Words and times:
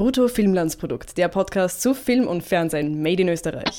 Brutto 0.00 0.28
Filmlandsprodukt, 0.28 1.18
der 1.18 1.28
Podcast 1.28 1.82
zu 1.82 1.92
Film 1.92 2.26
und 2.26 2.42
Fernsehen 2.42 3.02
made 3.02 3.20
in 3.20 3.28
Österreich. 3.28 3.76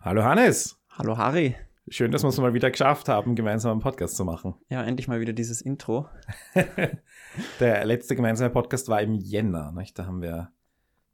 Hallo 0.00 0.24
Hannes. 0.24 0.76
Hallo 0.90 1.16
Harry. 1.16 1.54
Schön, 1.86 2.10
dass 2.10 2.24
wir 2.24 2.28
es 2.30 2.38
mal 2.38 2.54
wieder 2.54 2.72
geschafft 2.72 3.08
haben, 3.08 3.36
gemeinsam 3.36 3.70
einen 3.70 3.80
Podcast 3.82 4.16
zu 4.16 4.24
machen. 4.24 4.56
Ja, 4.68 4.82
endlich 4.82 5.06
mal 5.06 5.20
wieder 5.20 5.32
dieses 5.32 5.60
Intro. 5.60 6.08
Der 7.60 7.84
letzte 7.84 8.16
gemeinsame 8.16 8.50
Podcast 8.50 8.88
war 8.88 9.00
im 9.00 9.14
Jänner. 9.14 9.70
Nicht? 9.70 9.96
Da 9.96 10.06
haben 10.06 10.22
wir 10.22 10.50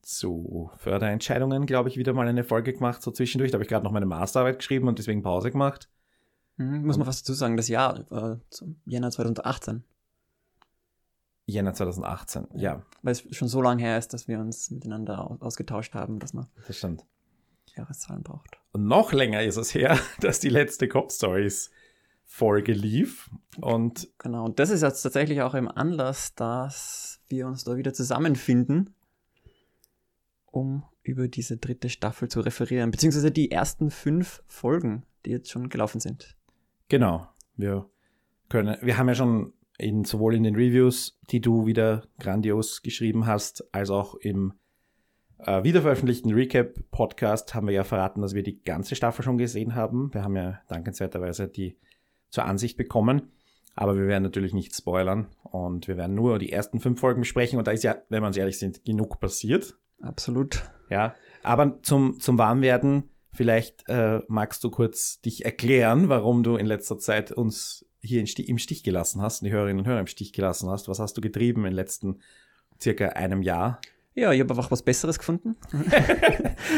zu 0.01 0.71
Förderentscheidungen, 0.79 1.67
glaube 1.67 1.91
ich, 1.91 1.99
wieder 1.99 2.15
mal 2.15 2.27
eine 2.27 2.45
Folge 2.45 2.73
gemacht, 2.73 3.03
so 3.03 3.11
zwischendurch. 3.11 3.51
Da 3.51 3.57
habe 3.57 3.65
ich 3.65 3.69
gerade 3.69 3.85
noch 3.85 3.93
meine 3.93 4.07
Masterarbeit 4.07 4.57
geschrieben 4.57 4.89
und 4.89 4.99
deswegen 4.99 5.21
Pause 5.21 5.51
gemacht. 5.51 5.91
Mhm, 6.59 6.85
muss 6.85 6.99
man 6.99 7.07
fast 7.07 7.23
dazu 7.23 7.35
sagen, 7.35 7.57
das 7.57 7.69
Jahr, 7.69 8.01
äh, 8.13 8.37
Jänner 8.85 9.11
2018. 9.11 9.85
Jänner 11.47 11.73
2018, 11.73 12.49
ja. 12.57 12.83
Weil 13.03 13.13
es 13.13 13.25
schon 13.35 13.49
so 13.49 13.63
lange 13.63 13.83
her 13.83 13.97
ist, 13.97 14.13
dass 14.13 14.29
wir 14.29 14.39
uns 14.39 14.71
miteinander 14.71 15.39
ausgetauscht 15.41 15.95
haben, 15.95 16.19
dass 16.19 16.35
man 16.35 16.47
das 16.67 16.77
stimmt. 16.77 17.07
Jahreszahlen 17.75 18.23
braucht. 18.23 18.59
Und 18.73 18.87
noch 18.87 19.13
länger 19.13 19.43
ist 19.43 19.57
es 19.57 19.73
her, 19.73 19.99
dass 20.21 20.41
die 20.41 20.51
letzte 20.51 20.89
Cop 20.89 21.11
Stories 21.11 21.71
Folge 22.25 22.73
lief. 22.73 23.31
Und 23.61 24.09
genau, 24.19 24.45
und 24.45 24.59
das 24.59 24.69
ist 24.69 24.83
jetzt 24.83 25.01
tatsächlich 25.01 25.41
auch 25.41 25.55
im 25.55 25.69
Anlass, 25.69 26.35
dass 26.35 27.21
wir 27.29 27.47
uns 27.47 27.65
da 27.65 27.77
wieder 27.77 27.95
zusammenfinden, 27.95 28.95
um 30.45 30.85
über 31.03 31.29
diese 31.29 31.57
dritte 31.57 31.89
Staffel 31.89 32.29
zu 32.29 32.41
referieren, 32.41 32.91
beziehungsweise 32.91 33.31
die 33.31 33.51
ersten 33.51 33.91
fünf 33.91 34.43
Folgen, 34.47 35.05
die 35.25 35.31
jetzt 35.31 35.51
schon 35.51 35.71
gelaufen 35.71 36.01
sind. 36.01 36.37
Genau. 36.89 37.29
Wir 37.57 37.89
können, 38.49 38.77
wir 38.81 38.97
haben 38.97 39.09
ja 39.09 39.15
schon 39.15 39.53
in, 39.79 40.05
sowohl 40.05 40.35
in 40.35 40.43
den 40.43 40.57
Reviews, 40.57 41.19
die 41.31 41.41
du 41.41 41.67
wieder 41.67 42.03
grandios 42.19 42.83
geschrieben 42.83 43.27
hast, 43.27 43.73
als 43.75 43.91
auch 43.91 44.15
im 44.17 44.55
äh, 45.39 45.63
wiederveröffentlichten 45.63 46.33
Recap-Podcast 46.33 47.55
haben 47.55 47.69
wir 47.69 47.75
ja 47.75 47.85
verraten, 47.85 48.23
dass 48.23 48.35
wir 48.35 48.43
die 48.43 48.63
ganze 48.63 48.97
Staffel 48.97 49.23
schon 49.23 49.39
gesehen 49.39 49.75
haben. 49.75 50.13
Wir 50.13 50.25
haben 50.25 50.37
ja 50.37 50.61
dankenswerterweise 50.69 51.49
die 51.49 51.79
zur 52.31 52.45
Ansicht 52.45 52.77
bekommen. 52.77 53.33
Aber 53.75 53.97
wir 53.97 54.09
werden 54.09 54.25
natürlich 54.25 54.55
nicht 54.55 54.75
spoilern 54.75 55.29
und 55.45 55.87
wir 55.87 55.97
werden 55.97 56.17
nur 56.17 56.41
die 56.41 56.51
ersten 56.51 56.81
fünf 56.81 56.99
Folgen 56.99 57.21
besprechen. 57.21 57.61
Und 57.61 57.69
da 57.69 57.71
ist 57.71 57.85
ja, 57.85 57.97
wenn 58.09 58.23
wir 58.23 58.27
uns 58.27 58.37
ehrlich 58.37 58.59
sind, 58.59 58.85
genug 58.85 59.21
passiert. 59.21 59.79
Absolut. 60.01 60.65
Ja, 60.91 61.15
aber 61.45 61.81
zum, 61.83 62.19
zum 62.19 62.39
Warmwerden, 62.39 63.09
vielleicht 63.39 63.89
äh, 63.89 64.19
magst 64.27 64.65
du 64.65 64.71
kurz 64.71 65.21
dich 65.21 65.45
erklären, 65.45 66.09
warum 66.09 66.43
du 66.43 66.57
in 66.57 66.67
letzter 66.67 66.99
Zeit 66.99 67.31
uns 67.31 67.87
hier 68.01 68.21
im 68.21 68.59
Stich 68.59 68.83
gelassen 68.83 69.23
hast, 69.23 69.43
die 69.43 69.53
Hörerinnen 69.53 69.79
und 69.79 69.87
Hörer 69.87 70.01
im 70.01 70.09
Stich 70.09 70.33
gelassen 70.33 70.69
hast. 70.69 70.89
Was 70.89 70.99
hast 70.99 71.17
du 71.17 71.21
getrieben 71.21 71.61
in 71.61 71.71
den 71.71 71.75
letzten 71.75 72.19
circa 72.83 73.11
einem 73.11 73.43
Jahr? 73.43 73.81
Ja, 74.17 74.33
ich 74.33 74.41
habe 74.41 74.53
einfach 74.53 74.73
was 74.73 74.83
Besseres 74.83 75.21
gefunden. 75.21 75.55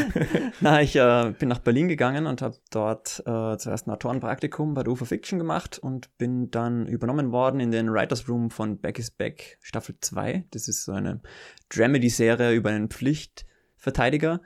Na, 0.61 0.83
ich 0.83 0.95
äh, 0.95 1.33
bin 1.39 1.49
nach 1.49 1.57
Berlin 1.57 1.87
gegangen 1.87 2.27
und 2.27 2.43
habe 2.43 2.57
dort 2.69 3.21
äh, 3.21 3.57
zuerst 3.57 3.87
ein 3.87 3.91
Autorenpraktikum 3.91 4.75
bei 4.75 4.83
der 4.83 4.93
UFA 4.93 5.05
Fiction 5.05 5.39
gemacht 5.39 5.79
und 5.79 6.15
bin 6.19 6.51
dann 6.51 6.85
übernommen 6.85 7.31
worden 7.31 7.59
in 7.59 7.71
den 7.71 7.91
Writers 7.91 8.29
Room 8.29 8.51
von 8.51 8.77
Back 8.77 8.99
is 8.99 9.09
Back 9.09 9.57
Staffel 9.61 9.95
2. 9.99 10.45
Das 10.51 10.67
ist 10.67 10.83
so 10.83 10.91
eine 10.91 11.21
Dramedy-Serie 11.69 12.53
über 12.53 12.69
einen 12.69 12.89
Pflichtverteidiger. 12.89 14.41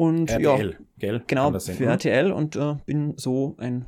Und 0.00 0.30
RTL, 0.30 0.70
ja, 0.70 0.78
gell? 0.96 1.22
genau, 1.26 1.58
für 1.58 1.84
RTL 1.84 2.32
und 2.32 2.56
äh, 2.56 2.76
bin 2.86 3.18
so 3.18 3.54
ein 3.58 3.84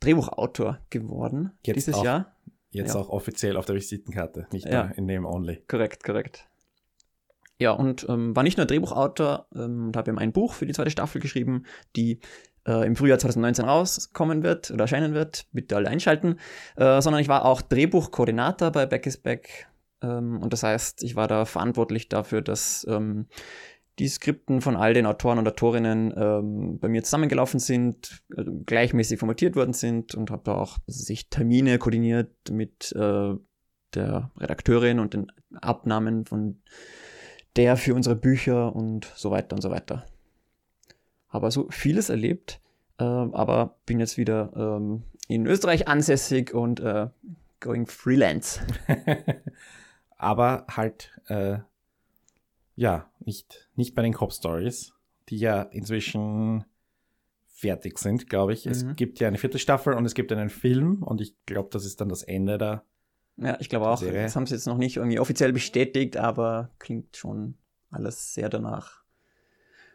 Drehbuchautor 0.00 0.78
geworden 0.88 1.52
Jetzt 1.66 1.76
dieses 1.76 1.94
auch, 1.96 2.04
Jahr. 2.04 2.36
Jetzt 2.70 2.94
Ja. 2.94 3.00
auch 3.02 3.10
offiziell 3.10 3.58
auf 3.58 3.66
der 3.66 3.74
Visitenkarte, 3.76 4.46
nicht 4.50 4.66
Ja. 4.66 4.86
nur 4.86 4.96
in 4.96 5.04
Name 5.04 5.28
Only. 5.28 5.62
Korrekt, 5.68 6.02
korrekt. 6.04 6.48
Ja, 7.58 7.72
und 7.72 8.06
ähm, 8.08 8.34
war 8.34 8.42
nicht 8.42 8.56
nur 8.56 8.64
Drehbuchautor 8.64 9.46
ähm, 9.54 9.88
und 9.88 9.96
habe 9.98 10.10
eben 10.10 10.18
ein 10.18 10.32
Buch 10.32 10.54
für 10.54 10.64
die 10.64 10.72
zweite 10.72 10.90
Staffel 10.90 11.20
geschrieben, 11.20 11.64
die 11.94 12.20
äh, 12.66 12.86
im 12.86 12.96
Frühjahr 12.96 13.18
2019 13.18 13.66
rauskommen 13.66 14.42
wird 14.42 14.70
oder 14.70 14.84
erscheinen 14.84 15.12
wird. 15.12 15.48
Bitte 15.52 15.76
alle 15.76 15.90
einschalten. 15.90 16.38
Äh, 16.76 17.02
sondern 17.02 17.20
ich 17.20 17.28
war 17.28 17.44
auch 17.44 17.60
Drehbuchkoordinator 17.60 18.70
bei 18.70 18.86
Back 18.86 19.06
is 19.06 19.18
Back. 19.18 19.68
Ähm, 20.02 20.40
und 20.42 20.54
das 20.54 20.62
heißt, 20.62 21.02
ich 21.02 21.14
war 21.14 21.28
da 21.28 21.44
verantwortlich 21.44 22.08
dafür, 22.08 22.40
dass 22.40 22.86
ähm, 22.88 23.26
die 23.98 24.08
Skripten 24.08 24.60
von 24.60 24.76
all 24.76 24.94
den 24.94 25.06
Autoren 25.06 25.38
und 25.38 25.46
Autorinnen 25.46 26.14
ähm, 26.16 26.78
bei 26.78 26.88
mir 26.88 27.02
zusammengelaufen 27.02 27.60
sind, 27.60 28.22
äh, 28.36 28.44
gleichmäßig 28.64 29.18
formatiert 29.18 29.56
worden 29.56 29.74
sind 29.74 30.14
und 30.14 30.30
habe 30.30 30.42
da 30.44 30.54
auch 30.54 30.78
sich 30.86 31.28
Termine 31.28 31.78
koordiniert 31.78 32.50
mit 32.50 32.92
äh, 32.92 33.34
der 33.94 34.30
Redakteurin 34.38 34.98
und 34.98 35.14
den 35.14 35.30
Abnahmen 35.60 36.24
von 36.24 36.60
der 37.56 37.76
für 37.76 37.94
unsere 37.94 38.16
Bücher 38.16 38.74
und 38.74 39.12
so 39.14 39.30
weiter 39.30 39.54
und 39.54 39.62
so 39.62 39.70
weiter. 39.70 40.06
Habe 41.28 41.46
also 41.46 41.66
vieles 41.70 42.08
erlebt, 42.08 42.60
äh, 42.98 43.04
aber 43.04 43.76
bin 43.84 44.00
jetzt 44.00 44.16
wieder 44.16 44.52
ähm, 44.56 45.02
in 45.28 45.46
Österreich 45.46 45.88
ansässig 45.88 46.54
und 46.54 46.80
äh, 46.80 47.08
going 47.60 47.86
freelance. 47.86 48.60
Aber 50.18 50.66
halt, 50.70 51.10
äh, 51.26 51.58
ja, 52.74 53.10
nicht, 53.20 53.68
nicht 53.74 53.94
bei 53.94 54.02
den 54.02 54.12
Cop 54.12 54.32
Stories, 54.32 54.92
die 55.28 55.36
ja 55.38 55.62
inzwischen 55.62 56.64
fertig 57.48 57.98
sind, 57.98 58.28
glaube 58.28 58.52
ich. 58.52 58.66
Es 58.66 58.84
Mhm. 58.84 58.96
gibt 58.96 59.20
ja 59.20 59.28
eine 59.28 59.38
vierte 59.38 59.58
Staffel 59.58 59.94
und 59.94 60.04
es 60.04 60.14
gibt 60.14 60.32
einen 60.32 60.50
Film 60.50 61.02
und 61.02 61.20
ich 61.20 61.36
glaube, 61.46 61.68
das 61.70 61.84
ist 61.84 62.00
dann 62.00 62.08
das 62.08 62.22
Ende 62.22 62.58
da. 62.58 62.84
Ja, 63.36 63.56
ich 63.60 63.68
glaube 63.68 63.88
auch, 63.88 63.98
Serie. 63.98 64.22
das 64.22 64.36
haben 64.36 64.46
sie 64.46 64.54
jetzt 64.54 64.66
noch 64.66 64.76
nicht 64.78 64.96
irgendwie 64.96 65.18
offiziell 65.20 65.52
bestätigt, 65.52 66.16
aber 66.16 66.70
klingt 66.78 67.16
schon 67.16 67.54
alles 67.90 68.34
sehr 68.34 68.48
danach. 68.48 69.02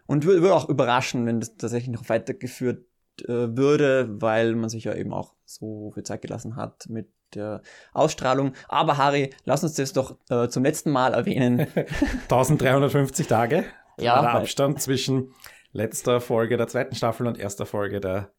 Und 0.06 0.24
wür- 0.24 0.42
würde 0.42 0.56
auch 0.56 0.70
überraschen, 0.70 1.26
wenn 1.26 1.40
das 1.40 1.58
tatsächlich 1.58 1.94
noch 1.94 2.08
weitergeführt 2.10 2.86
äh, 3.24 3.58
würde, 3.58 4.22
weil 4.22 4.56
man 4.56 4.70
sich 4.70 4.86
ja 4.86 4.94
eben 4.96 5.12
auch 5.14 5.34
so 5.46 5.92
viel 5.92 6.04
Zeit 6.04 6.22
gelassen 6.22 6.56
hat 6.56 6.88
mit 6.90 7.10
der 7.38 7.62
Ausstrahlung. 7.94 8.54
Aber 8.68 8.98
Harry, 8.98 9.30
lass 9.46 9.64
uns 9.64 9.76
das 9.76 9.94
doch 9.94 10.18
äh, 10.30 10.50
zum 10.50 10.64
letzten 10.64 10.92
Mal 10.92 11.14
erwähnen. 11.14 11.60
1350 12.24 13.28
Tage. 13.28 13.66
Ja, 14.00 14.22
der 14.22 14.32
Abstand 14.34 14.82
zwischen 14.82 15.34
letzter 15.72 16.22
Folge 16.22 16.58
der 16.58 16.68
zweiten 16.68 16.96
Staffel 16.96 17.26
und 17.28 17.40
erster 17.40 17.66
Folge 17.66 18.00
der 18.00 18.32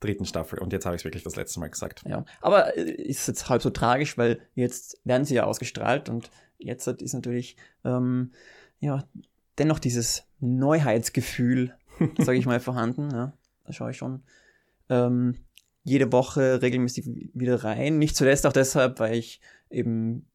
dritten 0.00 0.24
Staffel. 0.24 0.58
Und 0.58 0.72
jetzt 0.72 0.84
habe 0.84 0.96
ich 0.96 1.00
es 1.00 1.04
wirklich 1.04 1.22
das 1.22 1.36
letzte 1.36 1.60
Mal 1.60 1.70
gesagt. 1.70 2.02
Ja, 2.06 2.24
aber 2.40 2.76
äh, 2.76 2.82
ist 2.82 3.26
jetzt 3.28 3.48
halb 3.48 3.62
so 3.62 3.70
tragisch, 3.70 4.18
weil 4.18 4.40
jetzt 4.54 5.00
werden 5.04 5.24
sie 5.24 5.34
ja 5.34 5.44
ausgestrahlt 5.44 6.08
und 6.08 6.30
jetzt 6.58 6.86
ist 6.86 7.14
natürlich 7.14 7.56
ähm, 7.84 8.32
ja 8.80 9.04
dennoch 9.58 9.78
dieses 9.78 10.24
Neuheitsgefühl, 10.40 11.74
sage 12.18 12.38
ich 12.38 12.46
mal, 12.46 12.60
vorhanden. 12.60 13.10
Ja, 13.10 13.32
da 13.64 13.72
schaue 13.72 13.92
ich 13.92 13.96
schon 13.96 14.22
ähm, 14.88 15.36
jede 15.84 16.12
Woche 16.12 16.62
regelmäßig 16.62 17.06
wieder 17.34 17.64
rein. 17.64 17.98
Nicht 17.98 18.16
zuletzt 18.16 18.46
auch 18.46 18.52
deshalb, 18.52 19.00
weil 19.00 19.14
ich 19.14 19.40
eben 19.70 20.26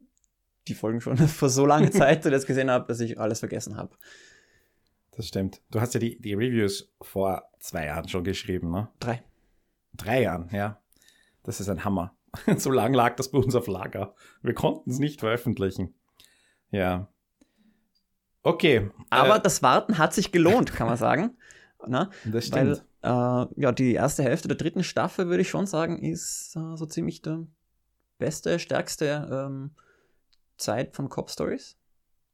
die 0.67 0.73
Folgen 0.73 1.01
schon 1.01 1.17
vor 1.27 1.49
so 1.49 1.65
langer 1.65 1.91
Zeit 1.91 2.23
zuletzt 2.23 2.47
gesehen 2.47 2.69
habe, 2.69 2.87
dass 2.87 2.99
ich 2.99 3.19
alles 3.19 3.39
vergessen 3.39 3.77
habe. 3.77 3.95
Das 5.11 5.27
stimmt. 5.27 5.61
Du 5.71 5.81
hast 5.81 5.93
ja 5.93 5.99
die, 5.99 6.19
die 6.21 6.33
Reviews 6.33 6.93
vor 7.01 7.49
zwei 7.59 7.85
Jahren 7.85 8.07
schon 8.07 8.23
geschrieben, 8.23 8.69
ne? 8.69 8.89
Drei. 8.99 9.23
Drei 9.93 10.21
Jahren, 10.21 10.49
ja. 10.51 10.79
Das 11.43 11.59
ist 11.59 11.69
ein 11.69 11.83
Hammer. 11.83 12.15
so 12.57 12.69
lang 12.71 12.93
lag 12.93 13.15
das 13.15 13.31
bei 13.31 13.39
uns 13.39 13.55
auf 13.55 13.67
Lager. 13.67 14.13
Wir 14.43 14.53
konnten 14.53 14.91
es 14.91 14.99
nicht 14.99 15.21
veröffentlichen. 15.21 15.95
Ja. 16.69 17.07
Okay. 18.43 18.91
Aber 19.09 19.37
äh, 19.37 19.41
das 19.41 19.63
Warten 19.63 19.97
hat 19.97 20.13
sich 20.13 20.31
gelohnt, 20.31 20.73
kann 20.73 20.87
man 20.87 20.97
sagen. 20.97 21.37
Na? 21.87 22.09
das 22.25 22.51
Weil, 22.51 22.75
stimmt. 22.75 22.85
Äh, 23.07 23.61
ja, 23.61 23.71
die 23.71 23.93
erste 23.93 24.23
Hälfte 24.23 24.47
der 24.47 24.57
dritten 24.57 24.83
Staffel, 24.83 25.27
würde 25.27 25.41
ich 25.41 25.49
schon 25.49 25.65
sagen, 25.65 26.01
ist 26.01 26.55
äh, 26.55 26.75
so 26.75 26.85
ziemlich 26.85 27.21
der 27.21 27.45
beste, 28.17 28.59
stärkste 28.59 29.27
ähm, 29.31 29.71
Zeit 30.57 30.95
von 30.95 31.09
Cop 31.09 31.29
Stories. 31.29 31.77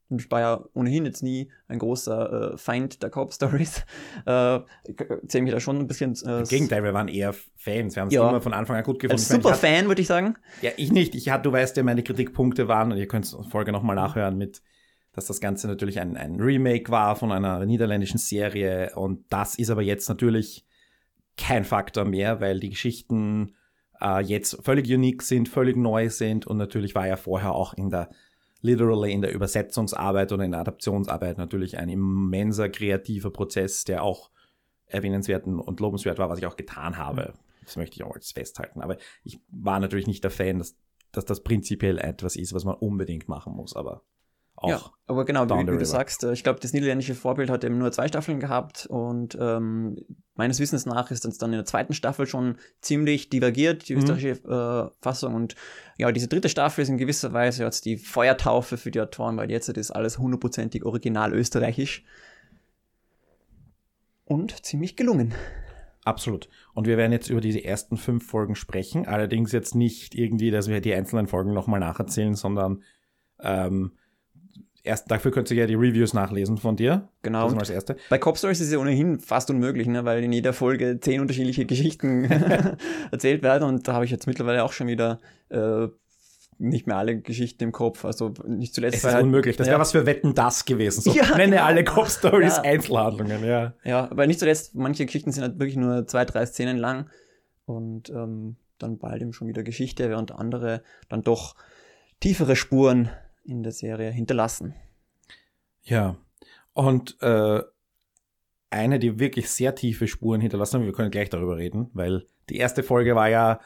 Und 0.09 0.21
ich 0.21 0.29
war 0.29 0.41
ja 0.41 0.63
ohnehin 0.73 1.05
jetzt 1.05 1.23
nie 1.23 1.51
ein 1.67 1.79
großer 1.79 2.53
äh, 2.53 2.57
Feind 2.57 3.01
der 3.01 3.09
Cop 3.09 3.33
Stories. 3.33 3.83
Äh, 4.25 4.57
ich 4.87 4.95
zähle 5.27 5.43
mich 5.43 5.53
da 5.53 5.59
schon 5.59 5.77
ein 5.79 5.87
bisschen. 5.87 6.15
Äh, 6.25 6.39
Im 6.39 6.43
Gegenteil, 6.45 6.83
wir 6.83 6.93
waren 6.93 7.07
eher 7.09 7.33
Fans. 7.57 7.95
Wir 7.95 8.01
haben 8.01 8.07
es 8.07 8.13
Ja. 8.13 8.29
immer 8.29 8.39
von 8.41 8.53
Anfang 8.53 8.77
an 8.77 8.83
gut 8.83 8.99
gefunden. 8.99 9.19
als 9.19 9.29
hatte- 9.29 9.41
Superfan, 9.41 9.87
würde 9.87 10.01
ich 10.01 10.07
sagen. 10.07 10.37
Ja, 10.61 10.71
ich 10.77 10.91
nicht. 10.91 11.13
Ich 11.15 11.25
du 11.25 11.51
weißt 11.51 11.75
ja, 11.75 11.83
meine 11.83 12.03
Kritikpunkte 12.03 12.67
waren, 12.69 12.91
und 12.93 12.97
ihr 12.97 13.07
könnt 13.07 13.29
die 13.29 13.49
Folge 13.49 13.71
nochmal 13.73 13.95
nachhören, 13.97 14.37
mit, 14.37 14.61
dass 15.13 15.27
das 15.27 15.39
Ganze 15.39 15.68
natürlich 15.68 16.00
ein, 16.00 16.18
ein 16.18 16.39
Remake 16.39 16.92
war 16.92 17.15
von 17.15 17.31
einer 17.31 17.65
niederländischen 17.65 18.18
Serie. 18.18 18.92
Und 18.95 19.25
das 19.30 19.56
ist 19.56 19.69
aber 19.69 19.83
jetzt 19.83 20.10
natürlich 20.10 20.65
kein 21.38 21.63
Faktor 21.63 22.04
mehr, 22.04 22.42
weil 22.42 22.60
die 22.60 22.71
Geschichten 22.71 23.56
äh, 24.01 24.21
jetzt 24.21 24.63
völlig 24.63 24.92
unique 24.92 25.21
sind, 25.21 25.50
völlig 25.50 25.77
neu 25.77 26.10
sind. 26.10 26.48
Und 26.48 26.57
natürlich 26.57 26.95
war 26.95 27.07
ja 27.07 27.15
vorher 27.15 27.54
auch 27.54 27.75
in 27.75 27.92
der, 27.92 28.10
literally 28.62 29.12
in 29.12 29.21
der 29.21 29.33
Übersetzungsarbeit 29.33 30.31
oder 30.31 30.44
in 30.44 30.51
der 30.51 30.62
Adaptionsarbeit 30.62 31.38
natürlich 31.38 31.77
ein 31.77 31.89
immenser 31.89 32.69
kreativer 32.69 33.31
Prozess, 33.31 33.86
der 33.86 34.04
auch 34.04 34.31
erwähnenswerten 34.88 35.60
und 35.60 35.80
lobenswert 35.80 36.18
war, 36.18 36.30
was 36.30 36.39
ich 36.39 36.48
auch 36.48 36.56
getan 36.56 36.98
habe. 36.98 37.33
Das 37.63 37.77
möchte 37.77 37.95
ich 37.95 38.04
auch 38.04 38.15
als 38.15 38.31
festhalten. 38.31 38.81
Aber 38.81 38.98
ich 39.24 39.39
war 39.50 39.80
natürlich 39.80 40.07
nicht 40.07 40.24
der 40.24 40.31
Fan, 40.31 40.57
dass, 40.57 40.75
dass 41.12 41.25
das 41.25 41.44
prinzipiell 41.44 42.00
etwas 42.00 42.36
ist, 42.36 42.54
was 42.54 42.65
man 42.65 42.75
unbedingt 42.75 43.27
machen 43.27 43.54
muss. 43.54 43.75
Aber 43.75 44.04
auch. 44.55 44.69
Ja, 44.69 44.81
aber 45.07 45.25
genau, 45.25 45.50
wie, 45.50 45.71
wie 45.71 45.77
du 45.77 45.85
sagst, 45.85 46.23
äh, 46.23 46.33
ich 46.33 46.44
glaube, 46.44 46.59
das 46.59 46.73
niederländische 46.73 47.15
Vorbild 47.15 47.50
hat 47.50 47.63
eben 47.63 47.77
nur 47.77 47.91
zwei 47.91 48.07
Staffeln 48.07 48.39
gehabt 48.39 48.85
und 48.85 49.38
ähm, 49.39 49.97
meines 50.35 50.59
Wissens 50.59 50.85
nach 50.85 51.11
ist 51.11 51.25
es 51.25 51.38
dann 51.38 51.51
in 51.51 51.57
der 51.57 51.65
zweiten 51.65 51.94
Staffel 51.94 52.25
schon 52.25 52.57
ziemlich 52.81 53.29
divergiert, 53.29 53.88
die 53.88 53.94
Mhm. 53.94 54.00
österreichische 54.00 54.89
äh, 54.91 54.95
Fassung. 55.01 55.35
Und 55.35 55.55
ja, 55.97 56.11
diese 56.11 56.27
dritte 56.27 56.50
Staffel 56.50 56.81
ist 56.81 56.89
in 56.89 56.97
gewisser 56.97 57.33
Weise 57.33 57.63
jetzt 57.63 57.85
die 57.85 57.97
Feuertaufe 57.97 58.77
für 58.77 58.89
die 58.89 59.01
Autoren, 59.01 59.38
weil 59.38 59.51
jetzt 59.51 59.69
ist 59.69 59.91
alles 59.91 60.17
hundertprozentig 60.17 60.83
original 60.85 61.33
österreichisch. 61.33 62.03
Und 64.25 64.65
ziemlich 64.65 64.95
gelungen. 64.95 65.33
Absolut. 66.05 66.50
Und 66.73 66.88
wir 66.88 66.97
werden 66.97 67.11
jetzt 67.11 67.29
über 67.29 67.41
diese 67.41 67.63
ersten 67.63 67.97
fünf 67.97 68.27
Folgen 68.27 68.55
sprechen. 68.55 69.07
Allerdings 69.07 69.51
jetzt 69.51 69.75
nicht 69.75 70.15
irgendwie, 70.15 70.51
dass 70.51 70.67
wir 70.67 70.81
die 70.81 70.94
einzelnen 70.94 71.27
Folgen 71.27 71.53
nochmal 71.53 71.79
nacherzählen, 71.79 72.35
sondern 72.35 72.83
ähm, 73.39 73.94
erst 74.83 75.09
dafür 75.09 75.31
könnt 75.31 75.50
ihr 75.50 75.57
ja 75.57 75.65
die 75.65 75.75
Reviews 75.75 76.13
nachlesen 76.13 76.57
von 76.57 76.75
dir. 76.75 77.07
Genau. 77.21 77.44
Das 77.44 77.51
ist 77.51 77.56
mal 77.56 77.62
das 77.62 77.69
Erste. 77.69 77.95
Bei 78.09 78.18
Cop 78.18 78.38
Stories 78.38 78.59
ist 78.59 78.68
es 78.68 78.74
ja 78.74 78.80
ohnehin 78.80 79.19
fast 79.19 79.50
unmöglich, 79.50 79.88
ne? 79.88 80.06
weil 80.06 80.24
in 80.24 80.31
jeder 80.31 80.53
Folge 80.53 81.00
zehn 81.00 81.21
unterschiedliche 81.21 81.65
Geschichten 81.65 82.25
erzählt 83.12 83.44
werden 83.44 83.63
und 83.63 83.88
da 83.88 83.94
habe 83.94 84.06
ich 84.06 84.12
jetzt 84.12 84.27
mittlerweile 84.27 84.63
auch 84.63 84.74
schon 84.74 84.88
wieder 84.88 85.19
äh, 85.50 85.88
nicht 86.59 86.85
mehr 86.85 86.97
alle 86.97 87.19
Geschichten 87.19 87.63
im 87.63 87.71
Kopf. 87.71 88.06
Also 88.06 88.33
nicht 88.45 88.74
zuletzt. 88.75 88.97
Es 88.97 89.03
ist 89.03 89.13
halt- 89.13 89.24
unmöglich. 89.24 89.57
Das 89.57 89.68
ja. 89.68 89.71
wäre 89.71 89.81
was 89.81 89.91
für 89.94 90.06
Wetten 90.06 90.35
das 90.35 90.65
gewesen. 90.65 91.01
So, 91.01 91.12
Ja, 91.15 91.36
nenne 91.38 91.56
genau. 91.56 91.63
alle 91.65 91.83
Cop-Stories 91.83 92.57
Ja. 92.57 92.63
Einzelhandlungen, 92.63 93.44
ja. 93.44 93.74
Ja, 93.83 94.12
aber 94.12 94.27
nicht 94.27 94.39
zuletzt, 94.39 94.75
manche 94.75 95.06
Geschichten 95.06 95.31
sind 95.31 95.44
halt 95.44 95.59
wirklich 95.59 95.77
nur 95.77 96.06
zwei, 96.07 96.25
drei 96.25 96.45
Szenen 96.45 96.77
lang 96.77 97.09
und 97.65 98.09
ähm, 98.09 98.57
dann 98.79 98.97
bald 98.97 99.21
eben 99.21 99.33
schon 99.33 99.47
wieder 99.47 99.63
Geschichte, 99.63 100.09
während 100.09 100.31
andere 100.33 100.83
dann 101.09 101.21
doch 101.21 101.56
tiefere 102.19 102.56
Spuren 102.56 103.09
in 103.43 103.63
der 103.63 103.71
Serie 103.71 104.11
hinterlassen. 104.11 104.73
Ja. 105.83 106.15
Und 106.73 107.17
äh, 107.21 107.61
eine, 108.69 108.99
die 108.99 109.19
wirklich 109.19 109.49
sehr 109.49 109.75
tiefe 109.75 110.07
Spuren 110.07 110.41
hinterlassen 110.41 110.77
haben, 110.79 110.85
wir 110.85 110.93
können 110.93 111.11
gleich 111.11 111.29
darüber 111.29 111.57
reden, 111.57 111.89
weil 111.93 112.25
die 112.49 112.57
erste 112.57 112.83
Folge 112.83 113.15
war 113.15 113.29
ja, 113.29 113.59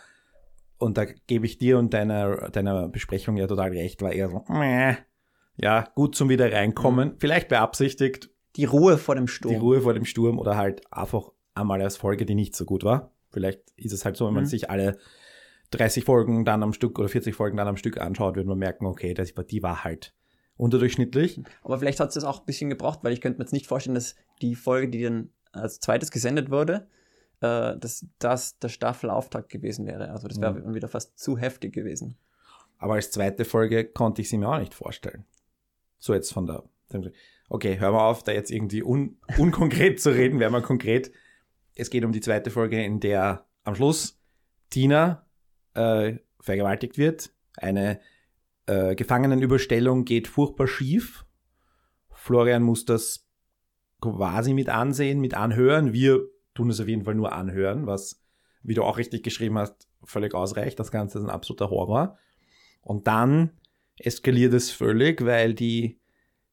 und 0.77 0.97
da 0.97 1.05
gebe 1.05 1.45
ich 1.45 1.57
dir 1.57 1.77
und 1.79 1.93
deiner, 1.93 2.49
deiner 2.49 2.87
Besprechung 2.89 3.37
ja 3.37 3.47
total 3.47 3.69
recht, 3.69 4.01
war 4.01 4.11
eher 4.11 4.29
so, 4.29 4.43
meh, 4.49 4.95
ja, 5.55 5.87
gut 5.95 6.15
zum 6.15 6.29
wieder 6.29 6.51
reinkommen, 6.51 7.15
vielleicht 7.17 7.47
beabsichtigt, 7.47 8.29
Die 8.57 8.65
Ruhe 8.65 8.97
vor 8.97 9.15
dem 9.15 9.27
Sturm. 9.27 9.53
die 9.53 9.59
Ruhe 9.59 9.81
vor 9.81 9.93
dem 9.93 10.05
Sturm 10.05 10.37
oder 10.39 10.57
halt 10.57 10.81
einfach 10.91 11.31
einmal 11.55 11.81
als 11.81 11.97
Folge, 11.97 12.25
die 12.25 12.35
nicht 12.35 12.55
so 12.55 12.65
gut 12.65 12.83
war. 12.83 13.11
Vielleicht 13.31 13.61
ist 13.75 13.91
es 13.93 14.05
halt 14.05 14.17
so, 14.17 14.27
wenn 14.27 14.33
man 14.33 14.43
Mhm. 14.43 14.47
sich 14.49 14.69
alle 14.69 14.97
30 15.71 16.03
Folgen 16.05 16.45
dann 16.45 16.63
am 16.63 16.73
Stück 16.73 16.97
oder 16.99 17.09
40 17.09 17.35
Folgen 17.35 17.57
dann 17.57 17.67
am 17.67 17.77
Stück 17.77 17.97
anschaut, 17.97 18.35
wird 18.35 18.47
man 18.47 18.57
merken, 18.57 18.85
okay, 18.85 19.13
das, 19.13 19.33
die 19.49 19.63
war 19.63 19.83
halt 19.83 20.13
unterdurchschnittlich. 20.55 21.41
Aber 21.63 21.77
vielleicht 21.77 21.99
hat 21.99 22.09
es 22.09 22.15
das 22.15 22.23
auch 22.23 22.39
ein 22.39 22.45
bisschen 22.45 22.69
gebraucht, 22.69 22.99
weil 23.03 23.13
ich 23.13 23.21
könnte 23.21 23.37
mir 23.39 23.43
jetzt 23.45 23.53
nicht 23.53 23.67
vorstellen, 23.67 23.95
dass 23.95 24.15
die 24.41 24.55
Folge, 24.55 24.89
die 24.89 25.03
dann 25.03 25.29
als 25.51 25.79
zweites 25.79 26.11
gesendet 26.11 26.49
wurde, 26.51 26.87
äh, 27.41 27.77
dass 27.77 28.05
das 28.19 28.57
der 28.59 28.69
Staffelauftakt 28.69 29.49
gewesen 29.49 29.85
wäre. 29.85 30.09
Also 30.11 30.27
das 30.27 30.39
wäre 30.41 30.53
Mhm. 30.53 30.63
dann 30.63 30.73
wieder 30.75 30.87
fast 30.87 31.17
zu 31.19 31.37
heftig 31.37 31.73
gewesen. 31.73 32.17
Aber 32.79 32.93
als 32.95 33.11
zweite 33.11 33.45
Folge 33.45 33.85
konnte 33.85 34.21
ich 34.21 34.29
sie 34.29 34.37
mir 34.37 34.49
auch 34.49 34.59
nicht 34.59 34.73
vorstellen. 34.73 35.25
So 35.99 36.13
jetzt 36.13 36.31
von 36.33 36.45
der. 36.47 36.63
Okay, 37.49 37.79
hör 37.79 37.91
mal 37.91 38.07
auf, 38.07 38.23
da 38.23 38.31
jetzt 38.31 38.51
irgendwie 38.51 38.83
un, 38.83 39.17
unkonkret 39.37 39.99
zu 39.99 40.09
reden, 40.11 40.39
wäre 40.39 40.51
mal 40.51 40.61
konkret. 40.61 41.11
Es 41.75 41.89
geht 41.89 42.03
um 42.05 42.11
die 42.11 42.21
zweite 42.21 42.49
Folge, 42.51 42.83
in 42.83 42.99
der 42.99 43.45
am 43.63 43.75
Schluss 43.75 44.19
Tina 44.69 45.25
äh, 45.77 46.19
vergewaltigt 46.39 46.97
wird. 46.97 47.31
Eine 47.55 47.99
äh, 48.65 48.95
Gefangenenüberstellung 48.95 50.05
geht 50.05 50.27
furchtbar 50.27 50.67
schief. 50.67 51.25
Florian 52.11 52.63
muss 52.63 52.85
das 52.85 53.27
quasi 54.01 54.53
mit 54.53 54.69
ansehen, 54.69 55.19
mit 55.19 55.33
anhören. 55.33 55.93
Wir 55.93 56.21
tun 56.53 56.69
es 56.69 56.79
auf 56.79 56.87
jeden 56.87 57.03
Fall 57.03 57.15
nur 57.15 57.31
anhören, 57.31 57.87
was, 57.87 58.21
wie 58.63 58.73
du 58.73 58.83
auch 58.83 58.97
richtig 58.97 59.23
geschrieben 59.23 59.57
hast, 59.57 59.87
völlig 60.03 60.33
ausreicht. 60.33 60.79
Das 60.79 60.91
Ganze 60.91 61.19
ist 61.19 61.23
ein 61.23 61.29
absoluter 61.29 61.69
Horror. 61.69 62.17
Und 62.81 63.07
dann 63.07 63.51
eskaliert 63.97 64.53
es 64.53 64.71
völlig, 64.71 65.23
weil 65.25 65.53
die 65.53 65.99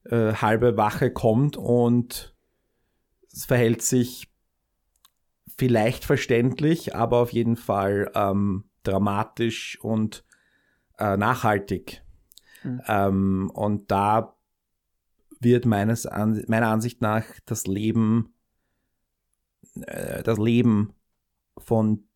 äh, 0.05 0.33
halbe 0.33 0.77
Wache 0.77 1.11
kommt 1.11 1.57
und 1.57 2.35
es 3.31 3.45
verhält 3.45 3.81
sich 3.81 4.31
vielleicht 5.57 6.05
verständlich, 6.05 6.95
aber 6.95 7.17
auf 7.19 7.31
jeden 7.33 7.55
Fall 7.55 8.11
ähm, 8.15 8.65
dramatisch 8.87 9.79
und 9.81 10.23
äh, 10.97 11.17
nachhaltig. 11.17 12.03
Mhm. 12.63 12.81
Ähm, 12.87 13.51
und 13.53 13.91
da 13.91 14.35
wird 15.39 15.65
meines 15.65 16.05
An 16.05 16.43
meiner 16.47 16.69
Ansicht 16.69 17.01
nach 17.01 17.25
das 17.45 17.67
Leben, 17.67 18.33
äh, 19.81 20.23
das 20.23 20.37
Leben 20.37 20.93
von 21.57 22.07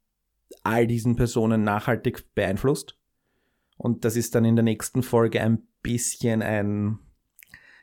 all 0.64 0.88
diesen 0.88 1.16
Personen 1.16 1.64
nachhaltig 1.64 2.34
beeinflusst. 2.34 2.98
Und 3.78 4.04
das 4.04 4.16
ist 4.16 4.36
dann 4.36 4.46
in 4.46 4.56
der 4.56 4.64
nächsten 4.64 5.04
Folge 5.04 5.42
ein 5.42 5.68
bisschen 5.82 6.42
ein, 6.42 7.00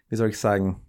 wie 0.09 0.17
soll 0.17 0.31
ich 0.31 0.39
sagen, 0.39 0.83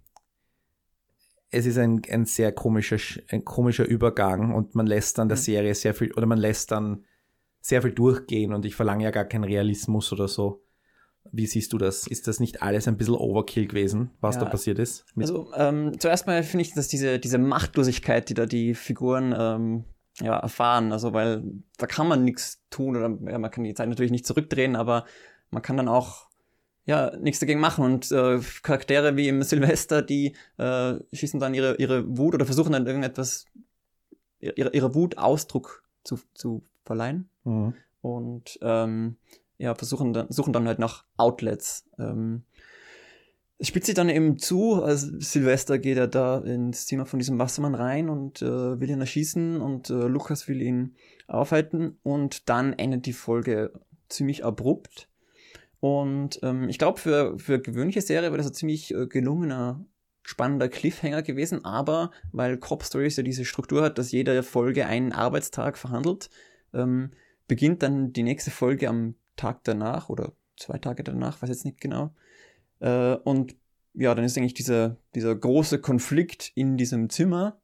es 1.50 1.64
ist 1.64 1.78
ein, 1.78 2.02
ein 2.10 2.26
sehr 2.26 2.52
komischer, 2.52 2.96
Sch- 2.96 3.22
ein 3.32 3.42
komischer 3.44 3.86
Übergang 3.86 4.54
und 4.54 4.74
man 4.74 4.86
lässt 4.86 5.16
dann 5.16 5.28
der 5.28 5.38
Mhm. 5.38 5.42
Serie 5.42 5.74
sehr 5.74 5.94
viel, 5.94 6.12
oder 6.12 6.26
man 6.26 6.38
lässt 6.38 6.72
dann 6.72 7.06
sehr 7.68 7.82
viel 7.82 7.92
durchgehen 7.92 8.52
und 8.54 8.64
ich 8.64 8.74
verlange 8.74 9.04
ja 9.04 9.10
gar 9.10 9.24
keinen 9.24 9.44
Realismus 9.44 10.12
oder 10.12 10.26
so. 10.26 10.62
Wie 11.30 11.46
siehst 11.46 11.74
du 11.74 11.78
das? 11.78 12.06
Ist 12.06 12.26
das 12.26 12.40
nicht 12.40 12.62
alles 12.62 12.88
ein 12.88 12.96
bisschen 12.96 13.14
Overkill 13.14 13.66
gewesen, 13.66 14.10
was 14.20 14.36
Ja. 14.36 14.44
da 14.44 14.48
passiert 14.48 14.78
ist? 14.78 15.04
Also 15.16 15.52
ähm, 15.54 15.92
zuerst 15.98 16.26
mal 16.26 16.42
finde 16.42 16.62
ich, 16.62 16.72
dass 16.72 16.88
diese, 16.88 17.18
diese 17.18 17.36
Machtlosigkeit, 17.36 18.30
die 18.30 18.34
da 18.34 18.46
die 18.46 18.74
Figuren 18.74 19.34
ähm, 19.38 19.84
ja, 20.20 20.38
erfahren, 20.38 20.92
also 20.92 21.12
weil 21.12 21.42
da 21.76 21.86
kann 21.86 22.08
man 22.08 22.24
nichts 22.24 22.62
tun 22.70 22.96
oder 22.96 23.30
ja, 23.30 23.38
man 23.38 23.50
kann 23.50 23.64
die 23.64 23.74
Zeit 23.74 23.90
natürlich 23.90 24.10
nicht 24.10 24.26
zurückdrehen, 24.26 24.74
aber 24.74 25.04
man 25.50 25.60
kann 25.60 25.76
dann 25.76 25.88
auch 25.88 26.28
ja 26.86 27.14
nichts 27.18 27.40
dagegen 27.40 27.60
machen 27.60 27.84
und 27.84 28.10
äh, 28.10 28.40
Charaktere 28.62 29.16
wie 29.16 29.28
im 29.28 29.42
Silvester, 29.42 30.00
die 30.00 30.34
äh, 30.56 30.94
schießen 31.12 31.38
dann 31.38 31.52
ihre, 31.52 31.76
ihre 31.76 32.16
Wut 32.16 32.34
oder 32.34 32.46
versuchen 32.46 32.72
dann 32.72 32.86
irgendetwas 32.86 33.44
ihre, 34.40 34.70
ihre 34.72 34.94
Wut 34.94 35.18
Ausdruck 35.18 35.84
zu, 36.04 36.18
zu 36.32 36.62
verleihen 36.88 37.28
Mhm. 37.44 37.74
und 38.00 38.58
ähm, 38.62 39.16
ja, 39.58 39.74
versuchen 39.74 40.12
dann, 40.12 40.30
suchen 40.30 40.52
dann 40.52 40.66
halt 40.66 40.78
nach 40.78 41.04
Outlets. 41.16 41.88
Ähm, 41.98 42.42
es 43.58 43.68
spitzt 43.68 43.86
sich 43.86 43.94
dann 43.94 44.08
eben 44.08 44.38
zu, 44.38 44.82
also 44.82 45.18
Silvester 45.18 45.78
geht 45.78 45.98
er 45.98 46.06
da 46.06 46.38
ins 46.38 46.86
Zimmer 46.86 47.06
von 47.06 47.18
diesem 47.18 47.38
Wassermann 47.38 47.74
rein 47.74 48.08
und 48.08 48.40
äh, 48.40 48.80
will 48.80 48.88
ihn 48.90 49.00
erschießen 49.00 49.60
und 49.60 49.90
äh, 49.90 49.94
Lukas 49.94 50.46
will 50.46 50.62
ihn 50.62 50.94
aufhalten 51.26 51.98
und 52.04 52.48
dann 52.48 52.72
endet 52.72 53.06
die 53.06 53.12
Folge 53.12 53.72
ziemlich 54.08 54.44
abrupt. 54.44 55.08
Und 55.80 56.38
ähm, 56.42 56.68
ich 56.68 56.78
glaube, 56.78 57.00
für, 57.00 57.38
für 57.38 57.60
gewöhnliche 57.60 58.00
Serie 58.00 58.30
wäre 58.30 58.38
das 58.38 58.46
ein 58.46 58.54
ziemlich 58.54 58.94
äh, 58.94 59.06
gelungener, 59.06 59.84
spannender 60.22 60.68
Cliffhanger 60.68 61.22
gewesen, 61.22 61.64
aber 61.64 62.12
weil 62.32 62.58
Cop 62.58 62.84
Stories 62.84 63.16
ja 63.16 63.24
diese 63.24 63.44
Struktur 63.44 63.82
hat, 63.82 63.98
dass 63.98 64.12
jede 64.12 64.42
Folge 64.44 64.86
einen 64.86 65.12
Arbeitstag 65.12 65.78
verhandelt, 65.78 66.30
ähm, 66.74 67.10
beginnt 67.46 67.82
dann 67.82 68.12
die 68.12 68.22
nächste 68.22 68.50
Folge 68.50 68.88
am 68.88 69.14
Tag 69.36 69.64
danach 69.64 70.08
oder 70.08 70.32
zwei 70.56 70.78
Tage 70.78 71.04
danach, 71.04 71.40
weiß 71.40 71.48
jetzt 71.48 71.64
nicht 71.64 71.80
genau. 71.80 72.12
Äh, 72.80 73.14
und 73.14 73.56
ja, 73.94 74.14
dann 74.14 74.24
ist 74.24 74.36
eigentlich 74.36 74.54
dieser, 74.54 74.96
dieser 75.14 75.34
große 75.34 75.80
Konflikt 75.80 76.52
in 76.54 76.76
diesem 76.76 77.10
Zimmer 77.10 77.58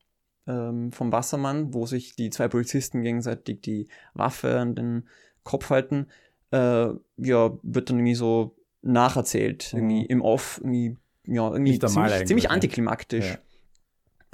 ähm, 0.46 0.92
vom 0.92 1.12
Wassermann, 1.12 1.72
wo 1.74 1.86
sich 1.86 2.16
die 2.16 2.30
zwei 2.30 2.48
Polizisten 2.48 3.02
gegenseitig 3.02 3.60
die 3.60 3.88
Waffe 4.14 4.58
an 4.58 4.74
den 4.74 5.08
Kopf 5.42 5.70
halten, 5.70 6.08
äh, 6.50 6.88
ja, 7.16 7.58
wird 7.62 7.90
dann 7.90 7.98
irgendwie 7.98 8.14
so 8.14 8.56
nacherzählt, 8.82 9.72
Mhm. 9.72 9.78
irgendwie 9.78 10.06
im 10.06 10.22
Off, 10.22 10.58
irgendwie, 10.62 10.96
ja, 11.26 11.50
irgendwie 11.50 11.78
ziemlich, 11.78 12.26
ziemlich 12.26 12.44
ja. 12.44 12.50
antiklimaktisch. 12.50 13.38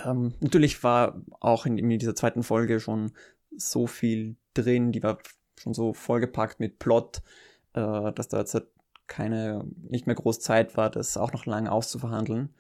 Ähm, 0.05 0.35
natürlich 0.41 0.83
war 0.83 1.21
auch 1.41 1.67
in, 1.67 1.79
in 1.79 1.89
dieser 1.91 2.15
zweiten 2.15 2.43
Folge 2.43 2.81
schon 2.81 3.12
so 3.57 3.87
viel 3.87 4.37
drin, 4.54 4.92
die 4.92 5.02
war 5.02 5.19
schon 5.59 5.75
so 5.75 5.92
vollgepackt 5.92 6.61
mit 6.61 6.78
Plot, 6.78 7.23
äh, 7.75 8.12
dass 8.12 8.28
da 8.28 8.38
jetzt 8.38 8.54
halt 8.54 8.69
keine, 9.07 9.64
nicht 9.88 10.07
mehr 10.07 10.16
groß 10.16 10.40
Zeit 10.40 10.76
war, 10.76 10.90
das 10.90 11.16
auch 11.16 11.33
noch 11.33 11.47
lange 11.47 11.71
auszuverhandeln. 11.71 12.54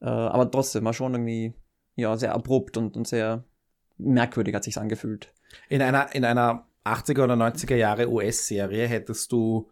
Äh, 0.00 0.06
aber 0.06 0.50
trotzdem 0.50 0.84
war 0.84 0.94
schon 0.94 1.14
irgendwie, 1.14 1.54
ja, 1.96 2.16
sehr 2.16 2.34
abrupt 2.34 2.76
und, 2.76 2.96
und 2.96 3.06
sehr 3.08 3.44
merkwürdig 3.98 4.54
hat 4.54 4.64
sich's 4.64 4.78
angefühlt. 4.78 5.34
In 5.68 5.82
einer, 5.82 6.14
in 6.14 6.24
einer 6.24 6.66
80er 6.84 7.24
oder 7.24 7.34
90er 7.34 7.74
Jahre 7.74 8.10
US-Serie 8.10 8.86
hättest 8.86 9.32
du 9.32 9.70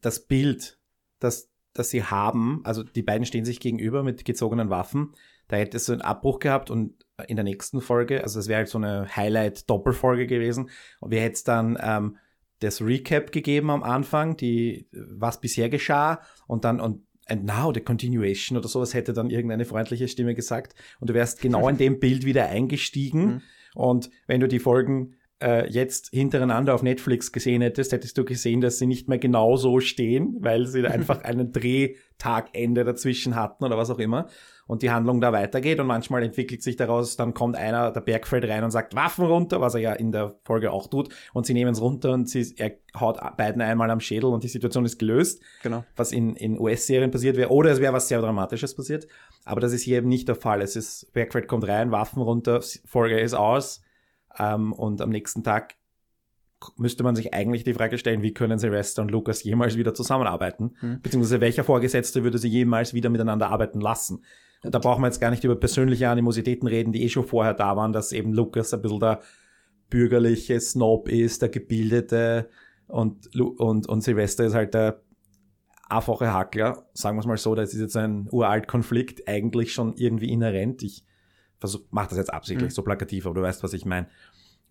das 0.00 0.26
Bild, 0.26 0.78
das 1.20 1.50
dass 1.78 1.90
sie 1.90 2.04
haben, 2.04 2.60
also 2.64 2.82
die 2.82 3.02
beiden 3.02 3.26
stehen 3.26 3.44
sich 3.44 3.60
gegenüber 3.60 4.02
mit 4.02 4.24
gezogenen 4.24 4.70
Waffen. 4.70 5.12
Da 5.48 5.56
hätte 5.56 5.76
es 5.76 5.86
so 5.86 5.92
einen 5.92 6.02
Abbruch 6.02 6.38
gehabt 6.38 6.70
und 6.70 6.94
in 7.28 7.36
der 7.36 7.44
nächsten 7.44 7.80
Folge, 7.80 8.22
also 8.22 8.38
es 8.38 8.48
wäre 8.48 8.58
halt 8.58 8.68
so 8.68 8.78
eine 8.78 9.06
Highlight-Doppelfolge 9.14 10.26
gewesen. 10.26 10.70
Und 11.00 11.10
wir 11.12 11.20
hätten 11.20 11.40
dann 11.44 11.78
ähm, 11.80 12.16
das 12.60 12.80
Recap 12.82 13.32
gegeben 13.32 13.70
am 13.70 13.82
Anfang, 13.82 14.36
die, 14.36 14.88
was 14.92 15.40
bisher 15.40 15.68
geschah 15.68 16.20
und 16.46 16.64
dann 16.64 16.80
und 16.80 17.06
and 17.28 17.44
now 17.44 17.72
the 17.74 17.80
continuation 17.80 18.56
oder 18.56 18.68
sowas 18.68 18.94
hätte 18.94 19.12
dann 19.12 19.30
irgendeine 19.30 19.64
freundliche 19.64 20.06
Stimme 20.08 20.34
gesagt 20.34 20.74
und 21.00 21.10
du 21.10 21.14
wärst 21.14 21.40
genau 21.40 21.68
in 21.68 21.76
dem 21.76 21.98
Bild 21.98 22.24
wieder 22.24 22.46
eingestiegen 22.46 23.24
Mhm. 23.26 23.42
und 23.74 24.10
wenn 24.28 24.40
du 24.40 24.46
die 24.46 24.60
Folgen 24.60 25.16
äh, 25.42 25.70
jetzt 25.70 26.10
hintereinander 26.12 26.74
auf 26.74 26.82
Netflix 26.82 27.32
gesehen 27.32 27.62
hättest, 27.62 27.92
hättest 27.92 28.16
du 28.16 28.24
gesehen, 28.24 28.60
dass 28.60 28.78
sie 28.78 28.86
nicht 28.86 29.08
mehr 29.08 29.18
genau 29.18 29.56
so 29.56 29.80
stehen, 29.80 30.36
weil 30.40 30.66
sie 30.66 30.86
einfach 30.86 31.22
einen 31.22 31.52
Drehtagende 31.52 32.84
dazwischen 32.84 33.34
hatten 33.34 33.64
oder 33.64 33.76
was 33.76 33.90
auch 33.90 33.98
immer 33.98 34.28
und 34.66 34.82
die 34.82 34.90
Handlung 34.90 35.20
da 35.20 35.32
weitergeht 35.32 35.78
und 35.78 35.86
manchmal 35.86 36.22
entwickelt 36.22 36.62
sich 36.62 36.76
daraus, 36.76 37.16
dann 37.16 37.34
kommt 37.34 37.56
einer, 37.56 37.92
der 37.92 38.00
Bergfeld 38.00 38.48
rein 38.48 38.64
und 38.64 38.70
sagt 38.70 38.96
Waffen 38.96 39.26
runter, 39.26 39.60
was 39.60 39.74
er 39.74 39.80
ja 39.80 39.92
in 39.92 40.10
der 40.10 40.34
Folge 40.44 40.72
auch 40.72 40.88
tut 40.88 41.08
und 41.32 41.46
sie 41.46 41.54
nehmen 41.54 41.72
es 41.72 41.80
runter 41.80 42.12
und 42.12 42.28
sie, 42.28 42.54
er 42.56 42.72
haut 42.98 43.18
beiden 43.36 43.62
einmal 43.62 43.90
am 43.90 44.00
Schädel 44.00 44.30
und 44.30 44.42
die 44.42 44.48
Situation 44.48 44.84
ist 44.84 44.98
gelöst 44.98 45.42
Genau. 45.62 45.84
was 45.96 46.12
in, 46.12 46.34
in 46.36 46.58
US-Serien 46.58 47.10
passiert 47.10 47.36
wäre, 47.36 47.50
oder 47.50 47.70
es 47.70 47.80
wäre 47.80 47.92
was 47.92 48.08
sehr 48.08 48.20
Dramatisches 48.20 48.74
passiert. 48.74 49.06
Aber 49.44 49.60
das 49.60 49.72
ist 49.72 49.82
hier 49.82 49.98
eben 49.98 50.08
nicht 50.08 50.28
der 50.28 50.34
Fall. 50.34 50.62
Es 50.62 50.76
ist, 50.76 51.12
Bergfeld 51.12 51.46
kommt 51.46 51.68
rein, 51.68 51.92
Waffen 51.92 52.22
runter, 52.22 52.60
Folge 52.84 53.20
ist 53.20 53.34
aus. 53.34 53.82
Ähm, 54.38 54.72
und 54.72 55.00
am 55.00 55.10
nächsten 55.10 55.42
Tag 55.42 55.76
müsste 56.76 57.02
man 57.02 57.14
sich 57.14 57.34
eigentlich 57.34 57.64
die 57.64 57.74
Frage 57.74 57.98
stellen, 57.98 58.22
wie 58.22 58.32
können 58.32 58.58
Sylvester 58.58 59.02
und 59.02 59.10
Lukas 59.10 59.42
jemals 59.44 59.76
wieder 59.76 59.94
zusammenarbeiten? 59.94 60.74
Mhm. 60.80 61.00
Beziehungsweise 61.02 61.40
welcher 61.40 61.64
Vorgesetzte 61.64 62.24
würde 62.24 62.38
sie 62.38 62.48
jemals 62.48 62.94
wieder 62.94 63.10
miteinander 63.10 63.48
arbeiten 63.50 63.80
lassen? 63.80 64.24
Und 64.62 64.74
da 64.74 64.78
brauchen 64.78 65.02
wir 65.02 65.06
jetzt 65.06 65.20
gar 65.20 65.30
nicht 65.30 65.44
über 65.44 65.56
persönliche 65.56 66.08
Animositäten 66.08 66.66
reden, 66.66 66.92
die 66.92 67.02
eh 67.04 67.08
schon 67.08 67.26
vorher 67.26 67.54
da 67.54 67.76
waren, 67.76 67.92
dass 67.92 68.12
eben 68.12 68.32
Lukas 68.32 68.72
ein 68.72 68.82
bisschen 68.82 69.00
der 69.00 69.20
bürgerliche 69.90 70.58
Snob 70.60 71.08
ist, 71.08 71.42
der 71.42 71.50
gebildete 71.50 72.48
und, 72.88 73.36
und, 73.36 73.88
und 73.88 74.00
Sylvester 74.02 74.44
ist 74.44 74.54
halt 74.54 74.74
der 74.74 75.00
einfache 75.88 76.32
Hackler, 76.32 76.86
sagen 76.94 77.16
wir 77.16 77.20
es 77.20 77.26
mal 77.26 77.36
so, 77.36 77.54
das 77.54 77.72
ist 77.72 77.80
jetzt 77.80 77.96
ein 77.96 78.28
uralt 78.30 78.66
Konflikt, 78.66 79.28
eigentlich 79.28 79.72
schon 79.72 79.94
irgendwie 79.94 80.30
inhärent. 80.30 80.82
Ich 80.82 81.04
versuch, 81.58 81.80
mach 81.90 82.06
das 82.08 82.18
jetzt 82.18 82.32
absichtlich 82.32 82.70
Mhm. 82.70 82.74
so 82.74 82.82
plakativ, 82.82 83.26
aber 83.26 83.34
du 83.34 83.42
weißt, 83.42 83.62
was 83.62 83.72
ich 83.72 83.84
meine. 83.84 84.08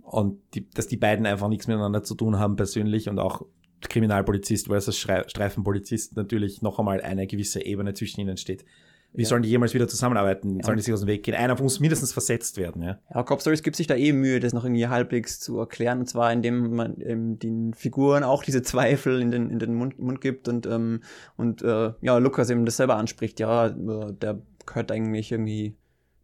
Und 0.01 0.39
die, 0.54 0.70
dass 0.70 0.88
die 0.88 0.98
beiden 0.98 1.25
einfach 1.25 1.48
nichts 1.50 1.68
miteinander 1.68 2.04
zu 2.04 2.15
tun 2.15 2.38
haben 2.38 2.56
persönlich 2.56 3.10
und 3.10 3.18
auch 3.20 3.44
Kriminalpolizist 3.82 4.68
versus 4.68 4.98
Streifenpolizist 4.98 6.15
natürlich 6.15 6.62
noch 6.62 6.80
einmal 6.80 7.01
eine 7.01 7.27
gewisse 7.27 7.63
Ebene 7.65 7.94
zwischen 7.94 8.22
ihnen 8.22 8.38
steht. 8.38 8.65
Wie 9.13 9.22
Ja. 9.22 9.30
sollen 9.30 9.44
die 9.44 9.50
jemals 9.50 9.74
wieder 9.74 9.88
zusammenarbeiten? 9.88 10.62
Sollen 10.62 10.75
die 10.75 10.84
sich 10.84 10.94
aus 10.94 11.00
dem 11.00 11.08
Weg 11.08 11.24
gehen? 11.24 11.36
Einer 11.36 11.60
muss 11.62 11.80
mindestens 11.80 12.12
versetzt 12.12 12.58
werden, 12.58 12.82
ja. 12.82 13.00
Ja, 13.13 13.24
Cop 13.24 13.39
Stories 13.39 13.63
gibt 13.63 13.77
sich 13.77 13.88
da 13.88 13.96
eh 13.96 14.12
Mühe, 14.12 14.42
das 14.42 14.51
noch 14.51 14.65
irgendwie 14.65 14.88
halbwegs 14.88 15.39
zu 15.39 15.58
erklären. 15.58 16.00
Und 16.00 16.08
zwar, 16.08 16.34
indem 16.34 16.75
man 16.75 17.00
ähm, 17.00 17.39
den 17.39 17.74
Figuren 17.74 18.24
auch 18.24 18.44
diese 18.44 18.62
Zweifel 18.62 19.22
in 19.22 19.32
den, 19.32 19.50
in 19.50 19.60
den 19.60 19.74
Mund, 19.74 20.00
Mund 20.00 20.20
gibt 20.20 20.50
und, 20.50 20.65
ähm, 20.65 21.01
und 21.38 21.62
äh, 21.62 21.94
ja, 22.01 22.18
Lukas 22.18 22.50
eben 22.50 22.65
das 22.65 22.75
selber 22.77 22.98
anspricht. 22.98 23.39
Ja, 23.39 23.68
äh, 23.68 24.13
der 24.13 24.42
gehört 24.65 24.92
eigentlich 24.92 25.32
irgendwie 25.32 25.77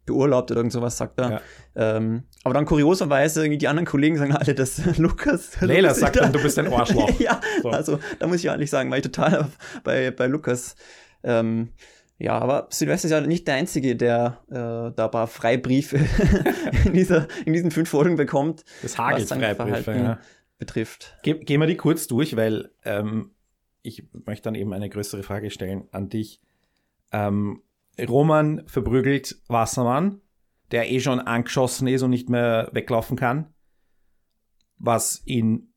beurlaubt 0.06 0.50
oder 0.50 0.58
irgend 0.60 0.72
sowas, 0.72 0.96
sagt 0.96 1.18
er. 1.20 1.30
Ja. 1.30 1.40
Ähm, 1.96 2.24
aber 2.44 2.54
dann 2.54 2.64
kurioserweise, 2.64 3.48
die 3.48 3.68
anderen 3.68 3.86
Kollegen 3.86 4.16
sagen 4.18 4.34
alle, 4.34 4.54
dass 4.54 4.80
Lukas. 4.98 5.60
Leila 5.60 5.94
sagt 5.94 6.16
da- 6.16 6.20
dann, 6.22 6.32
du 6.32 6.42
bist 6.42 6.58
ein 6.58 6.72
Arschloch. 6.72 7.10
ja, 7.20 7.40
So. 7.62 7.70
also 7.70 7.98
da 8.18 8.26
muss 8.26 8.38
ich 8.38 8.46
ehrlich 8.46 8.70
sagen, 8.70 8.90
war 8.90 8.98
ich 8.98 9.04
total 9.04 9.48
bei, 9.84 10.10
bei 10.10 10.26
Lukas. 10.26 10.74
Ähm, 11.22 11.70
ja, 12.18 12.38
aber 12.38 12.68
Silvester 12.70 13.06
ist 13.06 13.12
ja 13.12 13.20
nicht 13.20 13.46
der 13.48 13.54
Einzige, 13.56 13.96
der 13.96 14.38
äh, 14.48 14.54
da 14.94 15.04
ein 15.06 15.10
paar 15.10 15.26
Freibriefe 15.26 15.98
in, 16.84 16.92
dieser, 16.92 17.26
in 17.44 17.52
diesen 17.52 17.70
fünf 17.70 17.88
Folgen 17.88 18.16
bekommt, 18.16 18.64
Das 18.82 18.96
hagelt 18.98 19.28
Freibriefe, 19.28 19.92
ja. 19.92 20.18
betrifft. 20.58 21.16
Ge 21.22 21.34
gehen 21.42 21.60
wir 21.60 21.66
die 21.66 21.76
kurz 21.76 22.06
durch, 22.06 22.36
weil 22.36 22.70
ähm, 22.84 23.30
ich 23.82 24.04
möchte 24.26 24.44
dann 24.44 24.54
eben 24.54 24.72
eine 24.72 24.88
größere 24.88 25.22
Frage 25.24 25.50
stellen 25.50 25.84
an 25.90 26.08
dich. 26.08 26.40
Ähm, 27.12 27.62
Roman 27.98 28.62
verprügelt 28.66 29.40
Wassermann, 29.48 30.20
der 30.70 30.90
eh 30.90 31.00
schon 31.00 31.20
angeschossen 31.20 31.86
ist 31.88 32.02
und 32.02 32.10
nicht 32.10 32.28
mehr 32.28 32.70
weglaufen 32.72 33.16
kann, 33.16 33.52
was 34.78 35.22
ihn 35.26 35.72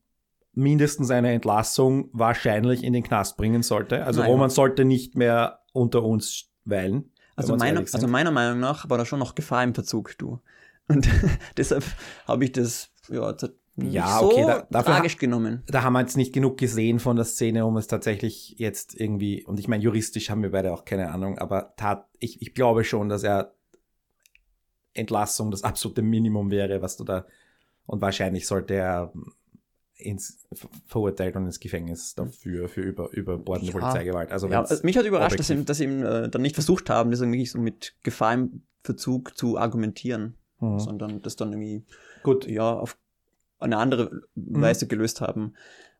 mindestens 0.52 1.10
eine 1.10 1.32
Entlassung 1.32 2.08
wahrscheinlich 2.12 2.82
in 2.82 2.94
den 2.94 3.02
Knast 3.02 3.36
bringen 3.36 3.62
sollte. 3.62 4.04
Also 4.04 4.20
Naja. 4.20 4.32
Roman 4.32 4.50
sollte 4.50 4.84
nicht 4.84 5.14
mehr 5.14 5.60
unter 5.72 6.02
uns 6.02 6.50
weilen. 6.64 7.12
Also, 7.36 7.58
sind. 7.58 7.94
also 7.94 8.08
meiner 8.08 8.30
Meinung 8.30 8.60
nach 8.60 8.88
war 8.88 8.96
da 8.96 9.04
schon 9.04 9.18
noch 9.18 9.34
Gefahr 9.34 9.62
im 9.62 9.74
Verzug, 9.74 10.16
du. 10.16 10.40
Und 10.88 11.06
deshalb 11.58 11.84
habe 12.26 12.44
ich 12.44 12.52
das 12.52 12.90
ja, 13.10 13.36
Ja, 13.78 14.20
so 14.20 14.26
okay, 14.30 14.44
da- 14.46 14.66
dafür 14.70 14.94
tragisch 14.94 15.18
genommen. 15.18 15.62
da 15.66 15.82
haben 15.82 15.92
wir 15.92 16.00
jetzt 16.00 16.16
nicht 16.16 16.32
genug 16.32 16.56
gesehen 16.56 16.98
von 16.98 17.16
der 17.16 17.26
Szene, 17.26 17.66
um 17.66 17.76
es 17.76 17.86
tatsächlich 17.86 18.54
jetzt 18.58 18.98
irgendwie, 18.98 19.44
und 19.44 19.60
ich 19.60 19.68
meine, 19.68 19.82
juristisch 19.84 20.30
haben 20.30 20.42
wir 20.42 20.50
beide 20.50 20.72
auch 20.72 20.84
keine 20.86 21.10
Ahnung, 21.10 21.38
aber 21.38 21.74
tat, 21.76 22.08
ich, 22.18 22.40
ich 22.40 22.54
glaube 22.54 22.84
schon, 22.84 23.08
dass 23.10 23.22
er 23.22 23.52
Entlassung 24.94 25.50
das 25.50 25.62
absolute 25.62 26.02
Minimum 26.02 26.50
wäre, 26.50 26.80
was 26.80 26.96
du 26.96 27.04
da, 27.04 27.26
und 27.86 28.00
wahrscheinlich 28.00 28.46
sollte 28.46 28.74
er 28.74 29.12
ins, 29.96 30.46
ver- 30.52 30.68
verurteilt 30.86 31.36
und 31.36 31.44
ins 31.46 31.60
Gefängnis 31.60 32.14
dafür, 32.14 32.68
für 32.68 32.80
über, 32.80 33.10
überbordende 33.12 33.72
Ja. 33.72 33.78
Polizeigewalt. 33.78 34.30
Also, 34.32 34.48
Ja, 34.48 34.60
also 34.62 34.82
mich 34.84 34.96
hat 34.96 35.04
überrascht, 35.06 35.38
dass 35.38 35.46
sie, 35.48 35.54
objektiv- 35.54 35.66
dass 35.66 35.78
sie 35.78 35.84
ihm, 35.84 36.02
äh, 36.04 36.28
dann 36.28 36.42
nicht 36.42 36.54
versucht 36.54 36.88
haben, 36.90 37.10
das 37.10 37.20
irgendwie 37.20 37.44
so 37.46 37.58
mit 37.58 37.94
Gefahr 38.02 38.34
im 38.34 38.62
Verzug 38.82 39.36
zu 39.36 39.58
argumentieren, 39.58 40.34
Mhm. 40.60 40.78
sondern 40.78 41.22
das 41.22 41.36
dann 41.36 41.52
irgendwie 41.52 41.84
Gut, 42.22 42.46
ja 42.46 42.72
auf 42.72 42.96
eine 43.58 43.78
andere 43.78 44.10
Mhm. 44.34 44.60
Weise 44.60 44.86
gelöst 44.86 45.20
haben. 45.20 45.54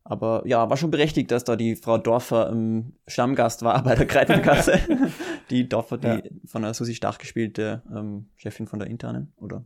Aber 0.04 0.42
ja, 0.46 0.70
war 0.70 0.76
schon 0.76 0.92
berechtigt, 0.92 1.30
dass 1.32 1.42
da 1.42 1.56
die 1.56 1.75
Frau 1.75 1.98
Dorfer 1.98 2.50
ähm, 2.52 2.92
Stammgast 3.08 3.62
war 3.62 3.82
bei 3.84 3.94
der 3.96 4.06
Kreitenkasse. 4.06 4.78
die 5.50 5.68
Dorfer, 5.68 5.98
die 5.98 6.06
Ja. 6.06 6.20
von 6.44 6.62
der 6.62 6.75
Susi 6.75 6.94
Stach 6.94 7.18
gespielte 7.18 7.82
ähm, 7.92 8.26
Chefin 8.36 8.66
von 8.68 8.78
der 8.78 8.88
Internen, 8.88 9.32
oder? 9.36 9.64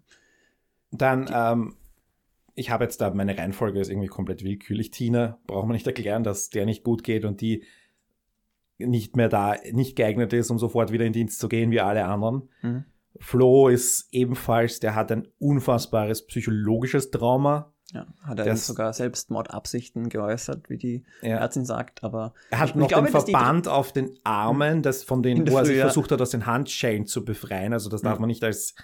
Dann, 0.93 1.29
ähm, 1.33 1.75
ich 2.55 2.71
habe 2.71 2.85
jetzt 2.85 3.01
da, 3.01 3.11
meine 3.11 3.37
Reihenfolge 3.37 3.81
ist 3.81 3.91
irgendwie 3.91 4.09
komplett 4.09 4.43
willkürlich. 4.43 4.91
Tina, 4.91 5.39
braucht 5.47 5.67
man 5.67 5.75
nicht 5.75 5.87
erklären, 5.87 6.25
dass 6.25 6.49
der 6.51 6.65
nicht 6.65 6.85
gut 6.85 7.05
geht 7.05 7.25
und 7.25 7.41
die 7.41 7.65
nicht 8.79 9.15
mehr 9.17 9.29
da, 9.29 9.57
nicht 9.73 9.95
geeignet 9.95 10.33
ist, 10.33 10.51
um 10.51 10.59
sofort 10.59 10.91
wieder 10.91 11.05
in 11.05 11.13
Dienst 11.13 11.39
zu 11.39 11.49
gehen 11.49 11.71
wie 11.71 11.81
alle 11.81 12.05
anderen. 12.07 12.49
Mhm. 12.63 12.85
Flo 13.19 13.69
ist 13.69 14.09
ebenfalls, 14.13 14.81
der 14.81 14.95
hat 14.95 15.13
ein 15.13 15.29
unfassbares 15.39 16.27
psychologisches 16.27 17.11
Trauma. 17.11 17.73
Ja, 17.93 18.07
hat 18.23 18.39
er 18.39 18.45
Das- 18.45 18.67
sogar 18.67 18.93
Selbstmordabsichten 18.93 20.09
geäußert, 20.11 20.71
wie 20.71 20.77
die 20.79 21.05
Ja. 21.23 21.39
Ärztin 21.39 21.65
sagt, 21.65 22.05
aber 22.05 22.35
Er 22.51 22.61
hat 22.61 22.77
noch 22.77 22.87
glaube, 22.89 23.07
den 23.09 23.13
dass 23.13 23.25
die- 23.25 23.33
Verband 23.33 23.67
auf 23.67 23.93
den 23.93 24.17
Armen, 24.23 24.83
das 24.83 25.03
von 25.03 25.23
den, 25.23 25.39
In 25.39 25.45
der 25.47 25.55
wo 25.55 25.59
er 25.59 25.65
sich 25.67 25.79
versucht 25.79 26.13
hat, 26.13 26.21
aus 26.23 26.31
den 26.31 26.47
Handschellen 26.47 27.07
zu 27.07 27.25
befreien. 27.25 27.73
Also 27.73 27.91
das 27.91 28.03
darf 28.03 28.15
Mhm. 28.19 28.23
man 28.23 28.29
nicht 28.29 28.45
als 28.45 28.75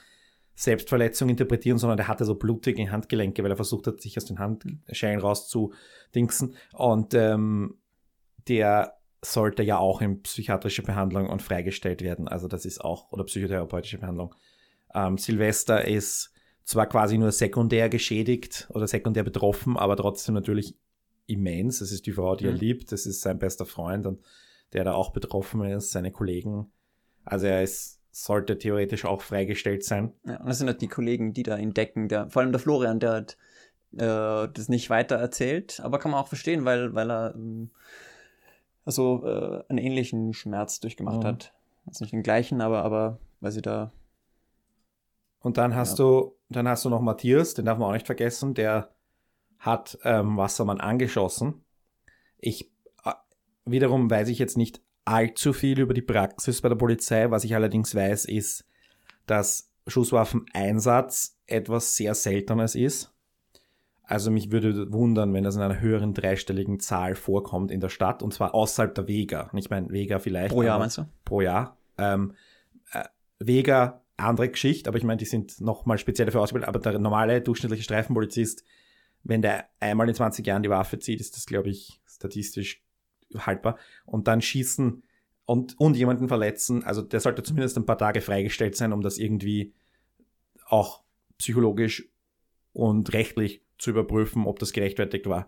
Selbstverletzung 0.57 1.29
interpretieren, 1.29 1.79
sondern 1.79 1.99
der 1.99 2.09
hatte 2.09 2.25
so 2.25 2.35
blutige 2.35 2.91
Handgelenke, 2.91 3.45
weil 3.45 3.51
er 3.51 3.57
versucht 3.57 3.87
hat, 3.87 4.01
sich 4.01 4.17
aus 4.17 4.25
den 4.25 4.39
Handschellen 4.39 5.21
rauszudingsen. 5.21 6.55
Und 6.73 7.15
ähm, 7.15 7.79
der 8.49 8.95
sollte 9.23 9.63
ja 9.63 9.79
auch 9.79 10.01
in 10.01 10.23
psychiatrische 10.23 10.83
Behandlung 10.83 11.29
und 11.29 11.43
freigestellt 11.43 12.03
werden. 12.03 12.27
Also 12.29 12.49
das 12.49 12.65
ist 12.65 12.81
auch, 12.85 13.13
oder 13.13 13.25
psychotherapeutische 13.25 13.99
Behandlung. 13.99 14.35
Ähm, 14.95 15.19
Silvester 15.19 15.85
ist 15.87 16.33
zwar 16.67 16.87
quasi 16.87 17.17
nur 17.17 17.33
sekundär 17.33 17.89
geschädigt 17.89 18.67
oder 18.75 18.87
sekundär 18.87 19.23
betroffen, 19.23 19.77
aber 19.79 19.97
trotzdem 19.97 20.35
natürlich 20.35 20.77
immens. 21.27 21.79
Das 21.79 21.93
ist 21.93 22.07
die 22.07 22.13
Frau, 22.13 22.37
die 22.37 22.47
er 22.47 22.53
Mhm. 22.53 22.59
liebt. 22.59 22.93
Das 22.93 23.07
ist 23.07 23.21
sein 23.23 23.39
bester 23.39 23.65
Freund 23.67 24.05
und 24.07 24.21
der 24.73 24.85
da 24.85 24.93
auch 24.95 25.13
betroffen 25.13 25.65
ist, 25.65 25.93
seine 25.93 26.11
Kollegen. 26.11 26.71
Also 27.25 27.47
er 27.47 27.63
ist, 27.63 28.01
sollte 28.11 28.59
theoretisch 28.59 29.05
auch 29.05 29.23
freigestellt 29.23 29.85
sein. 29.85 30.13
Ja, 30.25 30.41
und 30.41 30.49
das 30.49 30.59
sind 30.59 30.67
halt 30.67 30.81
die 30.81 30.89
Kollegen, 30.89 31.33
die 31.33 31.45
da 31.45 31.57
ihn 31.57 31.73
decken. 31.73 32.09
Der, 32.09 32.29
vor 32.31 32.43
allem 32.43 32.51
der 32.53 32.61
Florian, 32.61 32.99
der 32.99 33.13
hat 33.13 33.37
äh, 33.93 34.49
das 34.53 34.69
nicht 34.69 34.91
weiter 34.91 35.17
erzählt, 35.17 35.81
aber 35.81 35.99
kann 36.01 36.11
man 36.11 36.21
auch 36.21 36.29
verstehen, 36.29 36.65
weil, 36.65 36.95
weil 36.95 37.11
er 37.11 37.35
ähm, 37.37 37.71
also 38.85 39.25
äh, 39.25 39.63
einen 39.69 39.79
ähnlichen 39.79 40.33
Schmerz 40.33 40.81
durchgemacht 40.81 41.23
Mhm. 41.23 41.27
hat. 41.27 41.53
Jetzt 41.87 42.01
nicht 42.01 42.13
den 42.13 42.23
gleichen, 42.25 42.61
aber, 42.61 42.83
aber 42.85 43.19
weil 43.41 43.53
sie 43.53 43.63
da. 43.63 43.93
Und 45.41 45.59
dann 45.59 45.75
hast 45.77 45.99
du, 46.01 46.36
dann 46.49 46.69
hast 46.69 46.85
du 46.85 46.91
noch 46.91 47.01
Matthias, 47.01 47.55
den 47.55 47.65
darf 47.65 47.79
man 47.79 47.89
auch 47.89 47.95
nicht 47.95 48.07
vergessen, 48.07 48.55
der 48.55 48.95
hat 49.59 49.99
ähm, 50.05 50.37
Wassermann 50.37 50.81
angeschossen. 50.81 51.65
Ich 52.39 52.71
äh, 53.05 53.13
wiederum 53.65 54.11
weiß 54.11 54.29
ich 54.29 54.39
jetzt 54.39 54.57
nicht 54.57 54.81
allzu 55.05 55.53
viel 55.53 55.81
über 55.81 55.95
die 55.95 56.03
Praxis 56.03 56.61
bei 56.61 56.69
der 56.69 56.77
Polizei. 56.77 57.31
Was 57.31 57.45
ich 57.45 57.55
allerdings 57.55 57.95
weiß, 57.95 58.27
ist, 58.27 58.65
dass 59.27 59.71
Schusswaffeneinsatz 59.87 61.39
etwas 61.47 61.97
sehr 61.97 62.15
Seltenes 62.15 62.75
ist. 62.75 63.13
Also 64.03 64.31
mich 64.31 64.53
würde 64.53 64.93
wundern, 64.93 65.35
wenn 65.35 65.43
das 65.43 65.57
in 65.57 65.63
einer 65.63 65.81
höheren 65.81 66.15
dreistelligen 66.15 66.79
Zahl 66.79 67.17
vorkommt 67.17 67.73
in 67.73 67.81
der 67.81 67.89
Stadt 67.89 68.23
und 68.23 68.33
zwar 68.33 68.55
außerhalb 68.55 68.95
der 68.95 69.09
Vega. 69.09 69.51
Ich 69.55 69.69
meine, 69.69 69.91
Vega 69.91 70.21
vielleicht. 70.21 70.55
Pro 70.55 70.63
Jahr 70.63 70.79
meinst 70.79 70.99
du? 70.99 71.09
Pro 71.25 71.41
Jahr. 71.41 71.77
Ähm, 71.99 72.35
äh, 72.93 73.05
Vega, 73.41 74.03
andere 74.17 74.49
Geschichte, 74.49 74.89
aber 74.89 74.99
ich 74.99 75.05
meine, 75.05 75.19
die 75.19 75.25
sind 75.27 75.61
nochmal 75.61 75.99
speziell 75.99 76.27
dafür 76.27 76.41
ausgebildet, 76.41 76.69
aber 76.69 76.79
der 76.79 76.99
normale 76.99 77.41
durchschnittliche 77.43 77.83
Streifenpolizist, 77.85 78.65
wenn 79.25 79.43
der 79.43 79.69
einmal 79.81 80.09
in 80.09 80.15
20 80.15 80.47
Jahren 80.47 80.63
die 80.63 80.71
Waffe 80.71 80.99
zieht, 80.99 81.21
ist 81.21 81.37
das, 81.37 81.47
glaube 81.47 81.69
ich, 81.69 82.01
statistisch 82.07 82.83
haltbar. 83.37 83.79
Und 84.05 84.29
dann 84.29 84.41
schießen 84.41 85.03
und, 85.45 85.79
und 85.79 85.97
jemanden 85.97 86.29
verletzen, 86.29 86.85
also 86.85 87.03
der 87.03 87.21
sollte 87.21 87.43
zumindest 87.43 87.77
ein 87.77 87.87
paar 87.87 87.99
Tage 87.99 88.21
freigestellt 88.21 88.77
sein, 88.77 88.93
um 88.93 89.03
das 89.03 89.19
irgendwie 89.19 89.75
auch 90.67 91.03
psychologisch 91.39 92.09
und 92.73 93.13
rechtlich 93.13 93.63
zu 93.79 93.91
überprüfen, 93.91 94.47
ob 94.47 94.59
das 94.59 94.73
gerechtfertigt 94.73 95.27
war. 95.27 95.47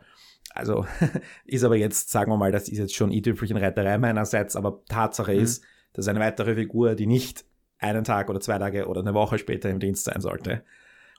Also 0.50 0.87
ist 1.44 1.64
aber 1.64 1.76
jetzt, 1.76 2.10
sagen 2.10 2.30
wir 2.30 2.37
mal, 2.37 2.52
das 2.52 2.68
ist 2.68 2.78
jetzt 2.78 2.94
schon 2.94 3.12
i-Tüpfelchen-Reiterei 3.12 3.98
meinerseits, 3.98 4.56
aber 4.56 4.84
Tatsache 4.87 5.34
Mhm. 5.34 5.40
ist, 5.40 5.64
dass 5.94 6.08
eine 6.08 6.20
weitere 6.20 6.54
Figur, 6.54 6.94
die 6.94 7.06
nicht 7.06 7.44
einen 7.78 8.04
Tag 8.04 8.28
oder 8.30 8.40
zwei 8.40 8.58
Tage 8.58 8.87
oder 8.88 9.00
eine 9.00 9.14
Woche 9.14 9.38
später 9.38 9.70
im 9.70 9.80
Dienst 9.80 10.04
sein 10.04 10.20
sollte. 10.20 10.62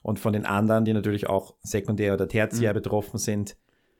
Und 0.01 0.19
von 0.19 0.33
den 0.33 0.45
anderen, 0.45 0.85
die 0.85 0.93
natürlich 0.93 1.27
auch 1.27 1.55
sekundär 1.61 2.13
oder 2.13 2.27
tertiär 2.27 2.71
Mhm. 2.71 2.75
betroffen 2.75 3.17
sind, 3.17 3.57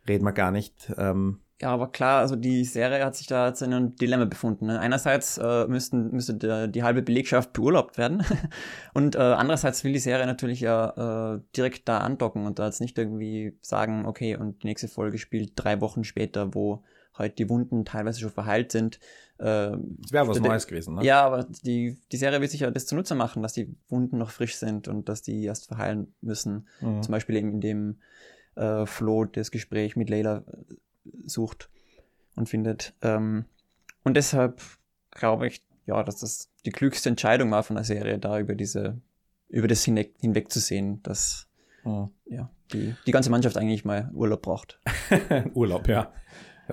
reden 0.08 0.24
wir 0.26 0.32
gar 0.32 0.52
nicht. 0.52 0.92
Ähm, 0.98 1.40
Ja, 1.62 1.72
aber 1.72 1.92
klar, 1.92 2.20
also 2.22 2.38
die 2.38 2.64
Serie 2.64 3.04
hat 3.04 3.18
sich 3.18 3.28
da 3.28 3.50
jetzt 3.50 3.62
in 3.62 3.74
einem 3.74 3.94
Dilemma 3.98 4.24
befunden. 4.24 4.68
Ne? 4.68 4.80
Einerseits 4.80 5.38
äh, 5.38 5.68
müssten, 5.68 6.12
müsste 6.12 6.36
der, 6.36 6.68
die 6.70 6.84
halbe 6.84 7.02
Belegschaft 7.02 7.52
beurlaubt 7.52 7.98
werden 7.98 8.24
und 8.94 9.16
äh, 9.16 9.20
andererseits 9.20 9.84
will 9.84 9.92
die 9.92 10.00
Serie 10.00 10.26
natürlich 10.26 10.62
ja 10.62 11.36
äh, 11.36 11.42
direkt 11.58 11.90
da 11.90 11.98
andocken 11.98 12.46
und 12.46 12.60
da 12.60 12.68
jetzt 12.68 12.80
nicht 12.80 12.98
irgendwie 12.98 13.58
sagen, 13.62 14.06
okay, 14.06 14.38
und 14.38 14.64
die 14.64 14.68
nächste 14.68 14.88
Folge 14.88 15.18
spielt 15.18 15.52
drei 15.56 15.82
Wochen 15.82 16.06
später, 16.06 16.54
wo 16.56 16.82
halt 17.20 17.38
die 17.38 17.50
Wunden 17.50 17.86
teilweise 17.86 18.20
schon 18.20 18.32
verheilt 18.32 18.72
sind. 18.72 19.00
Äh, 19.38 19.78
das 19.78 20.12
wäre 20.12 20.28
was 20.28 20.40
Neues 20.40 20.68
gewesen, 20.68 20.96
ne? 20.96 21.04
ja, 21.06 21.24
aber 21.24 21.44
die, 21.44 21.98
die 22.12 22.18
Serie 22.18 22.42
wird 22.42 22.52
sich 22.52 22.62
ja 22.62 22.72
das 22.72 22.86
zunutze 22.86 23.16
machen, 23.16 23.44
dass 23.44 23.54
die 23.54 23.76
Wunden 23.90 24.18
noch 24.18 24.32
frisch 24.32 24.56
sind 24.56 24.88
und 24.88 25.10
dass 25.10 25.22
die 25.22 25.44
erst 25.44 25.68
verheilen 25.68 26.14
müssen. 26.22 26.68
Mhm. 26.82 27.04
Zum 27.04 27.12
Beispiel 27.12 27.36
eben 27.36 27.52
indem 27.52 28.00
äh, 28.56 28.86
Flo 28.86 29.26
das 29.26 29.52
Gespräch 29.52 29.96
mit 29.96 30.10
Layla 30.10 30.38
äh, 30.48 30.76
sucht 31.26 31.70
und 32.36 32.50
findet. 32.50 32.94
Ähm, 33.02 33.46
und 34.04 34.16
deshalb 34.16 34.62
glaube 35.12 35.48
ich, 35.48 35.64
ja, 35.86 36.02
dass 36.04 36.18
das 36.18 36.50
die 36.66 36.72
klügste 36.72 37.10
Entscheidung 37.10 37.52
war 37.52 37.64
von 37.64 37.76
der 37.76 37.86
Serie, 37.86 38.18
da 38.18 38.40
über 38.40 38.56
diese, 38.56 39.02
über 39.48 39.68
das 39.68 39.84
hinweg, 39.84 40.14
hinwegzusehen, 40.20 41.02
dass 41.04 41.50
Mhm. 41.84 42.10
ja, 42.26 42.50
die, 42.74 42.96
die 43.06 43.12
ganze 43.12 43.30
Mannschaft 43.30 43.58
eigentlich 43.58 43.86
mal 43.86 44.10
Urlaub 44.14 44.42
braucht. 44.42 44.80
Urlaub, 45.54 45.88
ja. 45.88 46.12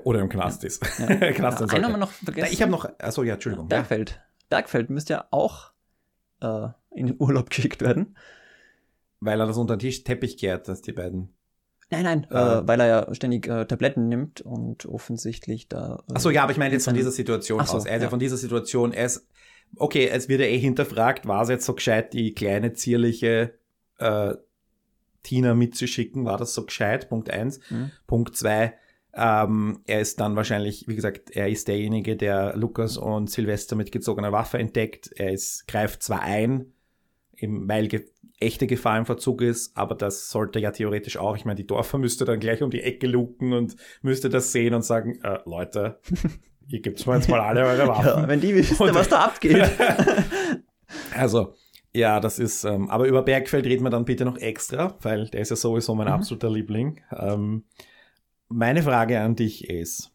Oder 0.04 0.20
im 0.20 0.28
Knast 0.28 0.64
ist. 0.64 0.82
Ja. 0.98 1.06
Knast 1.32 1.60
Ja, 1.60 1.66
einen 1.66 1.84
haben 1.84 1.92
wir 1.92 1.98
noch 1.98 2.10
vergessen. 2.10 2.52
Ich 2.52 2.62
habe 2.62 2.70
noch, 2.70 2.88
achso, 2.98 3.22
ja, 3.22 3.34
Entschuldigung. 3.34 3.66
Ja. 3.66 3.76
Bergfeld. 3.76 4.20
Bergfeld 4.48 4.90
müsste 4.90 5.14
ja 5.14 5.24
auch 5.30 5.72
äh, 6.40 6.68
in 6.94 7.06
den 7.06 7.16
Urlaub 7.18 7.50
geschickt 7.50 7.82
werden. 7.82 8.16
Weil 9.20 9.40
er 9.40 9.46
das 9.46 9.56
unter 9.56 9.76
den 9.76 9.80
Tisch 9.80 10.04
Teppich 10.04 10.36
kehrt, 10.36 10.68
dass 10.68 10.82
die 10.82 10.92
beiden. 10.92 11.32
Nein, 11.90 12.02
nein, 12.02 12.26
Äh. 12.30 12.34
äh, 12.36 12.68
weil 12.68 12.80
er 12.80 12.86
ja 12.86 13.14
ständig 13.14 13.46
äh, 13.48 13.64
Tabletten 13.64 14.08
nimmt 14.08 14.40
und 14.40 14.86
offensichtlich 14.86 15.68
da. 15.68 16.02
Äh, 16.10 16.14
Achso, 16.14 16.30
ja, 16.30 16.42
aber 16.42 16.52
ich 16.52 16.58
meine 16.58 16.74
jetzt 16.74 16.84
von 16.84 16.94
dieser 16.94 17.12
Situation 17.12 17.64
so, 17.64 17.76
aus. 17.76 17.86
Ist 17.86 17.90
ja 18.02 18.08
von 18.08 18.18
dieser 18.18 18.36
Situation, 18.36 18.92
er 18.92 19.06
ist, 19.06 19.26
okay, 19.76 20.08
es 20.08 20.28
wird 20.28 20.40
ja 20.40 20.46
eh 20.46 20.58
hinterfragt, 20.58 21.26
war 21.26 21.42
es 21.42 21.48
jetzt 21.48 21.64
so 21.64 21.74
gescheit, 21.74 22.12
die 22.12 22.34
kleine, 22.34 22.72
zierliche 22.72 23.54
äh, 23.98 24.34
Tina 25.22 25.54
mitzuschicken, 25.54 26.24
war 26.24 26.38
das 26.38 26.54
so 26.54 26.64
gescheit? 26.64 27.08
Punkt 27.08 27.30
eins. 27.30 27.60
Mhm. 27.70 27.90
Punkt 28.06 28.36
zwei, 28.36 28.74
ähm, 29.16 29.80
er 29.86 30.00
ist 30.00 30.20
dann 30.20 30.36
wahrscheinlich, 30.36 30.86
wie 30.88 30.94
gesagt, 30.94 31.30
er 31.34 31.48
ist 31.48 31.68
derjenige, 31.68 32.16
der 32.16 32.54
Lukas 32.56 32.96
und 32.98 33.30
Silvester 33.30 33.74
mit 33.76 33.90
gezogener 33.92 34.32
Waffe 34.32 34.58
entdeckt. 34.58 35.10
Er 35.16 35.32
ist, 35.32 35.66
greift 35.66 36.02
zwar 36.02 36.22
ein, 36.22 36.72
weil 37.40 37.88
ge 37.88 38.04
echte 38.38 38.66
Gefahr 38.66 38.98
im 38.98 39.06
Verzug 39.06 39.40
ist, 39.40 39.74
aber 39.78 39.94
das 39.94 40.28
sollte 40.28 40.58
ja 40.58 40.70
theoretisch 40.70 41.16
auch, 41.16 41.36
ich 41.36 41.46
meine, 41.46 41.56
die 41.56 41.66
Dorfer 41.66 41.96
müsste 41.96 42.26
dann 42.26 42.38
gleich 42.38 42.62
um 42.62 42.70
die 42.70 42.82
Ecke 42.82 43.06
luken 43.06 43.54
und 43.54 43.76
müsste 44.02 44.28
das 44.28 44.52
sehen 44.52 44.74
und 44.74 44.82
sagen, 44.84 45.18
äh, 45.22 45.38
Leute, 45.46 45.98
ihr 46.68 46.80
gibt's 46.82 47.06
mir 47.06 47.14
jetzt 47.14 47.30
mal 47.30 47.40
alle 47.40 47.64
eure 47.64 47.88
Waffen. 47.88 48.04
ja, 48.22 48.28
wenn 48.28 48.40
die 48.42 48.54
wüssten, 48.54 48.82
Und- 48.82 48.94
was 48.94 49.08
da 49.08 49.20
abgeht. 49.24 49.64
Also, 51.14 51.54
ja, 51.92 52.20
das 52.20 52.38
ist, 52.38 52.64
ähm, 52.64 52.90
aber 52.90 53.06
über 53.06 53.22
Bergfeld 53.22 53.64
reden 53.66 53.82
wir 53.84 53.90
dann 53.90 54.04
bitte 54.04 54.24
noch 54.24 54.36
extra, 54.38 54.96
weil 55.02 55.28
der 55.28 55.40
ist 55.40 55.50
ja 55.50 55.56
sowieso 55.56 55.94
mein 55.94 56.06
Mhm. 56.08 56.12
absoluter 56.12 56.50
Liebling. 56.50 57.00
Ähm, 57.16 57.64
meine 58.48 58.82
Frage 58.82 59.20
an 59.20 59.36
dich 59.36 59.68
ist, 59.68 60.12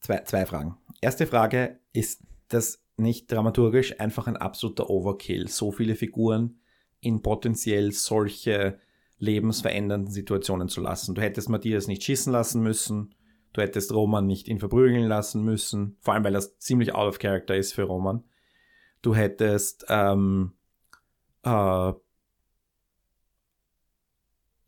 zwei, 0.00 0.22
zwei 0.24 0.46
Fragen. 0.46 0.76
Erste 1.00 1.26
Frage, 1.26 1.80
ist 1.92 2.22
das 2.48 2.82
nicht 2.96 3.30
dramaturgisch 3.30 4.00
einfach 4.00 4.26
ein 4.26 4.36
absoluter 4.36 4.90
Overkill, 4.90 5.48
so 5.48 5.70
viele 5.70 5.94
Figuren 5.94 6.60
in 7.00 7.22
potenziell 7.22 7.92
solche 7.92 8.78
lebensverändernden 9.18 10.12
Situationen 10.12 10.68
zu 10.68 10.80
lassen? 10.80 11.14
Du 11.14 11.22
hättest 11.22 11.48
Matthias 11.48 11.86
nicht 11.86 12.02
schießen 12.02 12.32
lassen 12.32 12.62
müssen, 12.62 13.14
du 13.52 13.62
hättest 13.62 13.92
Roman 13.92 14.26
nicht 14.26 14.48
ihn 14.48 14.58
verprügeln 14.58 15.06
lassen 15.06 15.44
müssen, 15.44 15.96
vor 16.00 16.14
allem 16.14 16.24
weil 16.24 16.32
das 16.32 16.58
ziemlich 16.58 16.94
out 16.94 17.08
of 17.08 17.18
character 17.18 17.56
ist 17.56 17.72
für 17.72 17.84
Roman. 17.84 18.24
Du 19.02 19.14
hättest 19.14 19.86
ähm, 19.88 20.54
äh, 21.44 21.92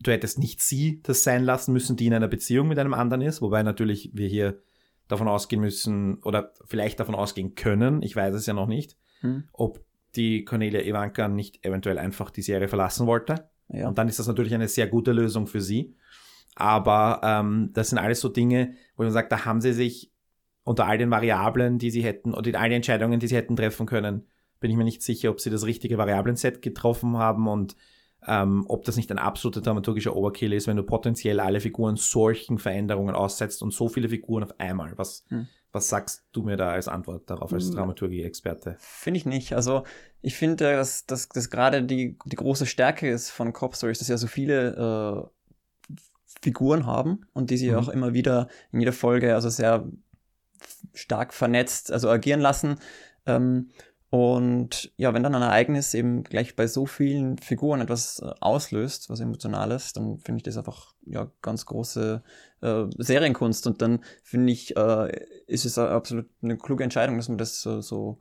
du 0.01 0.11
hättest 0.11 0.39
nicht 0.39 0.61
sie 0.63 1.01
das 1.03 1.23
sein 1.23 1.45
lassen 1.45 1.73
müssen, 1.73 1.97
die 1.97 2.07
in 2.07 2.15
einer 2.15 2.29
Beziehung 2.29 2.69
mit 2.69 2.79
einem 2.79 2.95
anderen 2.95 3.23
ist, 3.23 3.43
wobei 3.43 3.63
natürlich 3.63 4.11
wir 4.15 4.29
hier 4.29 4.61
davon 5.09 5.29
ausgehen 5.29 5.61
müssen 5.61 6.23
oder 6.23 6.53
vielleicht 6.67 7.01
davon 7.01 7.15
ausgehen 7.15 7.55
können, 7.55 8.03
ich 8.03 8.17
weiß 8.17 8.35
es 8.35 8.47
ja 8.47 8.55
noch 8.55 8.69
nicht, 8.69 8.97
Hm, 9.21 9.45
ob 9.53 9.85
die 10.17 10.45
Cornelia 10.45 10.81
Ivanka 10.81 11.29
nicht 11.29 11.65
eventuell 11.65 11.99
einfach 11.99 12.31
die 12.31 12.43
Serie 12.43 12.69
verlassen 12.69 13.07
wollte. 13.07 13.51
ja. 13.69 13.87
Und 13.87 13.99
dann 13.99 14.09
ist 14.09 14.19
das 14.19 14.27
natürlich 14.27 14.55
eine 14.55 14.67
sehr 14.67 14.87
gute 14.87 15.13
Lösung 15.13 15.47
für 15.47 15.61
sie. 15.61 15.95
Aber 16.57 17.21
ähm, 17.23 17.71
das 17.75 17.91
sind 17.91 17.99
alles 17.99 18.21
so 18.21 18.29
Dinge, 18.29 18.75
wo 18.97 19.03
man 19.03 19.13
sagt, 19.13 19.31
da 19.31 19.45
haben 19.45 19.61
sie 19.61 19.73
sich 19.73 20.11
unter 20.65 20.87
all 20.87 20.99
den 20.99 21.11
Variablen, 21.11 21.79
die 21.79 21.91
sie 21.91 22.03
hätten, 22.03 22.35
oder 22.35 22.59
all 22.59 22.69
den 22.69 22.77
Entscheidungen, 22.77 23.21
die 23.21 23.29
sie 23.29 23.37
hätten 23.37 23.57
treffen 23.57 23.87
können, 23.87 24.27
bin 24.59 24.71
ich 24.71 24.77
mir 24.77 24.85
nicht 24.85 25.03
sicher, 25.03 25.31
ob 25.31 25.41
sie 25.41 25.51
das 25.51 25.65
richtige 25.65 25.97
Variablenset 25.97 26.61
getroffen 26.61 27.17
haben 27.17 27.47
und 27.47 27.77
ähm, 28.27 28.65
ob 28.69 28.85
das 28.85 28.97
nicht 28.97 29.11
ein 29.11 29.19
absoluter 29.19 29.61
dramaturgischer 29.61 30.15
Overkill 30.15 30.53
ist, 30.53 30.67
wenn 30.67 30.77
du 30.77 30.83
potenziell 30.83 31.41
alle 31.41 31.61
Figuren 31.61 31.97
solchen 31.97 32.59
Veränderungen 32.59 33.15
aussetzt 33.15 33.63
und 33.63 33.73
so 33.73 33.89
viele 33.89 34.09
Figuren 34.09 34.45
auf 34.45 34.59
einmal. 34.59 34.93
Was, 34.97 35.25
Hm. 35.29 35.47
was 35.73 35.89
sagst 35.89 36.25
du 36.33 36.43
mir 36.43 36.57
da 36.57 36.71
als 36.71 36.89
Antwort 36.89 37.31
darauf, 37.31 37.53
als 37.53 37.69
Hm. 37.69 37.77
Dramaturgie-Experte? 37.77 38.77
Finde 38.79 39.19
ich 39.19 39.27
nicht. 39.27 39.55
Also 39.55 39.85
ich 40.21 40.37
finde, 40.37 40.57
dass, 40.75 41.07
dass, 41.07 41.29
dass 41.29 41.49
gerade 41.51 41.83
die, 41.83 42.19
die 42.27 42.37
große 42.37 42.67
Stärke 42.67 43.09
ist 43.09 43.31
von 43.31 43.53
Cop 43.53 43.75
Stories, 43.77 43.99
dass 44.01 44.09
ja 44.09 44.19
so 44.19 44.27
viele 44.27 45.31
äh, 45.91 45.95
Figuren 46.43 46.87
haben 46.87 47.27
und 47.33 47.51
die 47.51 47.57
sie 47.57 47.71
Mhm. 47.71 47.77
auch 47.77 47.89
immer 47.89 48.13
wieder 48.15 48.49
in 48.73 48.81
jeder 48.81 48.93
Folge 48.93 49.35
also 49.35 49.49
sehr 49.49 49.89
stark 50.95 51.33
vernetzt, 51.35 51.91
also 51.93 52.09
agieren 52.09 52.41
lassen. 52.41 52.77
Ähm, 53.27 53.71
und 54.11 54.93
ja, 54.97 55.15
wenn 55.15 55.23
dann 55.23 55.37
ein 55.37 55.43
Ereignis 55.43 55.95
eben 55.95 56.25
gleich 56.25 56.57
bei 56.57 56.67
so 56.67 56.85
vielen 56.85 57.39
Figuren 57.39 57.81
etwas 57.81 58.19
äh, 58.19 58.33
auslöst, 58.41 59.09
was 59.09 59.21
Emotionales, 59.21 59.93
dann 59.93 60.19
finde 60.19 60.39
ich 60.39 60.43
das 60.43 60.57
einfach 60.57 60.95
ja 61.07 61.31
ganz 61.43 61.65
große 61.65 62.21
äh, 62.61 62.85
Serienkunst. 62.99 63.69
Und 63.69 63.81
dann 63.81 64.01
finde 64.25 64.53
ich, 64.53 64.77
äh, 64.77 65.27
ist 65.47 65.65
es 65.65 65.79
absolut 65.79 66.29
eine 66.43 66.59
kluge 66.59 66.83
Entscheidung, 66.83 67.19
dass 67.19 67.29
man 67.29 67.39
das 67.39 67.63
so, 67.63 67.81
so 67.81 68.19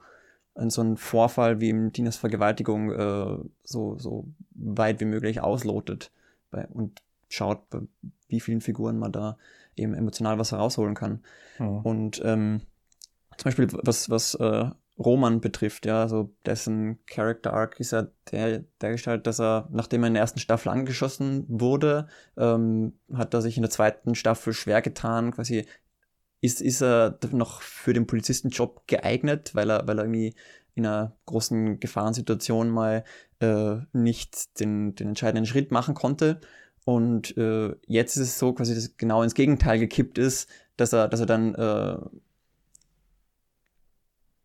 in 0.55 0.69
so 0.69 0.81
einen 0.81 0.97
Vorfall 0.97 1.59
wie 1.59 1.69
im 1.69 1.91
Tinas 1.91 2.17
Vergewaltigung 2.17 2.91
äh, 2.91 3.37
so, 3.63 3.97
so 3.97 4.27
weit 4.51 4.99
wie 4.99 5.05
möglich 5.05 5.41
auslotet 5.41 6.11
bei, 6.51 6.67
und 6.67 7.01
schaut, 7.29 7.67
bei 7.71 7.79
wie 8.27 8.39
vielen 8.39 8.61
Figuren 8.61 8.99
man 8.99 9.11
da 9.11 9.37
eben 9.75 9.95
emotional 9.95 10.37
was 10.37 10.51
herausholen 10.51 10.93
kann. 10.93 11.23
Hm. 11.57 11.79
Und 11.79 12.21
ähm, 12.23 12.61
zum 13.37 13.45
Beispiel, 13.45 13.67
was, 13.71 14.11
was 14.11 14.35
äh, 14.35 14.69
Roman 14.99 15.39
betrifft, 15.39 15.85
ja, 15.85 16.01
also 16.01 16.33
dessen 16.45 16.99
Character 17.05 17.53
Arc 17.53 17.79
ist 17.79 17.91
ja 17.91 18.07
der, 18.31 18.65
der 18.81 18.91
Gestalt, 18.91 19.25
dass 19.27 19.39
er, 19.39 19.67
nachdem 19.71 20.03
er 20.03 20.07
in 20.07 20.13
der 20.13 20.21
ersten 20.21 20.39
Staffel 20.39 20.69
angeschossen 20.69 21.45
wurde, 21.47 22.07
ähm, 22.37 22.93
hat 23.13 23.33
er 23.33 23.41
sich 23.41 23.55
in 23.57 23.63
der 23.63 23.69
zweiten 23.69 24.13
Staffel 24.15 24.53
schwer 24.53 24.81
getan, 24.81 25.31
quasi 25.31 25.65
ist, 26.41 26.61
ist 26.61 26.81
er 26.81 27.17
noch 27.31 27.61
für 27.61 27.93
den 27.93 28.07
Polizistenjob 28.07 28.87
geeignet, 28.87 29.55
weil 29.55 29.69
er, 29.69 29.87
weil 29.87 29.99
er 29.99 30.05
irgendwie 30.05 30.35
in 30.75 30.85
einer 30.85 31.15
großen 31.25 31.79
Gefahrensituation 31.79 32.69
mal 32.69 33.03
äh, 33.39 33.77
nicht 33.93 34.59
den, 34.59 34.95
den 34.95 35.09
entscheidenden 35.09 35.45
Schritt 35.45 35.71
machen 35.71 35.95
konnte. 35.95 36.39
Und 36.85 37.37
äh, 37.37 37.75
jetzt 37.87 38.15
ist 38.15 38.23
es 38.23 38.39
so, 38.39 38.53
quasi, 38.53 38.73
dass 38.73 38.97
genau 38.97 39.21
ins 39.21 39.33
Gegenteil 39.33 39.79
gekippt 39.79 40.17
ist, 40.17 40.49
dass 40.77 40.93
er, 40.93 41.07
dass 41.07 41.19
er 41.19 41.25
dann 41.25 41.55
äh, 41.55 41.97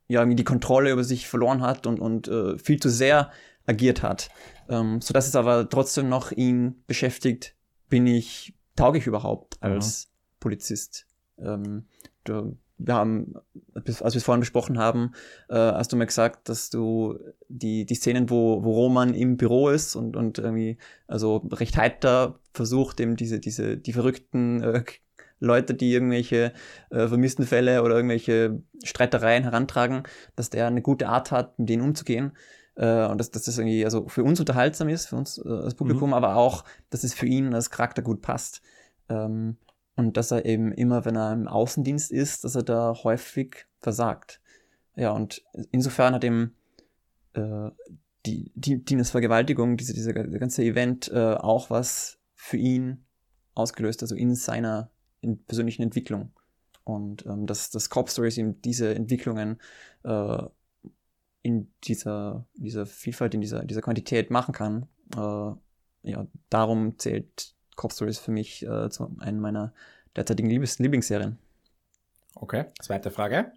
ja 0.06 0.20
irgendwie 0.20 0.36
die 0.36 0.44
Kontrolle 0.44 0.90
über 0.90 1.04
sich 1.04 1.28
verloren 1.28 1.62
hat 1.62 1.86
und, 1.86 2.00
und 2.00 2.28
äh, 2.28 2.58
viel 2.58 2.80
zu 2.80 2.90
sehr 2.90 3.30
agiert 3.66 4.02
hat. 4.02 4.28
Ähm, 4.68 5.00
so 5.00 5.12
dass 5.14 5.26
es 5.26 5.36
aber 5.36 5.68
trotzdem 5.68 6.08
noch 6.08 6.32
ihn 6.32 6.82
beschäftigt, 6.86 7.56
bin 7.88 8.06
ich, 8.06 8.54
tauge 8.76 8.98
ich 8.98 9.06
überhaupt 9.06 9.62
als 9.62 10.06
mhm. 10.06 10.10
Polizist? 10.40 11.06
Ähm, 11.38 11.86
du, 12.24 12.56
wir 12.78 12.94
haben, 12.94 13.34
als 13.74 14.00
wir 14.00 14.16
es 14.16 14.24
vorhin 14.24 14.40
besprochen 14.40 14.78
haben, 14.78 15.12
äh, 15.48 15.54
hast 15.54 15.92
du 15.92 15.96
mir 15.96 16.06
gesagt, 16.06 16.48
dass 16.48 16.70
du 16.70 17.18
die, 17.48 17.86
die 17.86 17.94
Szenen, 17.94 18.30
wo, 18.30 18.64
wo 18.64 18.72
Roman 18.72 19.14
im 19.14 19.36
Büro 19.36 19.68
ist 19.68 19.94
und, 19.94 20.16
und 20.16 20.38
irgendwie, 20.38 20.78
also 21.06 21.36
recht 21.52 21.76
heiter 21.76 22.40
versucht, 22.52 23.00
eben 23.00 23.16
diese, 23.16 23.38
diese, 23.38 23.76
die 23.76 23.92
verrückten 23.92 24.62
äh, 24.62 24.84
Leute, 25.44 25.74
die 25.74 25.92
irgendwelche 25.92 26.52
äh, 26.90 27.06
vermissten 27.06 27.46
Fälle 27.46 27.82
oder 27.82 27.96
irgendwelche 27.96 28.62
Streitereien 28.82 29.44
herantragen, 29.44 30.02
dass 30.36 30.50
der 30.50 30.66
eine 30.66 30.82
gute 30.82 31.08
Art 31.08 31.30
hat, 31.30 31.58
mit 31.58 31.68
denen 31.68 31.82
umzugehen. 31.82 32.32
Äh, 32.76 33.06
und 33.06 33.18
dass, 33.18 33.30
dass 33.30 33.44
das 33.44 33.58
irgendwie 33.58 33.84
also 33.84 34.08
für 34.08 34.24
uns 34.24 34.40
unterhaltsam 34.40 34.88
ist, 34.88 35.06
für 35.06 35.16
uns 35.16 35.38
äh, 35.38 35.48
als 35.48 35.74
Publikum, 35.74 36.10
mhm. 36.10 36.14
aber 36.14 36.36
auch, 36.36 36.64
dass 36.90 37.04
es 37.04 37.14
für 37.14 37.26
ihn 37.26 37.54
als 37.54 37.70
Charakter 37.70 38.02
gut 38.02 38.22
passt. 38.22 38.62
Ähm, 39.08 39.56
und 39.96 40.16
dass 40.16 40.32
er 40.32 40.44
eben 40.44 40.72
immer, 40.72 41.04
wenn 41.04 41.16
er 41.16 41.32
im 41.32 41.46
Außendienst 41.46 42.10
ist, 42.10 42.42
dass 42.42 42.56
er 42.56 42.64
da 42.64 42.94
häufig 43.04 43.66
versagt. 43.80 44.40
Ja, 44.96 45.12
und 45.12 45.42
insofern 45.70 46.14
hat 46.14 46.24
ihm 46.24 46.52
äh, 47.34 47.70
die, 48.26 48.50
die 48.54 48.84
Tinas 48.84 49.10
Vergewaltigung, 49.10 49.76
diese, 49.76 49.92
diese 49.92 50.12
ganze 50.12 50.64
Event 50.64 51.10
äh, 51.12 51.34
auch 51.34 51.70
was 51.70 52.18
für 52.34 52.56
ihn 52.56 53.04
ausgelöst, 53.54 54.02
also 54.02 54.14
in 54.14 54.34
seiner 54.34 54.90
in 55.24 55.42
persönlichen 55.44 55.82
Entwicklung. 55.82 56.30
Und 56.84 57.24
ähm, 57.26 57.46
dass, 57.46 57.70
dass 57.70 57.90
Cop 57.90 58.10
Stories 58.10 58.36
ihm 58.36 58.60
diese 58.60 58.94
Entwicklungen 58.94 59.58
äh, 60.04 60.42
in 61.42 61.70
dieser, 61.84 62.46
dieser 62.54 62.86
Vielfalt, 62.86 63.34
in 63.34 63.40
dieser, 63.40 63.64
dieser 63.64 63.82
Quantität 63.82 64.30
machen 64.30 64.52
kann. 64.52 64.86
Äh, 65.14 66.10
ja, 66.10 66.26
darum 66.50 66.98
zählt 66.98 67.54
Cop 67.76 67.92
Stories 67.92 68.18
für 68.18 68.30
mich 68.30 68.64
äh, 68.66 68.90
zu 68.90 69.14
einem 69.18 69.40
meiner 69.40 69.72
derzeitigen 70.14 70.48
Liebes 70.48 70.78
Lieblingsserien. 70.78 71.38
Okay, 72.34 72.66
zweite 72.80 73.10
Frage. 73.10 73.52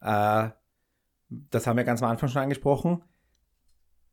Äh, 0.00 0.50
das 1.28 1.66
haben 1.66 1.76
wir 1.76 1.84
ganz 1.84 2.02
am 2.02 2.10
Anfang 2.10 2.28
schon 2.28 2.42
angesprochen. 2.42 3.02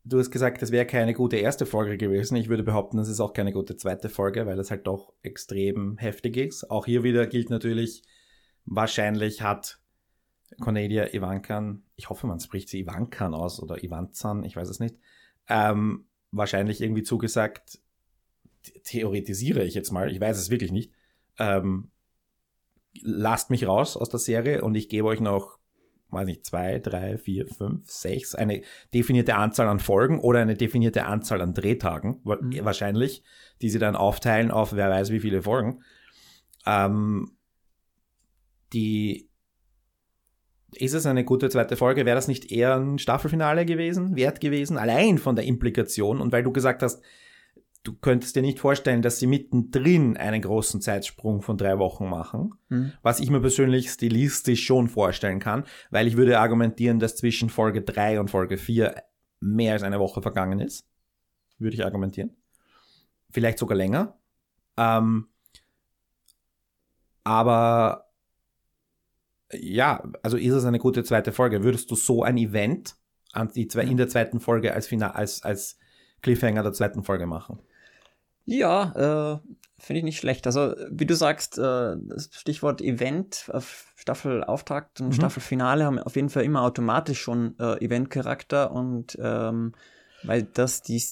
Du 0.08 0.18
hast 0.18 0.30
gesagt, 0.30 0.62
das 0.62 0.72
wäre 0.72 0.86
keine 0.86 1.12
gute 1.12 1.36
erste 1.36 1.66
Folge 1.66 1.98
gewesen. 1.98 2.34
Ich 2.36 2.48
würde 2.48 2.62
behaupten, 2.62 2.96
das 2.96 3.08
ist 3.08 3.20
auch 3.20 3.34
keine 3.34 3.52
gute 3.52 3.76
zweite 3.76 4.08
Folge, 4.08 4.46
weil 4.46 4.58
es 4.58 4.70
halt 4.70 4.86
doch 4.86 5.12
extrem 5.20 5.98
heftig 5.98 6.38
ist. 6.38 6.70
Auch 6.70 6.86
hier 6.86 7.02
wieder 7.02 7.26
gilt 7.26 7.50
natürlich, 7.50 8.02
wahrscheinlich 8.64 9.42
hat 9.42 9.78
Cornelia 10.60 11.12
Ivankan, 11.12 11.82
ich 11.94 12.08
hoffe, 12.08 12.26
man 12.26 12.40
spricht 12.40 12.70
sie 12.70 12.80
Ivankan 12.80 13.34
aus 13.34 13.62
oder 13.62 13.84
Ivanzan, 13.84 14.44
ich 14.44 14.56
weiß 14.56 14.70
es 14.70 14.80
nicht, 14.80 14.96
ähm, 15.46 16.06
wahrscheinlich 16.30 16.80
irgendwie 16.80 17.02
zugesagt, 17.02 17.78
theoretisiere 18.84 19.62
ich 19.62 19.74
jetzt 19.74 19.92
mal, 19.92 20.10
ich 20.10 20.20
weiß 20.20 20.38
es 20.38 20.48
wirklich 20.48 20.72
nicht, 20.72 20.90
ähm, 21.38 21.90
lasst 23.02 23.50
mich 23.50 23.66
raus 23.66 23.94
aus 23.94 24.08
der 24.08 24.20
Serie 24.20 24.62
und 24.62 24.74
ich 24.74 24.88
gebe 24.88 25.06
euch 25.06 25.20
noch, 25.20 25.57
weiß 26.10 26.26
nicht, 26.26 26.44
zwei, 26.44 26.78
drei, 26.78 27.18
vier, 27.18 27.46
fünf, 27.46 27.90
sechs, 27.90 28.34
eine 28.34 28.62
definierte 28.94 29.34
Anzahl 29.34 29.68
an 29.68 29.78
Folgen 29.78 30.20
oder 30.20 30.40
eine 30.40 30.54
definierte 30.54 31.04
Anzahl 31.04 31.40
an 31.40 31.54
Drehtagen, 31.54 32.20
mhm. 32.24 32.64
wahrscheinlich, 32.64 33.22
die 33.60 33.70
sie 33.70 33.78
dann 33.78 33.96
aufteilen 33.96 34.50
auf 34.50 34.72
wer 34.72 34.90
weiß 34.90 35.10
wie 35.10 35.20
viele 35.20 35.42
Folgen. 35.42 35.82
Ähm, 36.66 37.32
die 38.72 39.28
ist 40.72 40.92
es 40.92 41.06
eine 41.06 41.24
gute 41.24 41.48
zweite 41.48 41.76
Folge? 41.76 42.04
Wäre 42.04 42.16
das 42.16 42.28
nicht 42.28 42.52
eher 42.52 42.76
ein 42.76 42.98
Staffelfinale 42.98 43.64
gewesen, 43.64 44.16
wert 44.16 44.40
gewesen, 44.40 44.76
allein 44.76 45.18
von 45.18 45.34
der 45.34 45.46
Implikation? 45.46 46.20
Und 46.20 46.30
weil 46.32 46.42
du 46.42 46.52
gesagt 46.52 46.82
hast, 46.82 47.02
du 47.88 47.94
könntest 47.94 48.36
dir 48.36 48.42
nicht 48.42 48.58
vorstellen, 48.58 49.00
dass 49.00 49.18
sie 49.18 49.26
mittendrin 49.26 50.18
einen 50.18 50.42
großen 50.42 50.82
Zeitsprung 50.82 51.40
von 51.40 51.56
drei 51.56 51.78
Wochen 51.78 52.06
machen, 52.08 52.54
mhm. 52.68 52.92
was 53.00 53.18
ich 53.18 53.30
mir 53.30 53.40
persönlich 53.40 53.90
stilistisch 53.90 54.62
schon 54.62 54.88
vorstellen 54.88 55.38
kann, 55.38 55.64
weil 55.90 56.06
ich 56.06 56.18
würde 56.18 56.38
argumentieren, 56.38 56.98
dass 56.98 57.16
zwischen 57.16 57.48
Folge 57.48 57.80
3 57.80 58.20
und 58.20 58.30
Folge 58.30 58.58
4 58.58 58.94
mehr 59.40 59.72
als 59.72 59.82
eine 59.82 59.98
Woche 59.98 60.20
vergangen 60.20 60.60
ist. 60.60 60.86
Würde 61.58 61.74
ich 61.74 61.84
argumentieren. 61.84 62.36
Vielleicht 63.30 63.58
sogar 63.58 63.76
länger. 63.76 64.18
Ähm, 64.76 65.28
aber 67.24 68.10
ja, 69.52 70.02
also 70.22 70.36
ist 70.36 70.52
es 70.52 70.64
eine 70.66 70.78
gute 70.78 71.04
zweite 71.04 71.32
Folge. 71.32 71.64
Würdest 71.64 71.90
du 71.90 71.94
so 71.94 72.22
ein 72.22 72.36
Event 72.36 72.96
an 73.32 73.50
die 73.54 73.66
zwei, 73.66 73.84
in 73.84 73.96
der 73.96 74.08
zweiten 74.08 74.40
Folge 74.40 74.74
als, 74.74 74.86
Final, 74.86 75.12
als, 75.12 75.42
als 75.42 75.78
Cliffhanger 76.20 76.62
der 76.62 76.74
zweiten 76.74 77.02
Folge 77.02 77.26
machen? 77.26 77.60
Ja, 78.50 79.34
äh, 79.34 79.38
finde 79.78 79.98
ich 79.98 80.04
nicht 80.04 80.18
schlecht. 80.18 80.46
Also, 80.46 80.74
wie 80.90 81.04
du 81.04 81.14
sagst, 81.14 81.58
äh, 81.58 81.96
das 82.00 82.30
Stichwort 82.32 82.80
Event, 82.80 83.50
Staffelauftakt 83.94 85.02
und 85.02 85.08
mhm. 85.08 85.12
Staffelfinale 85.12 85.84
haben 85.84 85.98
auf 85.98 86.16
jeden 86.16 86.30
Fall 86.30 86.44
immer 86.44 86.62
automatisch 86.62 87.20
schon 87.20 87.58
äh, 87.58 87.84
Eventcharakter 87.84 88.70
und 88.70 89.18
ähm, 89.20 89.72
weil 90.22 90.44
das 90.44 90.80
die, 90.80 91.02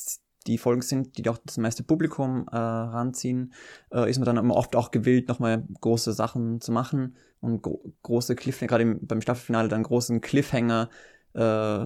die 0.46 0.56
Folgen 0.56 0.80
sind, 0.80 1.18
die 1.18 1.28
auch 1.28 1.36
das 1.44 1.58
meiste 1.58 1.82
Publikum 1.82 2.48
äh, 2.50 2.56
ranziehen, 2.56 3.52
äh, 3.92 4.08
ist 4.08 4.18
man 4.18 4.24
dann 4.24 4.50
oft 4.50 4.74
auch 4.74 4.90
gewillt, 4.90 5.28
nochmal 5.28 5.62
große 5.82 6.14
Sachen 6.14 6.62
zu 6.62 6.72
machen 6.72 7.16
und 7.40 7.60
gro 7.60 7.92
große 8.02 8.34
Cliffhanger, 8.34 8.68
gerade 8.68 8.98
beim 9.02 9.20
Staffelfinale 9.20 9.68
dann 9.68 9.82
großen 9.82 10.22
Cliffhanger 10.22 10.88
äh, 11.34 11.84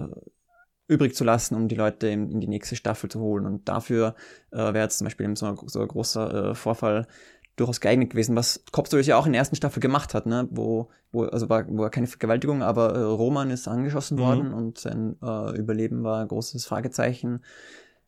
übrig 0.91 1.15
zu 1.15 1.23
lassen, 1.23 1.55
um 1.55 1.67
die 1.67 1.75
Leute 1.75 2.07
in, 2.07 2.29
in 2.29 2.41
die 2.41 2.47
nächste 2.47 2.75
Staffel 2.75 3.09
zu 3.09 3.19
holen. 3.21 3.45
Und 3.45 3.69
dafür 3.69 4.15
äh, 4.51 4.57
wäre 4.57 4.81
jetzt 4.81 4.97
zum 4.97 5.05
Beispiel 5.05 5.35
so, 5.37 5.45
ein, 5.45 5.57
so 5.65 5.79
ein 5.79 5.87
großer 5.87 6.51
äh, 6.51 6.55
Vorfall 6.55 7.07
durchaus 7.55 7.79
geeignet 7.79 8.09
gewesen, 8.09 8.35
was 8.35 8.63
Cop 8.71 8.87
Stories 8.87 9.07
ja 9.07 9.17
auch 9.17 9.25
in 9.25 9.33
der 9.33 9.39
ersten 9.39 9.55
Staffel 9.55 9.79
gemacht 9.79 10.13
hat, 10.13 10.25
ne? 10.25 10.47
wo, 10.51 10.89
wo 11.11 11.23
also 11.23 11.49
war, 11.49 11.65
war 11.77 11.89
keine 11.89 12.07
Vergewaltigung, 12.07 12.61
aber 12.61 12.95
äh, 12.95 13.01
Roman 13.01 13.51
ist 13.51 13.67
angeschossen 13.67 14.17
mhm. 14.17 14.21
worden 14.21 14.53
und 14.53 14.77
sein 14.77 15.15
äh, 15.21 15.57
Überleben 15.57 16.03
war 16.03 16.21
ein 16.21 16.27
großes 16.27 16.65
Fragezeichen. 16.65 17.41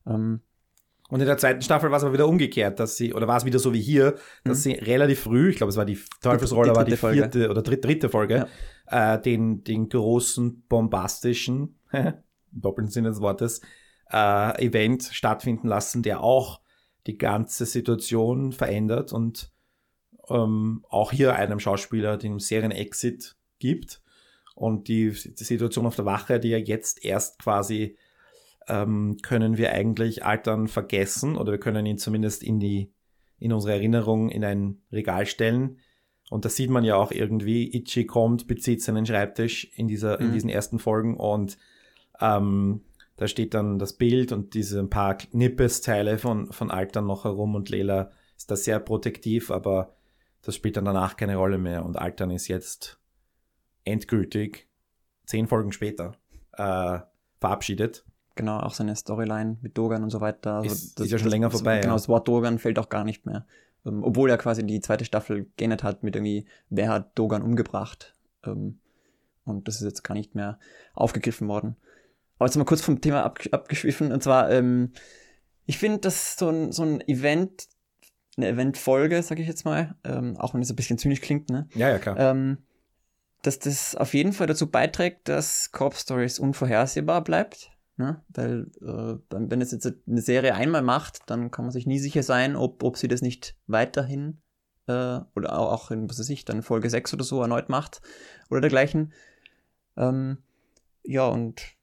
Ähm, 0.05 0.41
und 1.09 1.19
in 1.19 1.27
der 1.27 1.37
zweiten 1.37 1.61
Staffel 1.61 1.91
war 1.91 1.97
es 1.97 2.03
aber 2.03 2.13
wieder 2.13 2.27
umgekehrt, 2.27 2.79
dass 2.79 2.97
sie, 2.97 3.13
oder 3.13 3.27
war 3.27 3.37
es 3.37 3.45
wieder 3.45 3.59
so 3.59 3.73
wie 3.73 3.81
hier, 3.81 4.15
dass 4.43 4.59
mhm. 4.59 4.61
sie 4.61 4.71
relativ 4.73 5.19
früh, 5.21 5.49
ich 5.49 5.57
glaube, 5.57 5.69
es 5.69 5.77
war 5.77 5.85
die 5.85 5.99
Teufelsrolle, 6.21 6.75
war 6.75 6.85
die 6.85 6.97
vierte 6.97 7.39
Folge. 7.39 7.49
oder 7.49 7.61
dritte, 7.61 7.87
dritte 7.87 8.09
Folge, 8.09 8.47
ja. 8.89 9.13
äh, 9.15 9.21
den, 9.21 9.63
den 9.63 9.89
großen, 9.89 10.63
bombastischen, 10.67 11.75
im 12.53 12.61
doppelten 12.61 12.91
Sinne 12.91 13.09
des 13.09 13.21
Wortes, 13.21 13.61
äh, 14.11 14.65
Event 14.65 15.03
stattfinden 15.03 15.67
lassen, 15.67 16.03
der 16.03 16.21
auch 16.21 16.61
die 17.07 17.17
ganze 17.17 17.65
Situation 17.65 18.51
verändert 18.51 19.11
und 19.11 19.51
ähm, 20.29 20.85
auch 20.89 21.11
hier 21.11 21.35
einem 21.35 21.59
Schauspieler 21.59 22.17
den 22.17 22.39
Serien-Exit 22.39 23.35
gibt. 23.59 24.01
Und 24.55 24.87
die, 24.87 25.11
die 25.11 25.43
Situation 25.43 25.85
auf 25.85 25.95
der 25.95 26.05
Wache, 26.05 26.39
die 26.39 26.49
ja 26.49 26.59
jetzt 26.59 27.03
erst 27.03 27.39
quasi 27.39 27.97
ähm, 28.67 29.17
können 29.21 29.57
wir 29.57 29.73
eigentlich 29.73 30.23
Altern 30.23 30.67
vergessen 30.67 31.35
oder 31.35 31.51
wir 31.51 31.59
können 31.59 31.85
ihn 31.85 31.97
zumindest 31.97 32.43
in 32.43 32.59
die 32.59 32.93
in 33.39 33.51
unsere 33.51 33.73
Erinnerung 33.73 34.29
in 34.29 34.45
ein 34.45 34.81
Regal 34.91 35.25
stellen. 35.25 35.79
Und 36.29 36.45
das 36.45 36.55
sieht 36.55 36.69
man 36.69 36.85
ja 36.85 36.95
auch 36.95 37.11
irgendwie. 37.11 37.75
Ichi 37.75 38.05
kommt, 38.05 38.47
bezieht 38.47 38.81
seinen 38.81 39.05
Schreibtisch 39.05 39.69
in 39.75 39.89
dieser, 39.89 40.19
mhm. 40.19 40.27
in 40.27 40.33
diesen 40.33 40.49
ersten 40.49 40.79
Folgen 40.79 41.17
und 41.17 41.57
ähm, 42.19 42.81
da 43.15 43.27
steht 43.27 43.53
dann 43.53 43.79
das 43.79 43.93
Bild 43.93 44.31
und 44.31 44.53
diese 44.53 44.79
ein 44.79 44.89
paar 44.89 45.17
Nippes-Teile 45.31 46.17
von, 46.17 46.51
von 46.51 46.71
Altern 46.71 47.05
noch 47.05 47.25
herum 47.25 47.55
und 47.55 47.69
Lela 47.69 48.11
ist 48.35 48.49
da 48.49 48.55
sehr 48.55 48.79
protektiv, 48.79 49.51
aber 49.51 49.95
das 50.41 50.55
spielt 50.55 50.77
dann 50.77 50.85
danach 50.85 51.15
keine 51.15 51.37
Rolle 51.37 51.57
mehr 51.57 51.85
und 51.85 51.97
Altern 51.97 52.31
ist 52.31 52.47
jetzt 52.47 52.99
endgültig 53.85 54.67
zehn 55.25 55.47
Folgen 55.47 55.71
später 55.71 56.15
äh, 56.53 56.99
verabschiedet. 57.39 58.05
Genau, 58.35 58.59
auch 58.59 58.73
seine 58.73 58.95
Storyline 58.95 59.57
mit 59.61 59.77
Dogan 59.77 60.03
und 60.03 60.09
so 60.09 60.19
weiter. 60.19 60.55
Also 60.55 60.73
ist, 60.73 60.99
das, 60.99 61.05
ist 61.05 61.11
ja 61.11 61.17
schon 61.19 61.25
das, 61.25 61.33
länger 61.33 61.51
vorbei. 61.51 61.79
Genau, 61.79 61.93
ja. 61.93 61.95
das 61.95 62.09
Wort 62.09 62.27
Dogan 62.27 62.57
fällt 62.57 62.79
auch 62.79 62.89
gar 62.89 63.03
nicht 63.03 63.25
mehr. 63.25 63.45
Ähm, 63.85 64.03
obwohl 64.03 64.29
er 64.29 64.37
quasi 64.37 64.65
die 64.65 64.81
zweite 64.81 65.05
Staffel 65.05 65.51
geändert 65.55 65.83
hat 65.83 66.03
mit 66.03 66.15
irgendwie, 66.15 66.47
wer 66.69 66.89
hat 66.89 67.17
Dogan 67.17 67.43
umgebracht. 67.43 68.15
Ähm, 68.43 68.79
und 69.45 69.67
das 69.67 69.75
ist 69.75 69.83
jetzt 69.83 70.03
gar 70.03 70.15
nicht 70.15 70.35
mehr 70.35 70.57
aufgegriffen 70.93 71.47
worden. 71.47 71.75
Aber 72.43 72.49
jetzt 72.49 72.57
mal 72.57 72.65
kurz 72.65 72.81
vom 72.81 72.99
Thema 72.99 73.23
ab, 73.23 73.39
abgeschwiffen. 73.51 74.11
Und 74.11 74.21
zwar, 74.21 74.51
ähm, 74.51 74.91
ich 75.65 75.77
finde, 75.77 75.99
dass 75.99 76.35
so 76.35 76.49
ein, 76.49 76.73
so 76.73 76.83
ein 76.83 76.99
Event, 77.07 77.69
eine 78.35 78.49
Eventfolge, 78.49 79.23
sag 79.23 79.39
ich 79.39 79.47
jetzt 79.47 79.63
mal, 79.63 79.95
ähm, 80.03 80.35
auch 80.35 80.53
wenn 80.53 80.61
es 80.61 80.69
ein 80.69 80.75
bisschen 80.75 80.97
zynisch 80.97 81.21
klingt, 81.21 81.49
ne? 81.49 81.69
Ja, 81.73 81.87
ja, 81.87 81.99
klar. 81.99 82.19
Ähm, 82.19 82.57
dass 83.43 83.59
das 83.59 83.95
auf 83.95 84.13
jeden 84.13 84.33
Fall 84.33 84.47
dazu 84.47 84.69
beiträgt, 84.69 85.29
dass 85.29 85.71
Corp 85.71 85.95
Stories 85.95 86.37
unvorhersehbar 86.37 87.23
bleibt. 87.23 87.71
Ne? 87.95 88.21
Weil, 88.27 88.67
äh, 88.81 89.15
wenn 89.29 89.61
es 89.61 89.71
jetzt 89.71 89.89
eine 90.05 90.21
Serie 90.21 90.53
einmal 90.53 90.81
macht, 90.81 91.21
dann 91.27 91.49
kann 91.49 91.63
man 91.63 91.71
sich 91.71 91.87
nie 91.87 91.99
sicher 91.99 92.23
sein, 92.23 92.57
ob, 92.57 92.83
ob 92.83 92.97
sie 92.97 93.07
das 93.07 93.21
nicht 93.21 93.55
weiterhin 93.67 94.41
äh, 94.87 95.19
oder 95.33 95.57
auch 95.57 95.91
in, 95.91 96.09
was 96.09 96.19
weiß 96.19 96.29
ich, 96.29 96.43
dann 96.43 96.61
Folge 96.61 96.89
6 96.89 97.13
oder 97.13 97.23
so 97.23 97.41
erneut 97.41 97.69
macht 97.69 98.01
oder 98.49 98.59
dergleichen. 98.59 99.13
Ähm, 99.95 100.39
ja, 101.03 101.25
und 101.27 101.77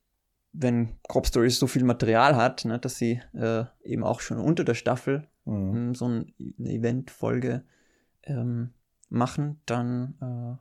wenn 0.53 0.97
Crop 1.09 1.27
Stories 1.27 1.59
so 1.59 1.67
viel 1.67 1.85
Material 1.85 2.37
hat, 2.37 2.65
ne, 2.65 2.79
dass 2.79 2.97
sie 2.97 3.21
äh, 3.35 3.65
eben 3.83 4.05
auch 4.05 4.21
schon 4.21 4.39
unter 4.39 4.65
der 4.65 4.75
Staffel 4.75 5.29
Mhm. 5.45 5.77
ähm, 5.77 5.95
so 5.95 6.09
ein, 6.09 6.35
eine 6.59 6.71
Eventfolge 6.71 7.65
ähm, 8.23 8.73
machen, 9.09 9.61
dann 9.67 10.61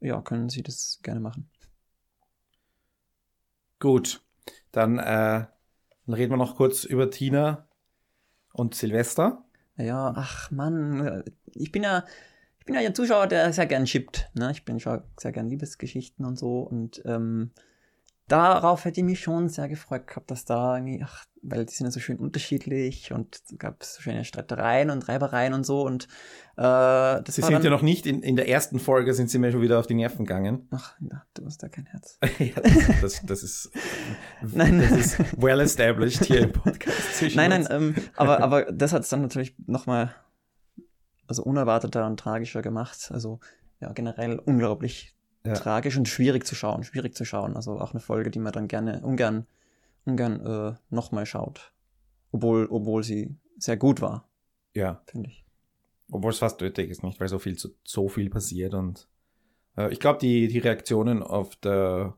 äh, 0.00 0.06
ja, 0.08 0.20
können 0.22 0.48
sie 0.48 0.62
das 0.62 1.00
gerne 1.02 1.20
machen. 1.20 1.50
Gut, 3.80 4.22
dann, 4.72 4.98
äh, 4.98 5.46
dann 6.06 6.14
reden 6.14 6.32
wir 6.32 6.36
noch 6.36 6.56
kurz 6.56 6.84
über 6.84 7.10
Tina 7.10 7.66
und 8.52 8.74
Silvester. 8.74 9.44
Ja, 9.76 10.12
ach 10.16 10.50
Mann, 10.50 11.24
ich 11.52 11.72
bin 11.72 11.82
ja, 11.82 12.04
ich 12.60 12.66
bin 12.66 12.76
ja 12.76 12.80
ein 12.80 12.94
Zuschauer, 12.94 13.26
der 13.26 13.52
sehr 13.52 13.66
gern 13.66 13.86
schippt. 13.86 14.30
Ne? 14.34 14.50
Ich 14.52 14.64
bin 14.64 14.78
schon 14.78 15.02
sehr 15.18 15.32
gern 15.32 15.48
Liebesgeschichten 15.48 16.24
und 16.24 16.38
so. 16.38 16.60
Und 16.60 17.02
ähm, 17.04 17.50
darauf 18.28 18.84
hätte 18.84 19.00
ich 19.00 19.04
mich 19.04 19.20
schon 19.20 19.48
sehr 19.48 19.68
gefreut 19.68 20.06
gehabt, 20.06 20.30
dass 20.30 20.44
da 20.44 20.76
irgendwie, 20.76 21.02
ach, 21.04 21.24
weil 21.42 21.66
die 21.66 21.74
sind 21.74 21.86
ja 21.86 21.90
so 21.90 22.00
schön 22.00 22.18
unterschiedlich 22.18 23.12
und 23.12 23.36
es 23.36 23.58
gab 23.58 23.84
so 23.84 24.00
schöne 24.00 24.24
Streitereien 24.24 24.90
und 24.90 25.08
Reibereien 25.08 25.52
und 25.52 25.64
so. 25.64 25.82
Und 25.82 26.04
äh, 26.56 26.62
das 26.62 27.22
Sie 27.26 27.42
sind 27.42 27.62
ja 27.62 27.70
noch 27.70 27.82
nicht, 27.82 28.06
in, 28.06 28.22
in 28.22 28.36
der 28.36 28.48
ersten 28.48 28.78
Folge 28.78 29.12
sind 29.12 29.30
sie 29.30 29.38
mir 29.38 29.52
schon 29.52 29.60
wieder 29.60 29.78
auf 29.78 29.86
die 29.86 29.94
Nerven 29.94 30.24
gegangen. 30.24 30.66
Ach, 30.70 30.94
na, 31.00 31.24
du 31.34 31.44
hast 31.44 31.62
da 31.62 31.68
kein 31.68 31.86
Herz. 31.86 32.18
ja, 32.38 32.62
das, 33.02 33.22
das, 33.24 33.42
ist, 33.42 33.70
Nein. 34.42 34.80
das 34.80 34.92
ist 34.92 35.42
well 35.42 35.60
established 35.60 36.24
hier 36.24 36.42
im 36.42 36.52
Podcast. 36.52 37.22
Nein, 37.34 37.50
nein, 37.50 37.66
ähm, 37.70 37.94
aber, 38.16 38.42
aber 38.42 38.72
das 38.72 38.92
hat 38.92 39.02
es 39.02 39.08
dann 39.10 39.22
natürlich 39.22 39.54
nochmal 39.66 40.14
also 41.26 41.42
unerwarteter 41.42 42.06
und 42.06 42.18
tragischer 42.18 42.62
gemacht. 42.62 43.10
Also 43.12 43.40
ja, 43.80 43.92
generell 43.92 44.38
unglaublich 44.38 45.14
Ja. 45.46 45.52
tragisch 45.54 45.96
und 45.98 46.08
schwierig 46.08 46.46
zu 46.46 46.54
schauen, 46.54 46.84
schwierig 46.84 47.14
zu 47.14 47.24
schauen. 47.24 47.54
Also 47.56 47.78
auch 47.78 47.92
eine 47.92 48.00
Folge, 48.00 48.30
die 48.30 48.38
man 48.38 48.52
dann 48.52 48.66
gerne, 48.66 49.02
ungern, 49.02 49.46
ungern 50.06 50.40
äh, 50.40 50.74
nochmal 50.88 51.26
schaut. 51.26 51.72
Obwohl, 52.32 52.66
obwohl 52.70 53.04
sie 53.04 53.36
sehr 53.58 53.76
gut 53.76 54.00
war, 54.00 54.28
ja. 54.72 55.02
finde 55.06 55.28
ich. 55.28 55.44
Obwohl 56.10 56.30
es 56.30 56.38
fast 56.38 56.60
nötig 56.60 56.90
ist, 56.90 57.02
nicht, 57.02 57.20
weil 57.20 57.28
so 57.28 57.38
viel, 57.38 57.56
zu, 57.56 57.70
so 57.84 58.08
viel 58.08 58.30
passiert 58.30 58.74
und 58.74 59.08
äh, 59.76 59.92
ich 59.92 60.00
glaube, 60.00 60.18
die, 60.18 60.48
die 60.48 60.58
Reaktionen 60.58 61.22
auf 61.22 61.56
der, 61.56 62.14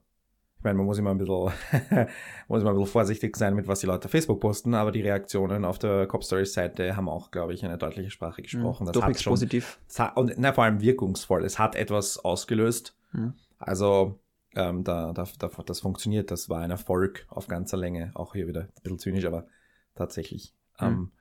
ich 0.59 0.65
meine, 0.65 0.79
man 0.79 0.87
muss 0.87 0.99
immer 0.99 1.11
ein 1.11 1.19
bisschen, 1.19 1.35
muss 2.49 2.62
immer 2.62 2.71
ein 2.71 2.77
bisschen 2.77 2.87
vorsichtig 2.87 3.37
sein 3.37 3.55
mit 3.55 3.69
was 3.69 3.81
die 3.81 3.87
Leute 3.87 4.07
auf 4.07 4.11
Facebook 4.11 4.41
posten, 4.41 4.75
aber 4.75 4.93
die 4.93 5.03
Reaktionen 5.03 5.65
auf 5.65 5.79
der 5.79 6.07
Cop 6.07 6.25
Stories 6.25 6.53
Seite 6.53 6.97
haben 6.97 7.09
auch, 7.09 7.31
glaube 7.31 7.55
ich, 7.55 7.65
eine 7.65 7.79
deutliche 7.79 8.11
Sprache 8.11 8.43
gesprochen. 8.43 8.87
Das 8.87 9.03
hat 9.03 9.21
schon, 9.21 9.33
positiv. 9.33 9.79
hat, 9.99 10.17
und 10.17 10.35
na, 10.37 10.53
vor 10.53 10.65
allem 10.65 10.81
wirkungsvoll. 10.81 11.45
Es 11.45 11.59
hat 11.59 11.75
etwas 11.75 12.19
ausgelöst. 12.19 12.95
Mhm. 13.16 13.35
Also, 13.59 14.20
ähm, 14.55 14.85
da, 14.85 15.12
da, 15.12 15.26
da, 15.38 15.48
das 15.48 15.81
funktioniert. 15.81 16.31
Das 16.31 16.48
war 16.48 16.61
ein 16.61 16.70
Erfolg 16.70 17.26
auf 17.29 17.48
ganzer 17.48 17.76
Länge. 17.76 18.11
Auch 18.14 18.35
hier 18.35 18.46
wieder 18.46 18.62
ein 18.62 18.83
bisschen 18.83 18.98
zynisch, 18.98 19.24
aber 19.24 19.46
tatsächlich. 19.94 20.55
Mhm. 20.81 20.87
Ähm, 20.87 21.12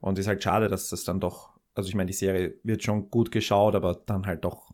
und 0.00 0.18
ist 0.18 0.26
halt 0.26 0.42
schade, 0.42 0.68
dass 0.68 0.88
das 0.88 1.04
dann 1.04 1.20
doch, 1.20 1.50
also 1.74 1.88
ich 1.88 1.94
meine, 1.94 2.08
die 2.08 2.14
Serie 2.14 2.54
wird 2.62 2.82
schon 2.82 3.10
gut 3.10 3.30
geschaut, 3.30 3.74
aber 3.74 3.94
dann 4.06 4.26
halt 4.26 4.44
doch 4.44 4.72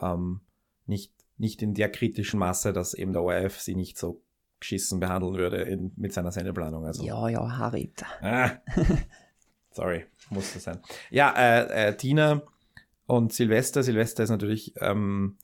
ähm, 0.00 0.40
nicht, 0.86 1.12
nicht 1.38 1.62
in 1.62 1.74
der 1.74 1.90
kritischen 1.90 2.38
Masse, 2.38 2.72
dass 2.72 2.94
eben 2.94 3.12
der 3.12 3.22
ORF 3.22 3.60
sie 3.60 3.74
nicht 3.74 3.98
so 3.98 4.22
geschissen 4.60 5.00
behandeln 5.00 5.34
würde 5.34 5.58
in, 5.62 5.92
mit 5.96 6.12
seiner 6.12 6.32
Sendeplanung. 6.32 6.86
Also, 6.86 7.04
Ja, 7.04 7.28
ja, 7.28 7.58
Harit. 7.58 8.04
Ah. 8.20 8.50
Sorry, 9.70 10.06
musste 10.30 10.58
sein. 10.58 10.80
Ja, 11.10 11.34
äh, 11.36 11.88
äh, 11.88 11.96
Tina 11.96 12.42
und 13.06 13.32
Silvester. 13.32 13.82
Silvester 13.82 14.22
ist 14.22 14.30
natürlich, 14.30 14.74
ähm, 14.80 15.36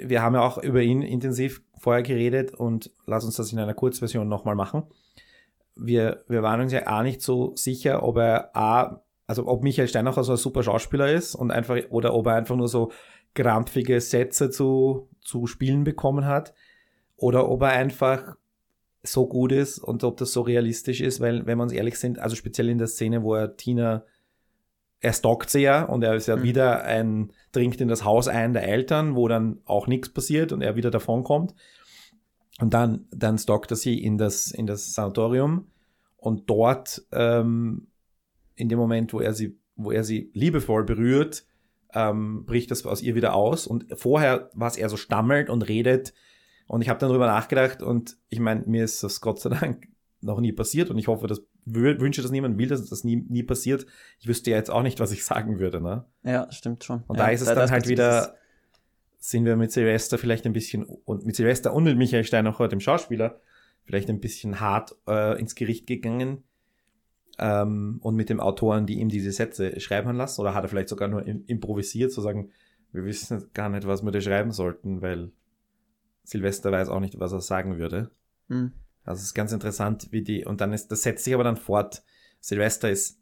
wir 0.00 0.22
haben 0.22 0.34
ja 0.34 0.42
auch 0.42 0.58
über 0.58 0.82
ihn 0.82 1.02
intensiv 1.02 1.62
vorher 1.78 2.02
geredet 2.02 2.54
und 2.54 2.90
lass 3.06 3.24
uns 3.24 3.36
das 3.36 3.52
in 3.52 3.58
einer 3.58 3.74
Kurzversion 3.74 4.28
nochmal 4.28 4.54
machen. 4.54 4.84
Wir, 5.74 6.24
wir 6.28 6.42
waren 6.42 6.60
uns 6.60 6.72
ja 6.72 6.86
auch 6.86 7.02
nicht 7.02 7.22
so 7.22 7.54
sicher, 7.56 8.02
ob 8.02 8.18
er 8.18 8.56
A, 8.56 9.02
also 9.26 9.46
ob 9.46 9.62
Michael 9.62 9.88
Steinacher 9.88 10.24
so 10.24 10.32
ein 10.32 10.38
super 10.38 10.62
Schauspieler 10.62 11.10
ist 11.10 11.34
und 11.34 11.50
einfach, 11.50 11.78
oder 11.90 12.14
ob 12.14 12.26
er 12.26 12.34
einfach 12.34 12.56
nur 12.56 12.68
so 12.68 12.92
krampfige 13.34 14.00
Sätze 14.00 14.50
zu, 14.50 15.08
zu 15.20 15.46
spielen 15.46 15.84
bekommen 15.84 16.26
hat 16.26 16.52
oder 17.16 17.48
ob 17.48 17.62
er 17.62 17.70
einfach 17.70 18.36
so 19.02 19.26
gut 19.26 19.52
ist 19.52 19.78
und 19.78 20.04
ob 20.04 20.16
das 20.16 20.32
so 20.32 20.42
realistisch 20.42 21.00
ist, 21.00 21.20
weil, 21.20 21.46
wenn 21.46 21.58
wir 21.58 21.64
uns 21.64 21.72
ehrlich 21.72 21.98
sind, 21.98 22.18
also 22.18 22.36
speziell 22.36 22.68
in 22.68 22.78
der 22.78 22.86
Szene, 22.86 23.22
wo 23.22 23.34
er 23.34 23.56
Tina, 23.56 24.04
er 25.02 25.12
stalkt 25.12 25.50
sie 25.50 25.62
ja 25.62 25.82
und 25.82 26.02
er 26.02 26.14
ist 26.14 26.28
ja 26.28 26.36
Mhm. 26.36 26.42
wieder 26.44 26.84
ein, 26.84 27.32
dringt 27.50 27.80
in 27.80 27.88
das 27.88 28.04
Haus 28.04 28.28
ein 28.28 28.52
der 28.52 28.62
Eltern, 28.62 29.16
wo 29.16 29.28
dann 29.28 29.58
auch 29.64 29.88
nichts 29.88 30.08
passiert 30.08 30.52
und 30.52 30.62
er 30.62 30.76
wieder 30.76 30.90
davon 30.90 31.24
kommt. 31.24 31.54
Und 32.60 32.72
dann, 32.72 33.06
dann 33.10 33.36
stalkt 33.36 33.72
er 33.72 33.76
sie 33.76 34.00
in 34.02 34.16
das, 34.16 34.52
in 34.52 34.66
das 34.66 34.94
Sanatorium 34.94 35.66
und 36.16 36.48
dort, 36.48 37.02
ähm, 37.10 37.88
in 38.54 38.68
dem 38.68 38.78
Moment, 38.78 39.12
wo 39.12 39.20
er 39.20 39.34
sie, 39.34 39.58
wo 39.74 39.90
er 39.90 40.04
sie 40.04 40.30
liebevoll 40.34 40.84
berührt, 40.84 41.44
ähm, 41.94 42.44
bricht 42.44 42.70
das 42.70 42.86
aus 42.86 43.02
ihr 43.02 43.16
wieder 43.16 43.34
aus. 43.34 43.66
Und 43.66 43.86
vorher, 43.96 44.50
was 44.54 44.76
er 44.76 44.88
so 44.88 44.96
stammelt 44.96 45.50
und 45.50 45.68
redet, 45.68 46.14
und 46.68 46.80
ich 46.80 46.88
habe 46.88 47.00
dann 47.00 47.10
drüber 47.10 47.26
nachgedacht 47.26 47.82
und 47.82 48.16
ich 48.28 48.38
meine, 48.38 48.62
mir 48.66 48.84
ist 48.84 49.02
das 49.02 49.20
Gott 49.20 49.40
sei 49.40 49.50
Dank 49.50 49.88
noch 50.20 50.40
nie 50.40 50.52
passiert 50.52 50.90
und 50.90 50.98
ich 50.98 51.08
hoffe, 51.08 51.26
das 51.26 51.42
wünsche 51.64 52.22
das 52.22 52.30
niemand, 52.30 52.58
will, 52.58 52.68
dass 52.68 52.88
das 52.88 53.04
nie, 53.04 53.16
nie 53.16 53.42
passiert. 53.42 53.86
Ich 54.18 54.26
wüsste 54.26 54.50
ja 54.50 54.56
jetzt 54.56 54.70
auch 54.70 54.82
nicht, 54.82 55.00
was 55.00 55.12
ich 55.12 55.24
sagen 55.24 55.58
würde, 55.58 55.80
ne? 55.80 56.04
Ja, 56.22 56.50
stimmt 56.50 56.84
schon. 56.84 57.04
Und 57.06 57.16
ja, 57.16 57.26
da 57.26 57.30
ist 57.30 57.40
es 57.40 57.48
dann 57.48 57.70
halt 57.70 57.88
wieder, 57.88 58.34
sind 59.18 59.44
wir 59.44 59.56
mit 59.56 59.72
Silvester 59.72 60.18
vielleicht 60.18 60.46
ein 60.46 60.52
bisschen, 60.52 60.84
und 60.84 61.24
mit 61.24 61.36
Silvester 61.36 61.72
und 61.72 61.84
mit 61.84 61.96
Michael 61.96 62.24
Steinacher, 62.24 62.68
dem 62.68 62.80
Schauspieler, 62.80 63.40
vielleicht 63.84 64.08
ein 64.10 64.20
bisschen 64.20 64.60
hart 64.60 64.96
äh, 65.06 65.38
ins 65.38 65.54
Gericht 65.54 65.86
gegangen. 65.86 66.44
Ähm, 67.38 67.98
und 68.02 68.14
mit 68.14 68.28
dem 68.28 68.40
Autoren, 68.40 68.86
die 68.86 68.98
ihm 68.98 69.08
diese 69.08 69.32
Sätze 69.32 69.80
schreiben 69.80 70.14
lassen, 70.16 70.40
oder 70.40 70.54
hat 70.54 70.64
er 70.64 70.68
vielleicht 70.68 70.90
sogar 70.90 71.08
nur 71.08 71.26
im, 71.26 71.44
improvisiert, 71.46 72.12
zu 72.12 72.20
sagen, 72.20 72.50
wir 72.92 73.04
wissen 73.04 73.48
gar 73.54 73.70
nicht, 73.70 73.86
was 73.86 74.02
wir 74.02 74.10
da 74.10 74.20
schreiben 74.20 74.52
sollten, 74.52 75.00
weil 75.00 75.32
Silvester 76.24 76.70
weiß 76.70 76.88
auch 76.88 77.00
nicht, 77.00 77.18
was 77.18 77.32
er 77.32 77.40
sagen 77.40 77.78
würde. 77.78 78.10
Hm. 78.48 78.72
Also 79.04 79.20
es 79.20 79.26
ist 79.26 79.34
ganz 79.34 79.52
interessant, 79.52 80.08
wie 80.10 80.22
die, 80.22 80.44
und 80.44 80.60
dann 80.60 80.72
ist, 80.72 80.92
das 80.92 81.02
setzt 81.02 81.24
sich 81.24 81.34
aber 81.34 81.44
dann 81.44 81.56
fort. 81.56 82.02
Silvester 82.40 82.90
ist, 82.90 83.20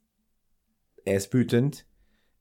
er 1.04 1.16
ist 1.16 1.32
wütend. 1.32 1.86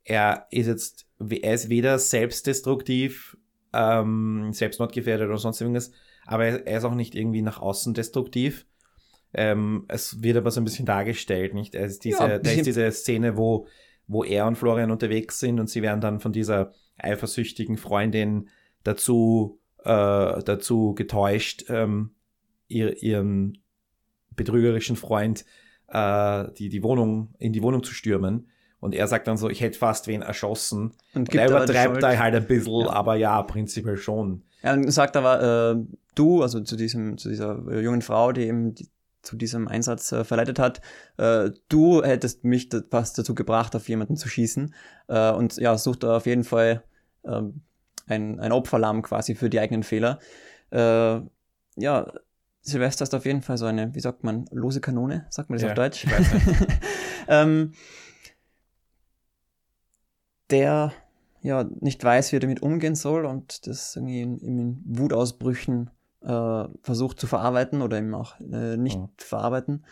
Er 0.03 0.47
ist 0.49 0.67
jetzt, 0.67 1.07
er 1.19 1.53
ist 1.53 1.69
weder 1.69 1.99
selbstdestruktiv, 1.99 3.37
ähm, 3.73 4.51
selbstmordgefährdet 4.51 5.27
oder 5.27 5.37
sonst 5.37 5.61
irgendwas, 5.61 5.91
aber 6.25 6.45
er, 6.45 6.67
er 6.67 6.77
ist 6.79 6.83
auch 6.83 6.95
nicht 6.95 7.15
irgendwie 7.15 7.41
nach 7.41 7.59
außen 7.59 7.93
destruktiv. 7.93 8.65
Ähm, 9.33 9.85
es 9.87 10.23
wird 10.23 10.37
aber 10.37 10.49
so 10.51 10.59
ein 10.59 10.63
bisschen 10.63 10.85
dargestellt, 10.85 11.53
nicht? 11.53 11.75
Er 11.75 11.85
ist 11.85 12.03
diese, 12.03 12.17
Ja, 12.17 12.39
da 12.39 12.49
ist 12.49 12.65
diese 12.65 12.91
Szene, 12.91 13.37
wo, 13.37 13.67
wo 14.07 14.23
er 14.23 14.47
und 14.47 14.57
Florian 14.57 14.89
unterwegs 14.89 15.39
sind 15.39 15.59
und 15.59 15.69
sie 15.69 15.83
werden 15.83 16.01
dann 16.01 16.19
von 16.19 16.31
dieser 16.31 16.73
eifersüchtigen 16.97 17.77
Freundin 17.77 18.49
dazu, 18.83 19.59
äh, 19.83 20.43
dazu 20.43 20.95
getäuscht, 20.95 21.65
ähm, 21.69 22.15
ihr, 22.69 23.01
ihren 23.03 23.57
betrügerischen 24.35 24.95
Freund 24.95 25.43
äh, 25.89 26.45
die, 26.57 26.69
die 26.69 26.83
Wohnung, 26.83 27.33
in 27.39 27.51
die 27.51 27.61
Wohnung 27.61 27.83
zu 27.83 27.93
stürmen. 27.93 28.49
Und 28.79 28.95
er 28.95 29.07
sagt 29.07 29.27
dann 29.27 29.35
so, 29.35 29.49
ich 29.49 29.59
hätte 29.59 29.77
fast 29.77 30.07
wen 30.07 30.21
erschossen. 30.21 30.93
Und 31.13 31.29
Und 31.29 31.35
er 31.35 31.49
übertreibt 31.49 32.01
da 32.01 32.17
halt 32.17 32.35
ein 32.35 32.47
bisschen, 32.47 32.81
Ja. 32.81 32.91
aber 32.91 33.15
ja, 33.15 33.41
prinzipiell 33.43 33.97
schon. 33.97 34.43
Und 34.63 34.91
sagt 34.91 35.17
aber, 35.17 35.75
äh, 35.75 35.95
du, 36.15 36.41
also 36.41 36.61
zu 36.61 36.77
diesem, 36.77 37.17
zu 37.17 37.27
dieser 37.29 37.61
äh, 37.69 37.81
jungen 37.81 38.01
Frau, 38.01 38.31
die 38.31 38.43
eben 38.43 38.75
die, 38.75 38.87
zu 39.21 39.35
diesem 39.35 39.67
Einsatz 39.67 40.13
äh, 40.13 40.23
verleitet 40.23 40.59
hat, 40.59 40.79
äh, 41.17 41.49
du 41.67 42.03
hättest 42.03 42.45
mich 42.45 42.69
fast 42.89 43.17
dazu 43.17 43.35
gebracht, 43.35 43.75
auf 43.75 43.89
jemanden 43.89 44.15
zu 44.15 44.29
schießen. 44.29 44.73
Äh, 45.09 45.31
und 45.31 45.57
ja, 45.57 45.77
sucht 45.77 46.05
auf 46.05 46.25
jeden 46.25 46.45
Fall 46.45 46.83
ähm, 47.25 47.61
ein, 48.07 48.39
ein 48.39 48.53
Opferlamm 48.53 49.01
quasi 49.01 49.35
für 49.35 49.49
die 49.49 49.59
eigenen 49.59 49.83
Fehler. 49.83 50.19
Äh, 50.71 51.19
ja, 51.75 52.13
Silvester 52.61 53.03
ist 53.03 53.15
auf 53.15 53.25
jeden 53.25 53.41
Fall 53.41 53.57
so 53.57 53.65
eine, 53.65 53.93
wie 53.95 53.99
sagt 53.99 54.23
man, 54.23 54.45
lose 54.51 54.81
Kanone, 54.81 55.25
sagt 55.29 55.49
man 55.49 55.57
das 55.57 55.63
Ja, 55.63 55.69
auf 55.69 55.75
Deutsch? 55.75 56.05
ähm, 57.27 57.73
der 60.49 60.91
ja 61.41 61.63
nicht 61.79 62.03
weiß, 62.03 62.31
wie 62.31 62.37
er 62.37 62.41
damit 62.41 62.61
umgehen 62.61 62.95
soll 62.95 63.25
und 63.25 63.65
das 63.67 63.95
irgendwie 63.95 64.21
in, 64.21 64.37
in 64.39 64.83
Wutausbrüchen 64.85 65.89
äh, 66.21 66.63
versucht 66.81 67.19
zu 67.19 67.27
verarbeiten 67.27 67.81
oder 67.81 67.97
eben 67.97 68.13
auch 68.13 68.39
äh, 68.41 68.75
nicht 68.75 68.97
Mhm. 68.99 69.09
verarbeiten. 69.17 69.85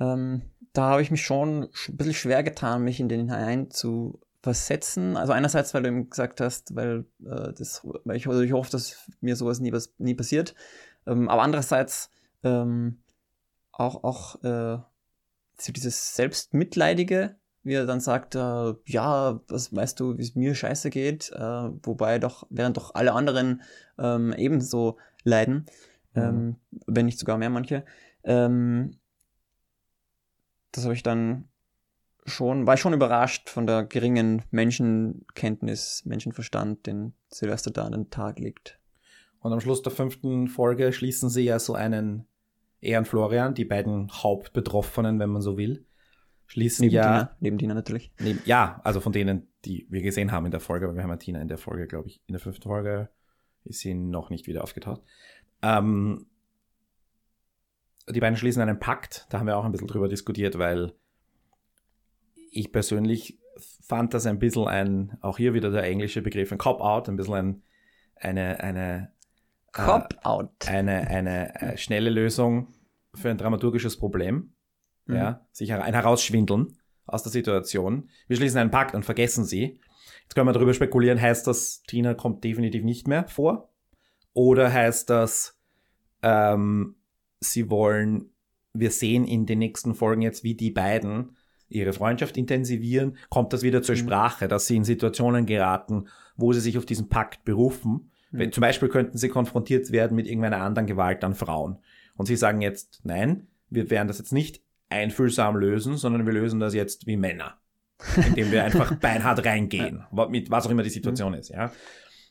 Ähm, 0.00 0.42
da 0.72 0.82
habe 0.90 1.02
ich 1.02 1.10
mich 1.10 1.22
schon 1.22 1.66
sch- 1.66 1.90
ein 1.92 1.96
bisschen 1.98 2.14
schwer 2.14 2.42
getan, 2.42 2.84
mich 2.84 3.00
in 3.00 3.08
den 3.10 3.20
hinein 3.20 3.70
zu 3.70 4.20
versetzen. 4.40 5.16
Also 5.18 5.34
einerseits, 5.34 5.74
weil 5.74 5.82
du 5.82 5.88
eben 5.88 6.08
gesagt 6.08 6.40
hast, 6.40 6.74
weil 6.74 7.04
äh, 7.24 7.52
das, 7.52 7.86
weil 8.04 8.16
ich, 8.16 8.26
also 8.26 8.40
ich 8.40 8.52
hoffe, 8.52 8.70
dass 8.70 9.10
mir 9.20 9.36
sowas 9.36 9.60
nie, 9.60 9.72
was, 9.72 9.92
nie 9.98 10.14
passiert. 10.14 10.54
Ähm, 11.06 11.28
aber 11.28 11.42
andererseits 11.42 12.10
ähm, 12.42 13.02
auch, 13.72 14.04
auch 14.04 14.42
äh, 14.42 14.78
so 15.58 15.72
dieses 15.72 16.16
Selbstmitleidige, 16.16 17.36
wie 17.62 17.74
er 17.74 17.86
dann 17.86 18.00
sagt, 18.00 18.34
äh, 18.34 18.74
ja, 18.86 19.40
was 19.48 19.74
weißt 19.74 19.98
du, 20.00 20.18
wie 20.18 20.22
es 20.22 20.34
mir 20.34 20.54
scheiße 20.54 20.90
geht, 20.90 21.30
äh, 21.32 21.38
wobei 21.38 22.18
doch, 22.18 22.46
während 22.50 22.76
doch 22.76 22.94
alle 22.94 23.12
anderen 23.12 23.62
ähm, 23.98 24.32
ebenso 24.36 24.98
leiden, 25.24 25.66
ähm, 26.14 26.56
wenn 26.86 27.06
nicht 27.06 27.18
sogar 27.18 27.38
mehr 27.38 27.50
manche. 27.50 27.84
Ähm, 28.24 28.98
das 30.72 30.84
habe 30.84 30.94
ich 30.94 31.02
dann 31.02 31.48
schon, 32.24 32.66
war 32.66 32.74
ich 32.74 32.80
schon 32.80 32.94
überrascht 32.94 33.48
von 33.48 33.66
der 33.66 33.84
geringen 33.84 34.42
Menschenkenntnis, 34.50 36.04
Menschenverstand, 36.04 36.86
den 36.86 37.14
Silvester 37.28 37.70
da 37.70 37.84
an 37.84 37.92
den 37.92 38.10
Tag 38.10 38.38
legt. 38.38 38.78
Und 39.42 39.52
am 39.52 39.60
Schluss 39.60 39.82
der 39.82 39.92
fünften 39.92 40.48
Folge 40.48 40.92
schließen 40.92 41.28
sie 41.28 41.42
ja 41.42 41.58
so 41.58 41.74
einen, 41.74 42.26
er 42.80 42.98
und 42.98 43.08
Florian, 43.08 43.54
die 43.54 43.64
beiden 43.64 44.10
Hauptbetroffenen, 44.10 45.18
wenn 45.18 45.30
man 45.30 45.42
so 45.42 45.56
will, 45.58 45.84
schließen 46.46 46.84
Neben 46.84 46.94
ja. 46.94 47.02
Tina, 47.02 47.36
neben 47.40 47.58
Tina 47.58 47.74
natürlich. 47.74 48.12
Neben, 48.18 48.40
ja, 48.44 48.80
also 48.84 49.00
von 49.00 49.12
denen, 49.12 49.48
die 49.64 49.86
wir 49.90 50.02
gesehen 50.02 50.32
haben 50.32 50.44
in 50.46 50.52
der 50.52 50.60
Folge, 50.60 50.88
weil 50.88 50.94
wir 50.94 51.02
haben 51.02 51.10
ja 51.10 51.16
Tina 51.16 51.40
in 51.40 51.48
der 51.48 51.58
Folge, 51.58 51.86
glaube 51.86 52.08
ich, 52.08 52.22
in 52.26 52.32
der 52.34 52.40
fünften 52.40 52.68
Folge 52.68 53.08
ist 53.64 53.80
sie 53.80 53.94
noch 53.94 54.30
nicht 54.30 54.46
wieder 54.46 54.62
aufgetaucht. 54.62 55.02
Ähm, 55.62 56.26
die 58.08 58.20
beiden 58.20 58.36
schließen 58.36 58.62
einen 58.62 58.80
Pakt, 58.80 59.26
da 59.30 59.38
haben 59.38 59.46
wir 59.46 59.56
auch 59.56 59.64
ein 59.64 59.72
bisschen 59.72 59.86
drüber 59.86 60.08
diskutiert, 60.08 60.58
weil 60.58 60.92
ich 62.50 62.72
persönlich 62.72 63.38
fand 63.80 64.14
das 64.14 64.26
ein 64.26 64.38
bisschen 64.38 64.66
ein, 64.66 65.16
auch 65.20 65.38
hier 65.38 65.54
wieder 65.54 65.70
der 65.70 65.84
englische 65.84 66.22
Begriff, 66.22 66.52
ein 66.52 66.58
Cop-Out, 66.58 67.08
ein 67.08 67.16
bisschen 67.16 67.34
ein, 67.34 67.62
eine, 68.16 68.60
eine, 68.60 69.12
Cop-Out. 69.72 70.68
eine, 70.68 71.08
eine 71.08 71.54
äh, 71.60 71.76
schnelle 71.76 72.10
Lösung 72.10 72.68
für 73.14 73.30
ein 73.30 73.38
dramaturgisches 73.38 73.98
Problem. 73.98 74.54
Mhm. 75.06 75.14
Ja, 75.14 75.46
sich 75.52 75.72
ein 75.72 75.94
Herausschwindeln 75.94 76.78
aus 77.06 77.22
der 77.22 77.32
Situation. 77.32 78.08
Wir 78.28 78.36
schließen 78.36 78.58
einen 78.58 78.70
Pakt 78.70 78.94
und 78.94 79.04
vergessen 79.04 79.44
sie. 79.44 79.80
Jetzt 80.22 80.34
können 80.34 80.46
wir 80.46 80.52
darüber 80.52 80.74
spekulieren, 80.74 81.20
heißt 81.20 81.46
das, 81.46 81.82
Tina 81.82 82.14
kommt 82.14 82.44
definitiv 82.44 82.84
nicht 82.84 83.08
mehr 83.08 83.26
vor? 83.26 83.72
Oder 84.32 84.72
heißt 84.72 85.10
das, 85.10 85.58
ähm, 86.22 86.96
sie 87.40 87.68
wollen, 87.68 88.30
wir 88.72 88.90
sehen 88.90 89.24
in 89.24 89.46
den 89.46 89.58
nächsten 89.58 89.94
Folgen 89.94 90.22
jetzt, 90.22 90.44
wie 90.44 90.54
die 90.54 90.70
beiden 90.70 91.36
ihre 91.68 91.92
Freundschaft 91.92 92.36
intensivieren, 92.36 93.16
kommt 93.30 93.52
das 93.52 93.62
wieder 93.62 93.82
zur 93.82 93.96
Mhm. 93.96 94.00
Sprache, 94.00 94.48
dass 94.48 94.66
sie 94.66 94.76
in 94.76 94.84
Situationen 94.84 95.46
geraten, 95.46 96.08
wo 96.36 96.52
sie 96.52 96.60
sich 96.60 96.78
auf 96.78 96.86
diesen 96.86 97.08
Pakt 97.08 97.44
berufen. 97.44 98.11
Mhm. 98.32 98.38
Wenn, 98.38 98.52
zum 98.52 98.60
Beispiel 98.62 98.88
könnten 98.88 99.16
sie 99.18 99.28
konfrontiert 99.28 99.92
werden 99.92 100.14
mit 100.16 100.26
irgendeiner 100.26 100.58
anderen 100.62 100.86
Gewalt 100.86 101.22
an 101.24 101.34
Frauen. 101.34 101.78
Und 102.16 102.26
sie 102.26 102.36
sagen 102.36 102.60
jetzt, 102.60 103.00
nein, 103.04 103.46
wir 103.70 103.88
werden 103.90 104.08
das 104.08 104.18
jetzt 104.18 104.32
nicht 104.32 104.60
einfühlsam 104.90 105.56
lösen, 105.56 105.96
sondern 105.96 106.26
wir 106.26 106.32
lösen 106.32 106.60
das 106.60 106.74
jetzt 106.74 107.06
wie 107.06 107.16
Männer. 107.16 107.58
Indem 108.26 108.50
wir 108.50 108.64
einfach 108.64 108.94
beinhart 109.00 109.44
reingehen, 109.46 110.04
mit 110.28 110.50
was 110.50 110.66
auch 110.66 110.70
immer 110.70 110.82
die 110.82 110.90
Situation 110.90 111.34
ist, 111.34 111.50
ja. 111.50 111.72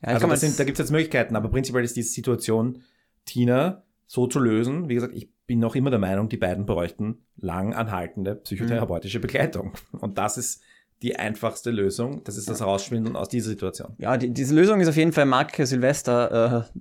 Ja, 0.02 0.10
Also 0.10 0.28
das 0.28 0.42
sind, 0.42 0.60
da 0.60 0.64
gibt 0.66 0.78
es 0.78 0.84
jetzt 0.84 0.92
Möglichkeiten, 0.92 1.36
aber 1.36 1.50
prinzipiell 1.50 1.84
ist 1.84 1.96
diese 1.96 2.12
Situation, 2.12 2.82
Tina 3.26 3.84
so 4.06 4.28
zu 4.28 4.40
lösen. 4.40 4.90
Wie 4.90 4.96
gesagt, 4.96 5.14
ich 5.16 5.30
bin 5.48 5.60
noch 5.60 5.76
immer 5.76 5.90
der 5.90 6.00
Meinung, 6.00 6.28
die 6.28 6.38
beiden 6.38 6.66
bräuchten 6.66 7.20
lang 7.38 7.74
anhaltende 7.74 8.36
psychotherapeutische 8.36 9.20
Mhm. 9.20 9.22
Begleitung. 9.22 9.74
Und 9.94 10.18
das 10.18 10.38
ist 10.38 10.62
die 11.02 11.16
einfachste 11.18 11.72
Lösung. 11.72 12.24
Das 12.24 12.38
ist 12.38 12.50
das 12.50 12.62
Rausschwindeln 12.62 13.16
aus 13.16 13.30
dieser 13.30 13.50
Situation. 13.50 13.96
Ja, 13.98 14.18
die, 14.18 14.32
diese 14.32 14.54
Lösung 14.54 14.80
ist 14.82 14.88
auf 14.88 14.96
jeden 14.96 15.14
Fall 15.14 15.26
Marke 15.26 15.66
Silvester. 15.66 16.68
Äh, 16.72 16.80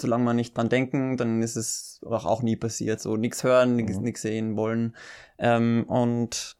solange 0.00 0.24
man 0.24 0.36
nicht 0.36 0.56
dran 0.56 0.68
denken, 0.68 1.16
dann 1.16 1.42
ist 1.42 1.56
es 1.56 2.00
auch, 2.06 2.24
auch 2.24 2.42
nie 2.42 2.56
passiert. 2.56 3.00
So 3.00 3.16
nichts 3.16 3.44
hören, 3.44 3.76
nichts 3.76 3.98
Mhm. 3.98 4.14
sehen 4.14 4.56
wollen. 4.56 4.96
Ähm, 5.38 5.84
und 5.88 6.56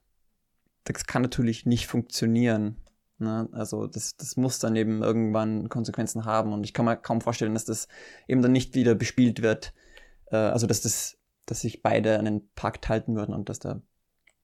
das 0.84 1.04
kann 1.06 1.22
natürlich 1.22 1.66
nicht 1.66 1.86
funktionieren. 1.86 2.76
Ne? 3.18 3.48
Also 3.52 3.86
das, 3.86 4.16
das 4.16 4.36
muss 4.36 4.58
dann 4.58 4.76
eben 4.76 5.02
irgendwann 5.02 5.68
Konsequenzen 5.68 6.24
haben. 6.24 6.52
Und 6.52 6.64
ich 6.64 6.74
kann 6.74 6.84
mir 6.84 6.96
kaum 6.96 7.20
vorstellen, 7.20 7.54
dass 7.54 7.64
das 7.64 7.88
eben 8.26 8.42
dann 8.42 8.52
nicht 8.52 8.74
wieder 8.74 8.94
bespielt 8.94 9.40
wird. 9.42 9.72
Äh, 10.26 10.36
also 10.36 10.66
dass 10.66 10.82
das, 10.82 11.16
dass 11.46 11.60
sich 11.62 11.82
beide 11.82 12.18
an 12.18 12.26
den 12.26 12.48
Pakt 12.54 12.88
halten 12.88 13.16
würden 13.16 13.34
und 13.34 13.48
dass 13.48 13.58
da, 13.60 13.80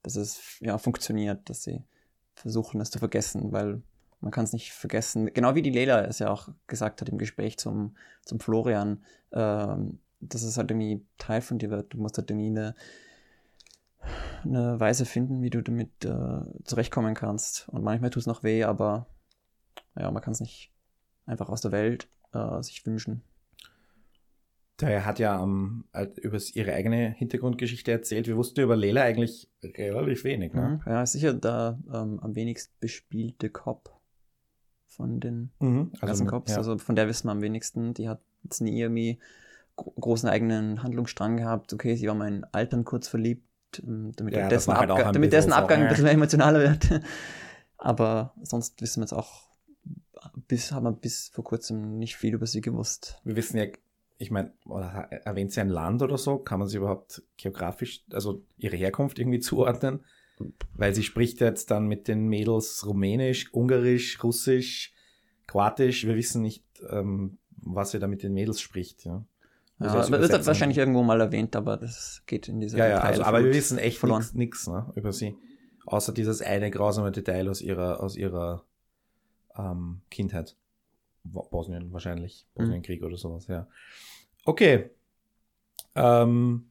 dass 0.03 0.17
es 0.17 0.57
ja 0.61 0.79
funktioniert, 0.79 1.49
dass 1.51 1.63
sie 1.63 1.83
versuchen, 2.35 2.81
es 2.81 2.91
zu 2.91 2.99
vergessen, 2.99 3.53
weil 3.53 3.83
man 4.21 4.31
kann 4.31 4.45
es 4.45 4.53
nicht 4.53 4.73
vergessen. 4.73 5.33
Genau 5.33 5.55
wie 5.55 5.63
die 5.63 5.71
Lela 5.71 6.03
es 6.05 6.19
ja 6.19 6.31
auch 6.31 6.49
gesagt 6.67 7.01
hat 7.01 7.09
im 7.09 7.19
Gespräch 7.19 7.59
zum, 7.59 7.95
zum 8.25 8.41
Florian, 8.41 9.05
ähm, 9.33 9.99
dass 10.21 10.43
es 10.43 10.57
halt 10.57 10.71
irgendwie 10.71 11.05
Teil 11.19 11.43
von 11.43 11.59
dir 11.59 11.71
wird. 11.71 11.93
Du 11.93 11.99
musst 11.99 12.17
halt 12.17 12.31
irgendwie 12.31 12.49
eine, 12.49 12.75
eine 14.45 14.81
Weise 14.81 15.05
finden, 15.05 15.43
wie 15.43 15.51
du 15.51 15.63
damit 15.63 16.05
äh, 16.05 16.41
zurechtkommen 16.65 17.15
kannst. 17.15 17.69
Und 17.69 17.83
manchmal 17.83 18.11
tut 18.11 18.23
es 18.23 18.27
noch 18.27 18.43
weh, 18.43 18.65
aber 18.65 19.07
ja, 19.97 20.11
man 20.11 20.23
kann 20.23 20.33
es 20.33 20.41
nicht 20.41 20.73
einfach 21.27 21.49
aus 21.49 21.61
der 21.61 21.73
Welt 21.73 22.09
äh, 22.33 22.63
sich 22.63 22.85
wünschen. 22.87 23.23
Der 24.81 25.05
hat 25.07 25.19
ja 25.21 25.41
ähm, 25.43 25.85
halt 25.93 26.19
über 26.19 26.39
ihre 26.55 26.73
eigene 26.75 27.11
Hintergrundgeschichte 27.11 27.93
erzählt. 27.93 28.27
Wir 28.27 28.37
wussten 28.37 28.61
über 28.61 28.75
Lela 28.77 29.03
eigentlich 29.03 29.49
relativ 29.63 30.25
wenig. 30.25 30.53
Ne? 30.53 30.81
Mhm. 30.85 30.91
Ja, 30.93 31.07
sicher 31.07 31.33
der 31.33 31.79
ähm, 31.93 32.19
am 32.21 32.35
wenigst 32.35 32.79
bespielte 32.81 33.51
Cop 33.51 33.91
von 34.87 35.21
den 35.21 35.51
Mhm. 35.61 35.93
ganzen 36.01 36.27
Cops. 36.27 36.53
ja. 36.53 36.59
Also 36.59 36.77
von 36.79 36.97
der 36.97 37.07
wissen 37.09 37.29
wir 37.29 37.33
am 37.33 37.41
wenigsten. 37.41 37.95
Die 37.95 38.09
hat 38.09 38.21
jetzt 38.43 38.61
nie 38.61 38.79
irgendwie 38.81 39.19
gro 39.77 39.93
großen 39.93 40.29
eigenen 40.29 40.83
Handlungsstrang 40.83 41.37
gehabt. 41.37 41.73
Okay, 41.73 41.95
sie 41.97 42.07
war 42.09 42.15
mal 42.15 42.29
in 42.29 42.45
Altern 42.53 42.85
kurz 42.85 43.07
verliebt, 43.09 43.45
ähm, 43.87 44.13
damit 44.17 44.35
Ja, 44.35 44.41
der 44.41 44.49
das 44.51 44.65
dessen, 44.67 44.77
halt 44.79 44.91
Abga 44.91 45.13
damit 45.13 45.33
dessen 45.33 45.53
Abgang 45.53 45.83
ein 45.83 45.89
bisschen 45.89 46.07
emotionaler 46.07 46.61
wird. 46.61 47.01
Aber 47.77 48.35
sonst 48.43 48.81
wissen 48.83 49.01
wir 49.01 49.05
jetzt 49.05 49.13
auch, 49.13 49.49
bis 50.49 50.73
haben 50.73 50.85
wir 50.85 50.93
bis 50.93 51.29
vor 51.29 51.45
kurzem 51.45 51.99
nicht 51.99 52.17
viel 52.17 52.35
über 52.35 52.47
sie 52.47 52.61
gewusst. 52.61 53.21
Wir 53.25 53.37
wissen 53.37 53.59
ja, 53.59 53.67
ich 54.25 54.31
meine, 54.31 54.53
erwähnt 55.25 55.53
sie 55.53 55.61
ein 55.61 55.69
Land 55.69 56.03
oder 56.03 56.19
so? 56.19 56.39
Kann 56.39 56.59
man 56.59 56.69
sie 56.69 56.79
überhaupt 56.79 57.23
geografisch, 57.37 58.05
also 58.11 58.43
ihre 58.57 58.77
Herkunft 58.77 59.19
irgendwie 59.19 59.41
zuordnen? 59.41 60.05
Weil 60.75 60.95
sie 60.95 61.05
spricht 61.05 61.41
jetzt 61.41 61.71
dann 61.71 61.87
mit 61.87 62.09
den 62.09 62.27
Mädels 62.27 62.85
Rumänisch, 62.87 63.53
Ungarisch, 63.53 64.23
Russisch, 64.25 64.93
Kroatisch. 65.47 66.07
Wir 66.07 66.17
wissen 66.17 66.43
nicht, 66.43 66.65
ähm, 66.91 67.39
was 67.51 67.93
sie 67.93 68.01
da 68.01 68.09
mit 68.09 68.23
den 68.23 68.33
Mädels 68.33 68.61
spricht. 68.61 69.05
Ja, 69.05 69.25
Ja, 69.79 69.87
Also 69.87 69.99
als 69.99 70.11
wird 70.11 70.47
wahrscheinlich 70.47 70.79
irgendwo 70.79 71.03
mal 71.03 71.21
erwähnt, 71.21 71.55
aber 71.55 71.77
das 71.77 72.23
geht 72.27 72.49
in 72.49 72.61
diese 72.61 72.79
ja, 72.79 72.89
ja 72.89 73.01
also, 73.01 73.23
aber 73.23 73.45
wir 73.45 73.53
wissen 73.53 73.79
echt 73.79 73.99
verloren. 73.99 74.27
nichts 74.33 74.67
ne, 74.67 74.93
über 74.97 75.13
sie. 75.13 75.37
Außer 75.87 76.13
dieses 76.13 76.43
eine 76.43 76.71
grausame 76.71 77.13
Detail 77.13 77.49
aus 77.49 77.61
ihrer, 77.61 78.03
aus 78.03 78.17
ihrer 78.17 78.65
ähm, 79.57 80.01
Kindheit. 80.11 80.57
Bosnien 81.25 81.93
wahrscheinlich. 81.93 82.47
Mhm. 82.55 82.63
Bosnienkrieg 82.63 83.03
oder 83.03 83.17
sowas, 83.17 83.47
ja. 83.47 83.67
Okay. 84.45 84.91
Ähm, 85.95 86.71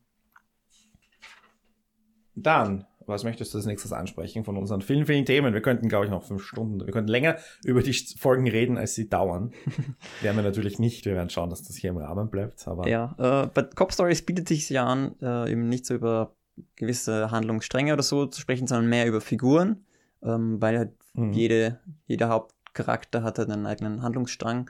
dann, 2.36 2.86
was 3.06 3.24
möchtest 3.24 3.54
du 3.54 3.58
als 3.58 3.66
nächstes 3.66 3.92
ansprechen 3.94 4.44
von 4.44 4.58
unseren 4.58 4.82
vielen, 4.82 5.06
vielen 5.06 5.26
Themen? 5.26 5.54
Wir 5.54 5.62
könnten, 5.62 5.90
glaube 5.90 6.06
ich, 6.06 6.12
noch 6.12 6.24
fünf 6.24 6.44
Stunden, 6.44 6.80
wir 6.86 6.92
könnten 6.92 7.10
länger 7.10 7.38
über 7.64 7.82
die 7.82 7.94
Folgen 7.94 8.48
reden, 8.48 8.78
als 8.78 8.96
sie 8.96 9.10
dauern. 9.10 9.54
Werden 10.22 10.38
wir 10.38 10.44
natürlich 10.44 10.80
nicht. 10.80 11.06
Wir 11.06 11.14
werden 11.16 11.30
schauen, 11.30 11.50
dass 11.50 11.64
das 11.64 11.76
hier 11.76 11.92
im 11.92 11.98
Rahmen 11.98 12.30
bleibt. 12.30 12.68
Aber 12.68 12.88
Ja, 12.88 13.16
äh, 13.18 13.48
bei 13.48 13.64
Cop 13.64 13.94
Stories 13.94 14.26
bietet 14.26 14.48
sich 14.48 14.70
ja 14.70 14.86
an, 14.86 15.16
äh, 15.22 15.52
eben 15.52 15.68
nicht 15.70 15.86
so 15.86 15.94
über 15.96 16.36
gewisse 16.76 17.32
Handlungsstränge 17.32 17.94
oder 17.94 18.04
so 18.04 18.26
zu 18.26 18.40
sprechen, 18.40 18.68
sondern 18.68 18.90
mehr 18.90 19.08
über 19.08 19.22
Figuren, 19.22 19.86
ähm, 20.22 20.62
weil 20.62 20.78
halt 20.78 20.92
Mhm. 21.16 21.34
jede, 21.34 21.80
jeder 22.08 22.30
Hauptcharakter 22.30 23.22
hat 23.24 23.38
halt 23.38 23.50
einen 23.50 23.66
eigenen 23.68 24.02
Handlungsstrang. 24.02 24.70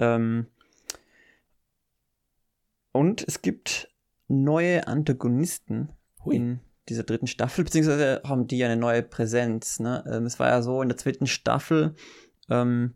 Ähm, 0.00 0.46
und 2.94 3.26
es 3.26 3.42
gibt 3.42 3.90
neue 4.28 4.86
Antagonisten 4.86 5.90
Hui. 6.24 6.36
in 6.36 6.60
dieser 6.88 7.02
dritten 7.02 7.26
Staffel, 7.26 7.64
beziehungsweise 7.64 8.22
haben 8.24 8.46
die 8.46 8.62
eine 8.64 8.76
neue 8.76 9.02
Präsenz. 9.02 9.80
Ne? 9.80 10.04
Ähm, 10.10 10.26
es 10.26 10.38
war 10.38 10.48
ja 10.48 10.62
so 10.62 10.80
in 10.80 10.88
der 10.88 10.96
zweiten 10.96 11.26
Staffel, 11.26 11.94
ähm, 12.48 12.94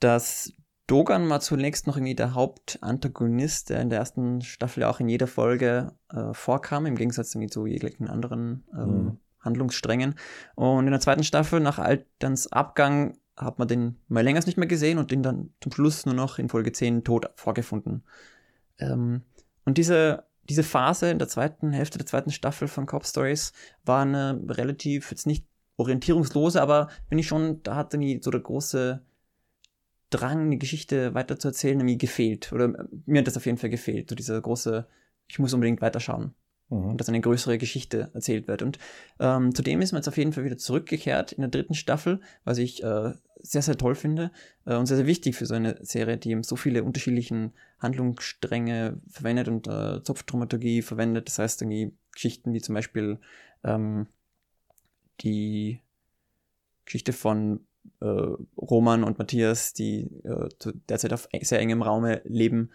dass 0.00 0.52
Dogan 0.86 1.28
war 1.28 1.40
zunächst 1.40 1.86
noch 1.86 1.96
irgendwie 1.96 2.14
der 2.14 2.34
Hauptantagonist, 2.34 3.70
der 3.70 3.80
in 3.80 3.90
der 3.90 4.00
ersten 4.00 4.40
Staffel 4.42 4.80
ja 4.82 4.90
auch 4.90 5.00
in 5.00 5.08
jeder 5.08 5.26
Folge 5.26 5.92
äh, 6.10 6.32
vorkam, 6.32 6.86
im 6.86 6.96
Gegensatz 6.96 7.34
irgendwie 7.34 7.50
zu 7.50 7.66
jeglichen 7.66 8.08
anderen 8.08 8.64
ähm, 8.72 8.88
Mhm. 8.88 9.18
Handlungssträngen. 9.40 10.16
Und 10.56 10.86
in 10.86 10.90
der 10.90 11.00
zweiten 11.00 11.22
Staffel, 11.22 11.60
nach 11.60 11.78
Alterns 11.78 12.50
Abgang, 12.50 13.16
hat 13.36 13.58
man 13.58 13.68
den 13.68 13.96
mal 14.08 14.24
länger 14.24 14.44
nicht 14.44 14.58
mehr 14.58 14.66
gesehen 14.66 14.98
und 14.98 15.10
den 15.10 15.22
dann 15.22 15.50
zum 15.60 15.70
Schluss 15.72 16.04
nur 16.04 16.14
noch 16.14 16.38
in 16.38 16.48
Folge 16.48 16.72
10 16.72 17.04
tot 17.04 17.30
vorgefunden. 17.36 18.02
Ähm, 18.78 19.22
und 19.64 19.78
diese, 19.78 20.24
diese 20.44 20.62
Phase 20.62 21.10
in 21.10 21.18
der 21.18 21.28
zweiten 21.28 21.72
Hälfte 21.72 21.98
der 21.98 22.06
zweiten 22.06 22.30
Staffel 22.30 22.68
von 22.68 22.86
Cop 22.86 23.06
Stories 23.06 23.52
war 23.84 24.02
eine 24.02 24.40
relativ, 24.48 25.10
jetzt 25.10 25.26
nicht 25.26 25.46
orientierungslose, 25.76 26.60
aber 26.60 26.88
bin 27.08 27.18
ich 27.18 27.26
schon, 27.26 27.62
da 27.62 27.76
hat 27.76 27.92
irgendwie 27.92 28.20
so 28.22 28.30
der 28.30 28.40
große 28.40 29.02
Drang, 30.10 30.50
die 30.50 30.58
Geschichte 30.58 31.14
weiter 31.14 31.38
zu 31.38 31.48
erzählen, 31.48 31.80
irgendwie 31.80 31.98
gefehlt. 31.98 32.52
Oder 32.52 32.66
äh, 32.66 32.84
mir 33.06 33.20
hat 33.20 33.26
das 33.26 33.36
auf 33.36 33.46
jeden 33.46 33.58
Fall 33.58 33.70
gefehlt. 33.70 34.08
So 34.08 34.14
dieser 34.16 34.40
große, 34.40 34.86
ich 35.28 35.38
muss 35.38 35.52
unbedingt 35.52 35.80
weiterschauen. 35.80 36.34
Mhm. 36.68 36.90
und 36.90 37.00
dass 37.00 37.08
eine 37.08 37.20
größere 37.20 37.58
Geschichte 37.58 38.10
erzählt 38.12 38.48
wird. 38.48 38.62
Und 38.62 38.78
ähm, 39.20 39.54
zudem 39.54 39.80
ist 39.80 39.92
man 39.92 40.00
jetzt 40.00 40.08
auf 40.08 40.16
jeden 40.16 40.32
Fall 40.32 40.44
wieder 40.44 40.58
zurückgekehrt 40.58 41.32
in 41.32 41.42
der 41.42 41.50
dritten 41.50 41.74
Staffel, 41.74 42.20
was 42.44 42.58
ich 42.58 42.82
äh, 42.82 43.12
sehr, 43.40 43.62
sehr 43.62 43.78
toll 43.78 43.94
finde 43.94 44.32
äh, 44.64 44.74
und 44.74 44.86
sehr, 44.86 44.96
sehr 44.96 45.06
wichtig 45.06 45.36
für 45.36 45.46
so 45.46 45.54
eine 45.54 45.78
Serie, 45.84 46.16
die 46.16 46.30
eben 46.30 46.42
so 46.42 46.56
viele 46.56 46.82
unterschiedlichen 46.82 47.52
Handlungsstränge 47.78 49.00
verwendet 49.08 49.48
und 49.48 49.68
äh, 49.68 50.02
Zopfdramaturgie 50.02 50.82
verwendet. 50.82 51.28
Das 51.28 51.38
heißt, 51.38 51.62
irgendwie 51.62 51.92
Geschichten 52.12 52.52
wie 52.52 52.60
zum 52.60 52.74
Beispiel 52.74 53.18
ähm, 53.62 54.08
die 55.20 55.80
Geschichte 56.84 57.12
von 57.12 57.60
äh, 58.00 58.06
Roman 58.56 59.04
und 59.04 59.18
Matthias, 59.18 59.72
die 59.72 60.10
äh, 60.24 60.48
derzeit 60.88 61.12
auf 61.12 61.28
sehr 61.42 61.60
engem 61.60 61.82
Raume 61.82 62.22
leben, 62.24 62.70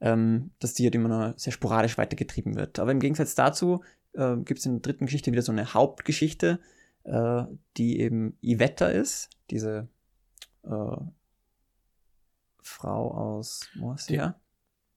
ähm, 0.00 0.50
dass 0.58 0.74
die 0.74 0.84
halt 0.84 0.94
immer 0.94 1.08
nur 1.08 1.34
sehr 1.36 1.52
sporadisch 1.52 1.98
weitergetrieben 1.98 2.56
wird. 2.56 2.78
Aber 2.78 2.92
im 2.92 3.00
Gegensatz 3.00 3.34
dazu 3.34 3.82
äh, 4.12 4.36
gibt 4.36 4.60
es 4.60 4.66
in 4.66 4.74
der 4.74 4.82
dritten 4.82 5.06
Geschichte 5.06 5.32
wieder 5.32 5.42
so 5.42 5.52
eine 5.52 5.74
Hauptgeschichte, 5.74 6.60
äh, 7.04 7.44
die 7.76 8.00
eben 8.00 8.36
Ivetta 8.40 8.88
ist, 8.88 9.30
diese 9.50 9.88
äh, 10.64 10.96
Frau 12.62 13.10
aus, 13.10 13.68
her? 14.08 14.40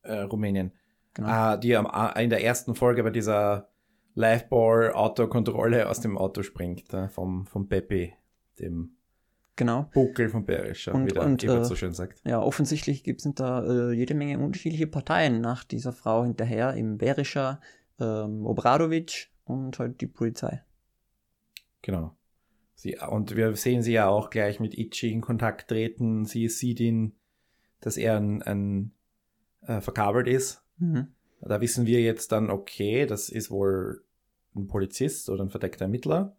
Äh, 0.03 0.19
Rumänien. 0.21 0.71
Genau. 1.13 1.27
Ah, 1.27 1.57
die 1.57 1.75
am, 1.75 1.87
in 2.15 2.29
der 2.29 2.43
ersten 2.43 2.75
Folge 2.75 3.03
bei 3.03 3.09
dieser 3.09 3.69
Liveball-Autokontrolle 4.15 5.89
aus 5.89 5.99
dem 5.99 6.17
Auto 6.17 6.43
springt, 6.43 6.93
äh, 6.93 7.09
vom, 7.09 7.45
vom 7.45 7.67
Pepe, 7.67 8.13
dem 8.59 8.96
Genau. 9.57 9.89
Buckel 9.93 10.29
von 10.29 10.45
Berischer, 10.45 10.93
Und- 10.95 11.07
wie 11.07 11.13
der 11.13 11.25
und, 11.25 11.43
äh, 11.43 11.65
so 11.65 11.75
schön 11.75 11.91
sagt. 11.91 12.21
Ja, 12.25 12.39
offensichtlich 12.39 13.03
gibt 13.03 13.25
es 13.25 13.33
da 13.33 13.63
äh, 13.65 13.91
jede 13.91 14.13
Menge 14.13 14.39
unterschiedliche 14.39 14.87
Parteien 14.87 15.41
nach 15.41 15.63
dieser 15.65 15.91
Frau 15.91 16.23
hinterher, 16.23 16.75
im 16.75 16.97
Berischer, 16.97 17.59
ähm, 17.99 18.45
Obradovic 18.45 19.29
und 19.45 19.79
halt 19.79 19.99
die 19.99 20.07
Polizei. 20.07 20.63
Genau. 21.81 22.15
Sie, 22.75 22.97
und 23.09 23.35
wir 23.35 23.55
sehen 23.55 23.81
sie 23.81 23.93
ja 23.93 24.07
auch 24.07 24.29
gleich 24.29 24.59
mit 24.59 24.77
Ichi 24.77 25.11
in 25.11 25.21
Kontakt 25.21 25.69
treten. 25.69 26.25
Sie 26.25 26.47
sieht 26.47 26.79
ihn, 26.79 27.15
dass 27.79 27.97
er 27.97 28.17
ein, 28.17 28.43
ein 28.43 28.91
äh, 29.61 29.81
verkabelt 29.81 30.27
ist. 30.27 30.63
Mhm. 30.77 31.07
Da 31.41 31.59
wissen 31.61 31.87
wir 31.87 32.01
jetzt 32.01 32.31
dann, 32.31 32.51
okay, 32.51 33.07
das 33.07 33.29
ist 33.29 33.49
wohl 33.49 34.03
ein 34.55 34.67
Polizist 34.67 35.29
oder 35.29 35.43
ein 35.43 35.49
verdeckter 35.49 35.85
Ermittler. 35.85 36.35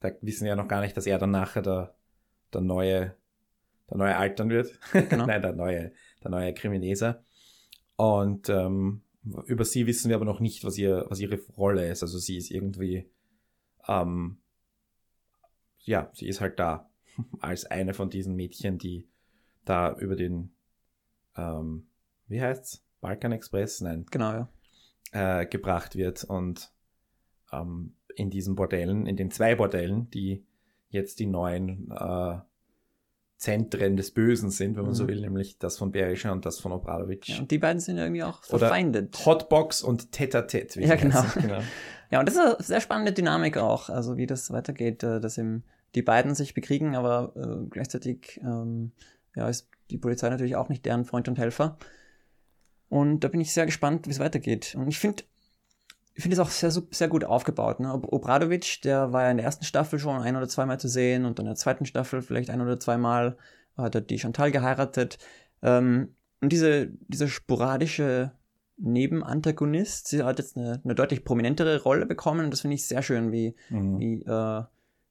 Da 0.00 0.10
wissen 0.20 0.44
wir 0.44 0.50
ja 0.50 0.56
noch 0.56 0.68
gar 0.68 0.80
nicht, 0.80 0.96
dass 0.96 1.06
er 1.06 1.18
dann 1.18 1.30
nachher 1.30 1.62
der, 1.62 1.94
der 2.52 2.60
neue, 2.60 3.14
der 3.90 3.96
neue 3.96 4.16
altern 4.16 4.50
wird. 4.50 4.78
Genau. 4.92 5.26
Nein, 5.26 5.42
der 5.42 5.52
neue, 5.52 5.92
der 6.22 6.30
neue 6.30 6.54
Krimineser. 6.54 7.22
Und 7.96 8.48
ähm, 8.48 9.02
über 9.46 9.64
sie 9.64 9.86
wissen 9.86 10.08
wir 10.08 10.16
aber 10.16 10.24
noch 10.24 10.40
nicht, 10.40 10.64
was, 10.64 10.78
ihr, 10.78 11.06
was 11.08 11.20
ihre 11.20 11.40
Rolle 11.56 11.88
ist. 11.90 12.02
Also 12.02 12.18
sie 12.18 12.36
ist 12.36 12.50
irgendwie, 12.50 13.10
ähm, 13.86 14.38
ja, 15.80 16.10
sie 16.14 16.28
ist 16.28 16.40
halt 16.40 16.58
da 16.58 16.88
als 17.40 17.64
eine 17.66 17.94
von 17.94 18.10
diesen 18.10 18.34
Mädchen, 18.36 18.78
die 18.78 19.08
da 19.64 19.94
über 19.98 20.16
den, 20.16 20.52
ähm, 21.36 21.86
wie 22.28 22.40
heißt's? 22.40 22.84
Balkan 23.00 23.32
Express? 23.32 23.80
Nein, 23.80 24.06
Genau, 24.10 24.32
ja. 25.12 25.40
äh, 25.40 25.46
gebracht 25.46 25.94
wird 25.94 26.24
und 26.24 26.72
ähm, 27.52 27.94
in 28.16 28.30
diesen 28.30 28.56
Bordellen, 28.56 29.06
in 29.06 29.16
den 29.16 29.30
zwei 29.30 29.54
Bordellen, 29.54 30.10
die 30.10 30.44
jetzt 30.90 31.18
die 31.18 31.26
neuen 31.26 31.90
äh, 31.90 32.38
Zentren 33.36 33.96
des 33.96 34.10
Bösen 34.10 34.50
sind, 34.50 34.76
wenn 34.76 34.84
man 34.84 34.94
so 34.94 35.04
Mhm. 35.04 35.08
will, 35.08 35.20
nämlich 35.20 35.58
das 35.58 35.78
von 35.78 35.92
Berischer 35.92 36.32
und 36.32 36.44
das 36.44 36.58
von 36.58 36.72
Obradovic. 36.72 37.28
ja. 37.28 37.38
Und 37.38 37.50
die 37.50 37.58
beiden 37.58 37.78
sind 37.80 37.96
irgendwie 37.98 38.24
auch 38.24 38.40
Oder 38.48 38.58
verfeindet. 38.58 39.24
Hotbox 39.24 39.82
und 39.82 40.10
Tete-a-Tete. 40.10 40.80
wie 40.80 40.84
Ja, 40.86 40.96
genau. 40.96 41.22
genau. 41.34 41.60
Ja, 42.10 42.20
und 42.20 42.26
das 42.26 42.36
ist 42.36 42.40
eine 42.40 42.56
sehr 42.60 42.80
spannende 42.80 43.12
Dynamik 43.12 43.58
auch, 43.58 43.90
also 43.90 44.16
wie 44.16 44.26
das 44.26 44.50
weitergeht, 44.50 45.02
äh, 45.02 45.20
dass 45.20 45.36
eben 45.36 45.62
die 45.94 46.00
beiden 46.00 46.34
sich 46.34 46.54
bekriegen, 46.54 46.96
aber 46.96 47.32
äh, 47.36 47.66
gleichzeitig 47.68 48.40
ähm, 48.42 48.92
ja, 49.36 49.46
ist 49.48 49.68
die 49.90 49.98
Polizei 49.98 50.30
natürlich 50.30 50.56
auch 50.56 50.70
nicht 50.70 50.86
deren 50.86 51.04
Freund 51.04 51.28
und 51.28 51.38
Helfer. 51.38 51.76
Und 52.88 53.20
da 53.20 53.28
bin 53.28 53.40
ich 53.42 53.52
sehr 53.52 53.66
gespannt, 53.66 54.06
wie 54.06 54.10
es 54.10 54.18
weitergeht. 54.20 54.74
Und 54.74 54.88
ich 54.88 54.98
finde 54.98 55.22
ich 56.18 56.22
finde 56.24 56.34
es 56.34 56.40
auch 56.40 56.50
sehr, 56.50 56.72
sehr 56.90 57.06
gut 57.06 57.22
aufgebaut. 57.22 57.78
Ne? 57.78 57.92
Ob- 57.94 58.12
Obradovic, 58.12 58.82
der 58.82 59.12
war 59.12 59.22
ja 59.22 59.30
in 59.30 59.36
der 59.36 59.46
ersten 59.46 59.64
Staffel 59.64 60.00
schon 60.00 60.20
ein 60.20 60.34
oder 60.34 60.48
zweimal 60.48 60.80
zu 60.80 60.88
sehen 60.88 61.24
und 61.24 61.38
in 61.38 61.44
der 61.44 61.54
zweiten 61.54 61.86
Staffel 61.86 62.22
vielleicht 62.22 62.50
ein 62.50 62.60
oder 62.60 62.80
zweimal 62.80 63.38
hat 63.76 63.94
er 63.94 64.00
die 64.00 64.18
Chantal 64.18 64.50
geheiratet. 64.50 65.18
Ähm, 65.62 66.16
und 66.40 66.50
diese, 66.52 66.88
dieser 67.06 67.28
sporadische 67.28 68.32
Nebenantagonist, 68.78 70.08
sie 70.08 70.24
hat 70.24 70.40
jetzt 70.40 70.56
eine, 70.56 70.80
eine 70.82 70.96
deutlich 70.96 71.24
prominentere 71.24 71.82
Rolle 71.82 72.04
bekommen 72.04 72.46
und 72.46 72.50
das 72.50 72.62
finde 72.62 72.74
ich 72.74 72.86
sehr 72.86 73.02
schön, 73.02 73.30
wie, 73.30 73.54
Mhm. 73.70 73.98
wie, 74.00 74.22
äh, 74.24 74.62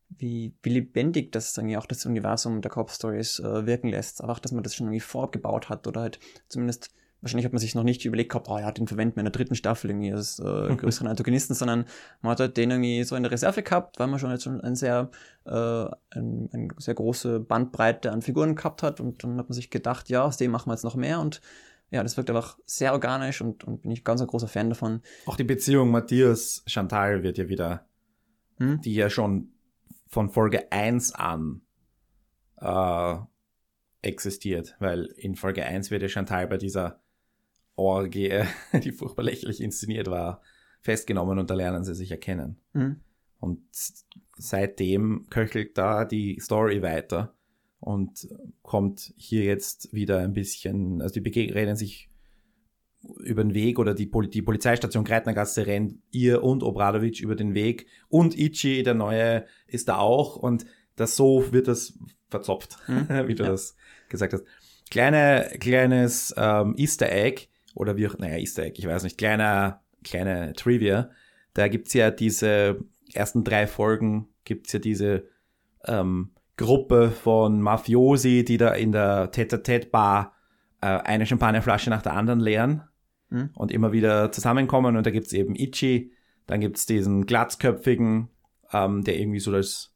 wie, 0.09 0.53
wie 0.61 0.69
lebendig 0.69 1.31
das 1.31 1.55
irgendwie 1.57 1.77
auch 1.77 1.85
das 1.85 2.05
Universum 2.05 2.61
der 2.61 2.71
Cop 2.71 2.91
Stories 2.91 3.39
äh, 3.39 3.65
wirken 3.65 3.87
lässt. 3.87 4.21
Aber 4.21 4.33
auch, 4.33 4.39
dass 4.39 4.51
man 4.51 4.63
das 4.63 4.75
schon 4.75 4.87
irgendwie 4.87 4.99
vorgebaut 4.99 5.69
hat 5.69 5.87
oder 5.87 6.01
halt 6.01 6.19
zumindest, 6.49 6.89
wahrscheinlich 7.21 7.45
hat 7.45 7.53
man 7.53 7.59
sich 7.59 7.75
noch 7.75 7.83
nicht 7.83 8.05
überlegt 8.05 8.31
gehabt, 8.31 8.47
oh 8.49 8.57
ja, 8.57 8.71
den 8.71 8.87
verwenden 8.87 9.15
wir 9.15 9.21
in 9.21 9.25
der 9.25 9.31
dritten 9.31 9.55
Staffel 9.55 9.89
irgendwie 9.89 10.13
als 10.13 10.39
äh, 10.39 10.43
größeren 10.75 11.07
Antagonisten, 11.07 11.53
sondern 11.53 11.85
man 12.21 12.31
hat 12.31 12.39
halt 12.39 12.57
den 12.57 12.71
irgendwie 12.71 13.03
so 13.03 13.15
in 13.15 13.23
der 13.23 13.31
Reserve 13.31 13.63
gehabt, 13.63 13.99
weil 13.99 14.07
man 14.07 14.19
schon 14.19 14.31
jetzt 14.31 14.43
schon 14.43 14.61
ein 14.61 14.75
sehr, 14.75 15.09
äh, 15.45 15.51
ein, 15.51 16.49
eine 16.51 16.67
sehr 16.77 16.93
große 16.93 17.39
Bandbreite 17.39 18.11
an 18.11 18.21
Figuren 18.21 18.55
gehabt 18.55 18.83
hat 18.83 18.99
und 18.99 19.23
dann 19.23 19.37
hat 19.37 19.49
man 19.49 19.53
sich 19.53 19.69
gedacht, 19.69 20.09
ja, 20.09 20.23
aus 20.23 20.37
dem 20.37 20.51
machen 20.51 20.69
wir 20.69 20.73
jetzt 20.73 20.83
noch 20.83 20.95
mehr 20.95 21.19
und 21.19 21.41
ja, 21.89 22.03
das 22.03 22.17
wirkt 22.17 22.29
einfach 22.29 22.57
sehr 22.65 22.93
organisch 22.93 23.41
und, 23.41 23.63
und 23.63 23.81
bin 23.81 23.91
ich 23.91 24.03
ganz 24.03 24.19
ein 24.21 24.27
großer 24.27 24.49
Fan 24.49 24.69
davon. 24.69 25.01
Auch 25.25 25.37
die 25.37 25.45
Beziehung 25.45 25.89
Matthias-Chantal 25.89 27.23
wird 27.23 27.37
ja 27.37 27.47
wieder, 27.47 27.85
Hm? 28.57 28.81
die 28.81 28.93
ja 28.93 29.09
schon 29.09 29.53
von 30.07 30.29
Folge 30.29 30.71
1 30.71 31.13
an 31.13 31.61
äh, 32.59 33.15
existiert, 34.01 34.75
weil 34.79 35.05
in 35.17 35.35
Folge 35.35 35.63
1 35.65 35.91
wird 35.91 36.01
ja 36.01 36.09
Chantal 36.09 36.47
bei 36.47 36.57
dieser 36.57 37.01
Orgie, 37.77 38.41
die 38.83 38.91
furchtbar 38.91 39.23
lächerlich 39.23 39.61
inszeniert 39.61 40.09
war, 40.09 40.41
festgenommen 40.81 41.39
und 41.39 41.49
da 41.49 41.53
lernen 41.53 41.83
sie 41.85 41.95
sich 41.95 42.11
erkennen. 42.11 42.57
Hm? 42.73 42.97
Und 43.39 43.61
seitdem 44.37 45.27
köchelt 45.29 45.77
da 45.77 46.03
die 46.05 46.39
Story 46.41 46.81
weiter 46.81 47.35
und 47.79 48.27
kommt 48.63 49.13
hier 49.15 49.43
jetzt 49.43 49.93
wieder 49.93 50.19
ein 50.19 50.33
bisschen, 50.33 51.01
also 51.01 51.13
die 51.13 51.21
begegnen 51.21 51.55
reden 51.55 51.75
sich 51.75 52.09
über 53.19 53.43
den 53.43 53.53
Weg 53.53 53.77
oder 53.79 53.93
die, 53.93 54.07
Poli 54.07 54.27
die 54.29 54.41
Polizeistation 54.41 55.03
Greitnergasse 55.05 55.67
rennt 55.67 55.99
ihr 56.11 56.43
und 56.43 56.63
Obradovic 56.63 57.21
über 57.21 57.35
den 57.35 57.53
Weg 57.53 57.85
und 58.09 58.35
Ichi, 58.37 58.81
der 58.83 58.95
Neue, 58.95 59.45
ist 59.67 59.87
da 59.87 59.97
auch 59.97 60.35
und 60.35 60.65
das 60.95 61.15
so 61.15 61.51
wird 61.53 61.67
das 61.67 61.97
verzopft, 62.29 62.77
Hm? 62.87 63.07
wie 63.27 63.35
du 63.35 63.43
Ja. 63.43 63.51
das 63.51 63.75
gesagt 64.09 64.33
hast. 64.33 64.43
Kleine, 64.89 65.51
kleines 65.59 66.33
ähm, 66.37 66.73
Easter 66.77 67.11
Egg 67.11 67.47
oder 67.77 67.97
wie 67.97 68.07
auch, 68.07 68.17
naja, 68.17 68.37
Easter 68.37 68.63
Egg, 68.63 68.79
ich 68.79 68.87
weiß 68.87 69.03
nicht, 69.03 69.17
kleiner, 69.17 69.81
kleine 70.03 70.53
Trivia. 70.53 71.09
Da 71.53 71.67
gibt's 71.67 71.93
ja 71.93 72.11
diese 72.11 72.79
ersten 73.13 73.43
drei 73.43 73.67
Folgen, 73.67 74.27
gibt's 74.45 74.73
ja 74.73 74.79
diese 74.79 75.27
ähm, 75.85 76.31
Gruppe 76.57 77.11
von 77.11 77.61
Mafiosi, 77.61 78.43
die 78.43 78.57
da 78.57 78.73
in 78.73 78.91
der 78.91 79.31
Tete-a-Tete-Bar 79.31 80.33
äh, 80.81 80.87
eine 80.87 81.25
Champagnerflasche 81.25 81.89
nach 81.89 82.01
der 82.01 82.13
anderen 82.13 82.39
leeren 82.39 82.83
Hm? 83.29 83.49
und 83.55 83.71
immer 83.71 83.91
wieder 83.91 84.31
zusammenkommen. 84.31 84.95
Und 84.95 85.05
da 85.05 85.11
gibt's 85.11 85.33
eben 85.33 85.55
Ichi, 85.55 86.11
dann 86.45 86.61
gibt's 86.61 86.85
diesen 86.85 87.25
glatzköpfigen, 87.25 88.29
ähm, 88.71 89.03
der 89.03 89.19
irgendwie 89.19 89.39
so 89.39 89.51
das, 89.51 89.93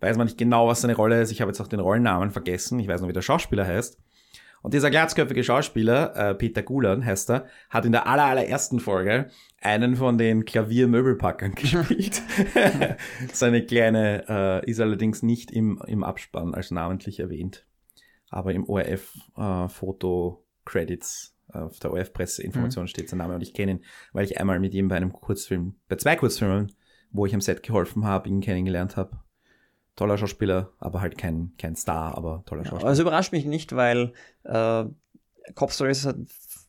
weiß 0.00 0.16
man 0.16 0.26
nicht 0.26 0.38
genau, 0.38 0.68
was 0.68 0.80
seine 0.80 0.96
Rolle 0.96 1.20
ist. 1.20 1.30
Ich 1.30 1.40
habe 1.40 1.50
jetzt 1.50 1.60
auch 1.60 1.68
den 1.68 1.80
Rollennamen 1.80 2.30
vergessen. 2.30 2.78
Ich 2.80 2.88
weiß 2.88 3.00
noch, 3.00 3.08
wie 3.08 3.14
der 3.14 3.22
Schauspieler 3.22 3.66
heißt. 3.66 4.01
Und 4.62 4.74
dieser 4.74 4.90
glatzköpfige 4.90 5.44
Schauspieler, 5.44 6.16
äh, 6.16 6.34
Peter 6.34 6.62
Gulan 6.62 7.04
heißt 7.04 7.30
er, 7.30 7.46
hat 7.68 7.84
in 7.84 7.92
der 7.92 8.06
aller, 8.06 8.24
allerersten 8.24 8.80
Folge 8.80 9.28
einen 9.60 9.96
von 9.96 10.16
den 10.18 10.44
Klaviermöbelpackern 10.44 11.54
gespielt. 11.56 12.22
Seine 13.32 13.66
kleine 13.66 14.24
äh, 14.28 14.70
ist 14.70 14.78
allerdings 14.80 15.22
nicht 15.22 15.50
im, 15.50 15.82
im 15.86 16.04
Abspann 16.04 16.54
als 16.54 16.70
namentlich 16.70 17.18
erwähnt, 17.20 17.66
aber 18.30 18.54
im 18.54 18.68
ORF-Foto-Credits 18.68 21.36
äh, 21.52 21.58
auf 21.58 21.80
der 21.80 21.92
ORF-Presseinformation 21.92 22.86
steht 22.86 23.08
sein 23.08 23.18
Name 23.18 23.34
und 23.34 23.42
ich 23.42 23.54
kenne 23.54 23.72
ihn, 23.72 23.84
weil 24.12 24.24
ich 24.24 24.40
einmal 24.40 24.60
mit 24.60 24.74
ihm 24.74 24.86
bei 24.86 24.94
einem 24.96 25.12
Kurzfilm, 25.12 25.74
bei 25.88 25.96
zwei 25.96 26.14
Kurzfilmen, 26.14 26.70
wo 27.10 27.26
ich 27.26 27.34
am 27.34 27.40
Set 27.40 27.64
geholfen 27.64 28.04
habe, 28.04 28.28
ihn 28.28 28.40
kennengelernt 28.40 28.96
habe. 28.96 29.18
Toller 29.96 30.16
Schauspieler, 30.16 30.70
aber 30.78 31.00
halt 31.02 31.18
kein, 31.18 31.52
kein 31.58 31.76
Star, 31.76 32.16
aber 32.16 32.42
toller 32.46 32.64
Ja, 32.64 32.70
Schauspieler. 32.70 32.88
also 32.88 33.02
überrascht 33.02 33.32
mich 33.32 33.44
nicht, 33.44 33.74
weil 33.76 34.12
äh, 34.44 34.84
Cop 35.54 35.70
Stories 35.72 36.06
hat, 36.06 36.16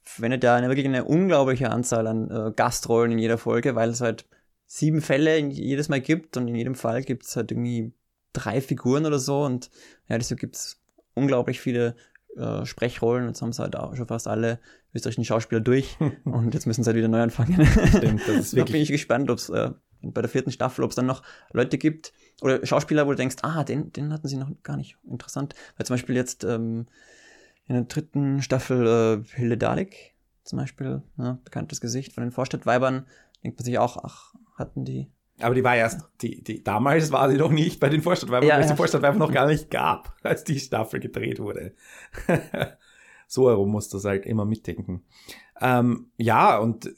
verwendet 0.04 0.44
ja 0.44 0.56
eine, 0.56 0.68
wirklich 0.68 0.86
eine 0.86 1.06
unglaubliche 1.06 1.70
Anzahl 1.70 2.08
an 2.08 2.30
äh, 2.30 2.52
Gastrollen 2.56 3.14
in 3.14 3.20
jeder 3.20 3.38
Folge, 3.38 3.76
weil 3.76 3.90
es 3.90 4.02
halt 4.02 4.26
sieben 4.66 5.02
Fälle 5.02 5.38
jedes 5.38 5.88
Mal 5.90 6.02
gibt 6.02 6.36
und 6.36 6.48
in 6.48 6.56
jedem 6.56 6.76
Fall 6.76 7.02
gibt 7.04 7.24
es 7.26 7.36
halt 7.36 7.52
irgendwie 7.52 7.94
drei 8.34 8.60
Figuren 8.62 9.06
oder 9.06 9.20
so 9.20 9.44
und 9.44 9.70
ja, 10.10 10.18
deshalb 10.18 10.40
gibt 10.40 10.56
es 10.56 10.82
unglaublich 11.14 11.60
viele 11.62 11.96
äh, 12.36 12.66
Sprechrollen 12.66 13.28
und 13.28 13.34
das 13.36 13.42
haben 13.42 13.54
sie 13.54 13.62
halt 13.62 13.76
auch 13.76 13.96
schon 13.96 14.08
fast 14.08 14.28
alle 14.28 14.60
österreichischen 14.94 15.26
Schauspieler 15.26 15.62
durch 15.62 15.98
und 16.26 16.54
jetzt 16.54 16.66
müssen 16.66 16.84
sie 16.84 16.88
halt 16.88 16.98
wieder 16.98 17.08
neu 17.08 17.22
anfangen. 17.22 17.66
Stimmt, 17.88 18.22
das 18.28 18.36
ist 18.38 18.54
da 18.54 18.56
bin 18.56 18.68
wirklich. 18.68 18.82
ich 18.84 18.90
gespannt, 18.90 19.30
ob 19.30 19.38
es 19.38 19.50
äh, 19.50 19.72
bei 20.04 20.22
der 20.22 20.30
vierten 20.30 20.52
Staffel, 20.52 20.84
ob 20.84 20.92
es 20.92 20.96
dann 20.96 21.06
noch 21.06 21.24
Leute 21.52 21.78
gibt 21.78 22.14
oder 22.42 22.66
Schauspieler, 22.66 23.06
wo 23.08 23.12
du 23.12 23.18
denkst, 23.18 23.38
ah, 23.42 23.64
den, 23.64 23.92
den 23.94 24.12
hatten 24.12 24.28
sie 24.28 24.38
noch 24.38 24.52
gar 24.64 24.78
nicht 24.78 24.98
interessant. 25.10 25.56
Weil 25.78 25.86
zum 25.86 25.94
Beispiel 25.96 26.16
jetzt 26.16 26.44
ähm, 26.44 26.88
in 27.68 27.76
der 27.76 27.84
dritten 27.86 28.42
Staffel 28.42 29.24
äh, 29.24 29.36
Hilde 29.36 29.58
Dalek 29.58 30.14
zum 30.44 30.60
Beispiel, 30.60 31.02
ne, 31.16 31.40
bekanntes 31.44 31.82
Gesicht 31.82 32.14
von 32.14 32.24
den 32.24 32.32
Vorstadtweibern, 32.32 33.08
denkt 33.44 33.58
man 33.58 33.66
sich 33.66 33.78
auch, 33.80 33.98
ach, 34.04 34.34
hatten 34.56 34.86
die. 34.86 35.10
Aber 35.40 35.56
die 35.56 35.64
war 35.64 35.76
erst, 35.76 36.08
die, 36.22 36.44
die, 36.44 36.64
damals 36.64 37.12
war 37.12 37.30
sie 37.30 37.38
noch 37.38 37.52
nicht 37.52 37.80
bei 37.80 37.90
den 37.90 38.02
Vorstadtweibern, 38.02 38.48
Ja, 38.48 38.56
weil 38.56 38.62
es 38.62 38.68
ja. 38.68 38.74
die 38.74 38.78
Vorstadtweiber 38.78 39.18
noch 39.18 39.32
gar 39.32 39.48
nicht 39.48 39.72
gab, 39.72 40.16
als 40.24 40.44
die 40.44 40.60
Staffel 40.60 41.00
gedreht 41.00 41.40
wurde. 41.40 41.74
so 43.28 43.50
herum 43.50 43.72
muss 43.72 43.90
das 43.90 44.06
halt 44.06 44.26
immer 44.26 44.46
mitdenken. 44.46 45.04
Ähm, 45.60 46.12
ja, 46.18 46.58
und 46.58 46.94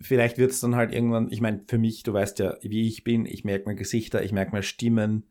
vielleicht 0.00 0.38
wird 0.38 0.50
es 0.50 0.60
dann 0.60 0.76
halt 0.76 0.92
irgendwann, 0.92 1.30
ich 1.30 1.40
meine, 1.40 1.62
für 1.66 1.78
mich, 1.78 2.02
du 2.02 2.12
weißt 2.12 2.38
ja, 2.38 2.56
wie 2.62 2.86
ich 2.86 3.04
bin, 3.04 3.26
ich 3.26 3.44
merke 3.44 3.68
mir 3.68 3.74
Gesichter, 3.74 4.22
ich 4.22 4.32
merke 4.32 4.54
mir 4.54 4.62
Stimmen, 4.62 5.24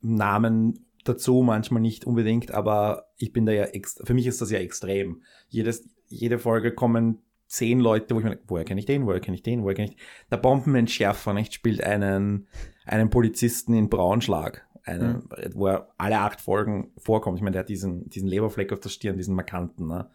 Namen 0.00 0.86
dazu, 1.04 1.42
manchmal 1.42 1.82
nicht 1.82 2.04
unbedingt, 2.04 2.52
aber 2.52 3.06
ich 3.16 3.32
bin 3.32 3.46
da 3.46 3.52
ja, 3.52 3.66
für 4.04 4.14
mich 4.14 4.26
ist 4.26 4.40
das 4.40 4.50
ja 4.50 4.58
extrem. 4.58 5.22
Jedes, 5.48 5.88
jede 6.08 6.38
Folge 6.38 6.72
kommen 6.72 7.22
zehn 7.46 7.80
Leute, 7.80 8.14
wo 8.14 8.18
ich 8.18 8.24
mir 8.24 8.38
woher 8.46 8.64
kenne 8.64 8.80
ich 8.80 8.86
den, 8.86 9.06
woher 9.06 9.20
kenne 9.20 9.36
ich 9.36 9.42
den, 9.42 9.62
woher 9.62 9.74
kenne 9.74 9.90
ich 9.90 9.96
Der 10.30 10.36
Bombenentschärfer, 10.36 11.32
nicht, 11.34 11.54
spielt 11.54 11.84
einen, 11.84 12.48
einen 12.86 13.10
Polizisten 13.10 13.74
in 13.74 13.88
Braunschlag, 13.88 14.66
einen, 14.84 15.28
wo 15.54 15.68
er 15.68 15.88
alle 15.98 16.18
acht 16.20 16.40
Folgen 16.40 16.92
vorkommt. 16.98 17.38
Ich 17.38 17.42
meine, 17.42 17.52
der 17.52 17.60
hat 17.60 17.68
diesen, 17.68 18.08
diesen 18.08 18.28
Leberfleck 18.28 18.72
auf 18.72 18.80
der 18.80 18.88
Stirn, 18.88 19.16
diesen 19.16 19.34
markanten, 19.34 19.86
ne? 19.86 20.10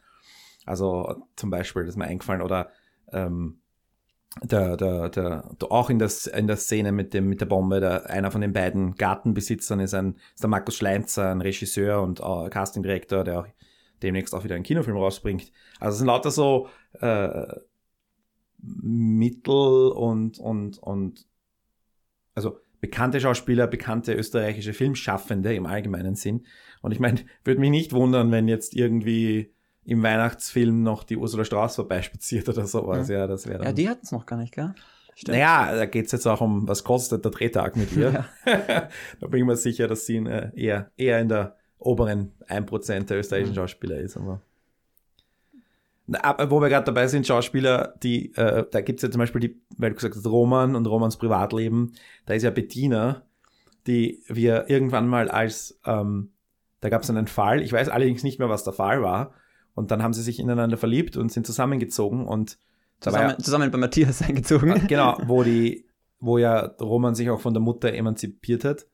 Also 0.66 1.24
zum 1.38 1.50
Beispiel, 1.50 1.84
das 1.84 1.92
ist 1.92 1.98
mir 1.98 2.06
eingefallen, 2.06 2.42
oder 2.42 2.70
ähm, 3.14 3.62
der, 4.44 4.78
der, 4.78 5.10
der, 5.10 5.56
auch 5.70 5.90
in 5.90 6.00
der, 6.00 6.12
in 6.34 6.48
der 6.48 6.58
Szene 6.58 6.92
mit, 6.92 7.14
dem, 7.14 7.28
mit 7.28 7.42
der 7.42 7.46
Bombe, 7.46 7.80
der, 7.80 8.10
einer 8.10 8.32
von 8.32 8.42
den 8.42 8.54
beiden 8.54 8.96
Gartenbesitzern 8.96 9.80
ist, 9.80 9.94
ein, 9.94 10.16
ist 10.34 10.44
der 10.44 10.50
Markus 10.50 10.76
Schleinzer, 10.76 11.32
ein 11.32 11.42
Regisseur 11.42 12.02
und 12.02 12.20
äh, 12.20 12.50
Castingdirektor, 12.50 13.24
der 13.24 13.40
auch 13.40 13.48
demnächst 14.04 14.36
auch 14.36 14.44
wieder 14.44 14.56
einen 14.56 14.64
Kinofilm 14.64 14.98
rausbringt. 14.98 15.52
Also 15.80 15.94
es 15.94 15.98
sind 16.00 16.08
lauter 16.08 16.32
so 16.32 16.70
äh, 17.00 17.46
Mittel 18.60 19.92
und, 19.92 20.40
und, 20.40 20.78
und 20.78 21.26
also 22.36 22.60
bekannte 22.80 23.20
Schauspieler, 23.20 23.68
bekannte 23.68 24.14
österreichische 24.14 24.74
Filmschaffende 24.74 25.56
im 25.56 25.66
allgemeinen 25.66 26.16
Sinn. 26.16 26.46
Und 26.82 26.92
ich 26.92 27.00
meine, 27.00 27.22
würde 27.44 27.60
mich 27.60 27.72
nicht 27.72 27.94
wundern, 27.94 28.32
wenn 28.32 28.48
jetzt 28.48 28.76
irgendwie 28.76 29.54
im 29.88 30.04
Weihnachtsfilm 30.04 30.84
noch 30.84 31.04
die 31.04 31.18
Ursula 31.18 31.46
Strauß 31.46 31.76
vorbeispaziert 31.76 32.48
oder 32.50 32.68
sowas. 32.68 33.10
Ja, 33.10 33.26
das 33.26 33.48
wäre. 33.48 33.64
Ja, 33.64 33.72
die 33.72 33.90
hatten 33.90 34.02
es 34.04 34.12
noch 34.12 34.26
gar 34.26 34.38
nicht, 34.38 34.54
gell? 34.54 34.76
Stimmt. 35.16 35.38
Naja, 35.38 35.76
da 35.76 35.86
geht's 35.86 36.12
jetzt 36.12 36.28
auch 36.28 36.42
um, 36.42 36.68
was 36.68 36.84
kostet 36.84 37.24
der 37.26 37.32
Drehtag 37.32 37.76
mit 37.76 37.92
ihr. 37.94 38.26
da 38.46 39.28
bin 39.28 39.40
ich 39.40 39.46
mir 39.46 39.56
sicher, 39.56 39.88
dass 39.88 40.06
sie 40.06 40.18
in, 40.18 40.28
äh, 40.28 40.52
eher, 40.56 40.92
eher 40.98 41.20
in 41.20 41.30
der 41.30 41.56
oberen 41.80 42.34
1% 42.48 43.06
der 43.06 43.18
österreichischen 43.18 43.54
Mhm. 43.54 43.56
Schauspieler 43.56 43.98
ist. 43.98 44.18
Aber 44.18 44.42
Na, 46.06 46.24
aber 46.24 46.52
wo 46.52 46.62
wir 46.62 46.70
gerade 46.70 46.86
dabei 46.86 47.08
sind, 47.08 47.26
Schauspieler, 47.26 47.96
die, 48.04 48.34
äh, 48.36 48.66
da 48.70 48.82
gibt's 48.82 49.04
ja 49.04 49.10
zum 49.10 49.20
Beispiel 49.20 49.42
die, 49.42 49.62
weil 49.78 49.90
du 49.92 49.96
gesagt 49.96 50.16
hast, 50.16 50.26
Roman 50.28 50.76
und 50.76 50.86
Romans 50.86 51.18
Privatleben, 51.18 51.94
da 52.26 52.34
ist 52.34 52.44
ja 52.44 52.50
Bettina, 52.52 53.24
die 53.88 54.22
wir 54.28 54.70
irgendwann 54.70 55.08
mal 55.08 55.30
als, 55.30 55.80
ähm, 55.86 56.32
da 56.82 56.90
gab's 56.90 57.10
einen 57.10 57.28
Fall, 57.28 57.62
ich 57.62 57.72
weiß 57.74 57.90
allerdings 57.90 58.24
nicht 58.24 58.38
mehr, 58.38 58.50
was 58.50 58.64
der 58.64 58.74
Fall 58.74 59.02
war, 59.02 59.34
und 59.78 59.92
dann 59.92 60.02
haben 60.02 60.14
sie 60.14 60.24
sich 60.24 60.40
ineinander 60.40 60.76
verliebt 60.78 61.18
und 61.18 61.32
sind 61.32 61.46
zusammengezogen 61.46 62.26
und 62.28 62.58
da 63.00 63.12
war 63.14 63.20
ja- 63.22 63.28
Zusammen, 63.28 63.44
zusammen 63.44 63.72
bei 63.72 63.78
Matthias 63.78 64.22
eingezogen. 64.28 64.88
genau, 64.88 65.18
wo 65.28 65.44
die, 65.44 65.86
wo 66.20 66.40
ja 66.40 66.60
Roman 66.82 67.14
sich 67.14 67.30
auch 67.30 67.40
von 67.40 67.54
der 67.54 67.62
Mutter 67.62 67.94
emanzipiert 67.94 68.64
hat. 68.66 68.88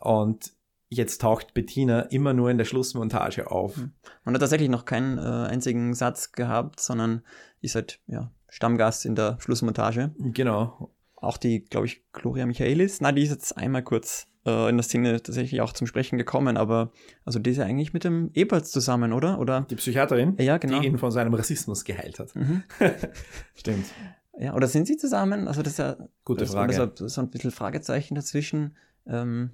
Und 0.00 0.52
jetzt 0.88 1.20
taucht 1.22 1.54
Bettina 1.54 2.02
immer 2.02 2.34
nur 2.34 2.50
in 2.50 2.58
der 2.58 2.64
Schlussmontage 2.66 3.50
auf. 3.50 3.76
Man 4.24 4.34
hat 4.34 4.40
tatsächlich 4.40 4.68
noch 4.68 4.84
keinen 4.84 5.18
äh, 5.18 5.22
einzigen 5.22 5.92
Satz 5.94 6.30
gehabt, 6.32 6.78
sondern 6.78 7.22
ist 7.60 7.74
halt 7.74 7.98
ja, 8.06 8.30
Stammgast 8.48 9.04
in 9.06 9.14
der 9.16 9.38
Schlussmontage. 9.40 10.14
Genau. 10.18 10.90
Auch 11.16 11.36
die, 11.36 11.64
glaube 11.64 11.86
ich, 11.86 12.02
Gloria 12.12 12.46
Michaelis, 12.46 13.00
na, 13.00 13.10
die 13.12 13.22
ist 13.22 13.30
jetzt 13.30 13.56
einmal 13.56 13.82
kurz 13.82 14.26
äh, 14.46 14.68
in 14.68 14.76
der 14.76 14.82
Szene 14.84 15.22
tatsächlich 15.22 15.60
auch 15.60 15.72
zum 15.72 15.86
Sprechen 15.86 16.18
gekommen, 16.18 16.56
aber 16.56 16.90
also 17.24 17.38
die 17.38 17.50
ist 17.50 17.56
ja 17.58 17.64
eigentlich 17.64 17.92
mit 17.92 18.04
dem 18.04 18.30
Eberts 18.34 18.70
zusammen, 18.70 19.12
oder? 19.12 19.38
Oder 19.38 19.62
Die 19.70 19.76
Psychiaterin, 19.76 20.36
ja, 20.38 20.58
genau. 20.58 20.80
die 20.80 20.86
ihn 20.86 20.98
von 20.98 21.10
seinem 21.10 21.34
Rassismus 21.34 21.84
geheilt 21.84 22.18
hat. 22.18 22.34
Mhm. 22.34 22.62
Stimmt. 23.54 23.86
Ja, 24.38 24.54
oder 24.54 24.66
sind 24.66 24.86
sie 24.86 24.96
zusammen? 24.96 25.46
Also 25.46 25.62
das 25.62 25.72
ist 25.74 25.78
ja 25.78 25.96
Gute 26.24 26.40
das, 26.44 26.52
Frage. 26.54 26.72
So- 26.96 27.08
so 27.08 27.20
ein 27.20 27.30
bisschen 27.30 27.50
Fragezeichen 27.50 28.14
dazwischen. 28.14 28.76
Ähm, 29.06 29.50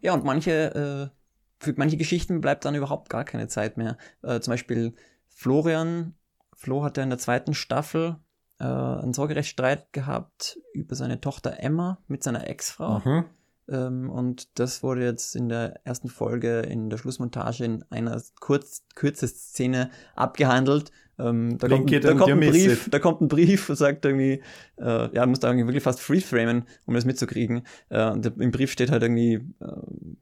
ja, 0.00 0.12
und 0.14 0.24
manche, 0.24 1.10
äh, 1.10 1.16
für 1.58 1.74
manche 1.76 1.96
Geschichten 1.96 2.40
bleibt 2.40 2.64
dann 2.64 2.74
überhaupt 2.74 3.08
gar 3.08 3.24
keine 3.24 3.48
Zeit 3.48 3.76
mehr. 3.76 3.96
Äh, 4.22 4.40
zum 4.40 4.52
Beispiel 4.52 4.94
Florian, 5.28 6.14
Flo 6.54 6.84
hat 6.84 6.96
ja 6.98 7.02
in 7.02 7.08
der 7.10 7.18
zweiten 7.18 7.54
Staffel 7.54 8.16
äh, 8.58 8.64
einen 8.64 9.14
Sorgerechtsstreit 9.14 9.90
gehabt 9.92 10.58
über 10.74 10.94
seine 10.94 11.20
Tochter 11.20 11.58
Emma 11.60 11.98
mit 12.06 12.22
seiner 12.22 12.46
Ex-Frau. 12.46 12.98
Mhm. 13.02 13.24
Ähm, 13.68 14.10
und 14.10 14.58
das 14.58 14.82
wurde 14.82 15.04
jetzt 15.04 15.36
in 15.36 15.48
der 15.48 15.80
ersten 15.84 16.08
Folge 16.08 16.60
in 16.60 16.90
der 16.90 16.98
Schlussmontage 16.98 17.64
in 17.64 17.84
einer 17.90 18.20
kurz, 18.40 18.84
Kürzeszene 18.94 19.90
abgehandelt. 20.16 20.90
Ähm, 21.18 21.58
da, 21.58 21.68
kommt, 21.68 21.92
da, 22.04 22.14
kommt 22.14 22.30
ein 22.32 22.40
Brief, 22.40 22.88
da 22.90 22.98
kommt 22.98 23.20
ein 23.20 23.28
Brief 23.28 23.68
und 23.68 23.76
sagt 23.76 24.04
irgendwie, 24.06 24.42
äh, 24.78 25.14
ja, 25.14 25.26
muss 25.26 25.40
da 25.40 25.48
irgendwie 25.48 25.66
wirklich 25.66 25.82
fast 25.84 26.00
freeze-framen, 26.00 26.64
um 26.86 26.94
das 26.94 27.04
mitzukriegen. 27.04 27.62
Äh, 27.90 28.10
und 28.10 28.24
im 28.38 28.50
Brief 28.50 28.72
steht 28.72 28.90
halt 28.90 29.02
irgendwie, 29.02 29.34
äh, 29.34 29.66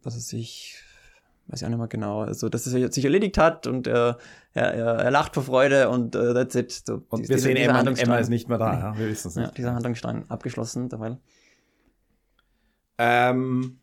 was 0.02 0.16
weiß 0.16 0.32
ich, 0.32 0.82
weiß 1.46 1.60
ich 1.60 1.64
auch 1.66 1.70
nicht 1.70 1.78
mehr 1.78 1.86
genau, 1.88 2.22
also 2.22 2.48
dass 2.48 2.66
es 2.66 2.94
sich 2.94 3.04
erledigt 3.04 3.38
hat 3.38 3.66
und 3.68 3.86
äh, 3.86 3.92
er, 3.92 4.16
er, 4.54 4.86
er 4.96 5.10
lacht 5.12 5.34
vor 5.34 5.44
Freude 5.44 5.88
und 5.88 6.16
äh, 6.16 6.34
that's 6.34 6.54
it. 6.56 6.72
So, 6.72 7.02
Und 7.08 7.24
die- 7.24 7.28
wir 7.28 7.38
sehen 7.38 7.56
Emma, 7.56 7.78
Handlungsstrang- 7.80 8.02
Emma 8.02 8.18
ist 8.18 8.28
nicht 8.28 8.48
mehr 8.48 8.58
da. 8.58 8.72
Ja, 8.92 8.98
wir 8.98 9.08
wissen 9.08 9.28
es 9.28 9.34
Ja, 9.36 9.42
nicht. 9.42 9.56
dieser 9.56 9.74
Handlungsstrang 9.74 10.24
abgeschlossen, 10.28 10.88
derweil. 10.88 11.18
Ähm, 12.98 13.78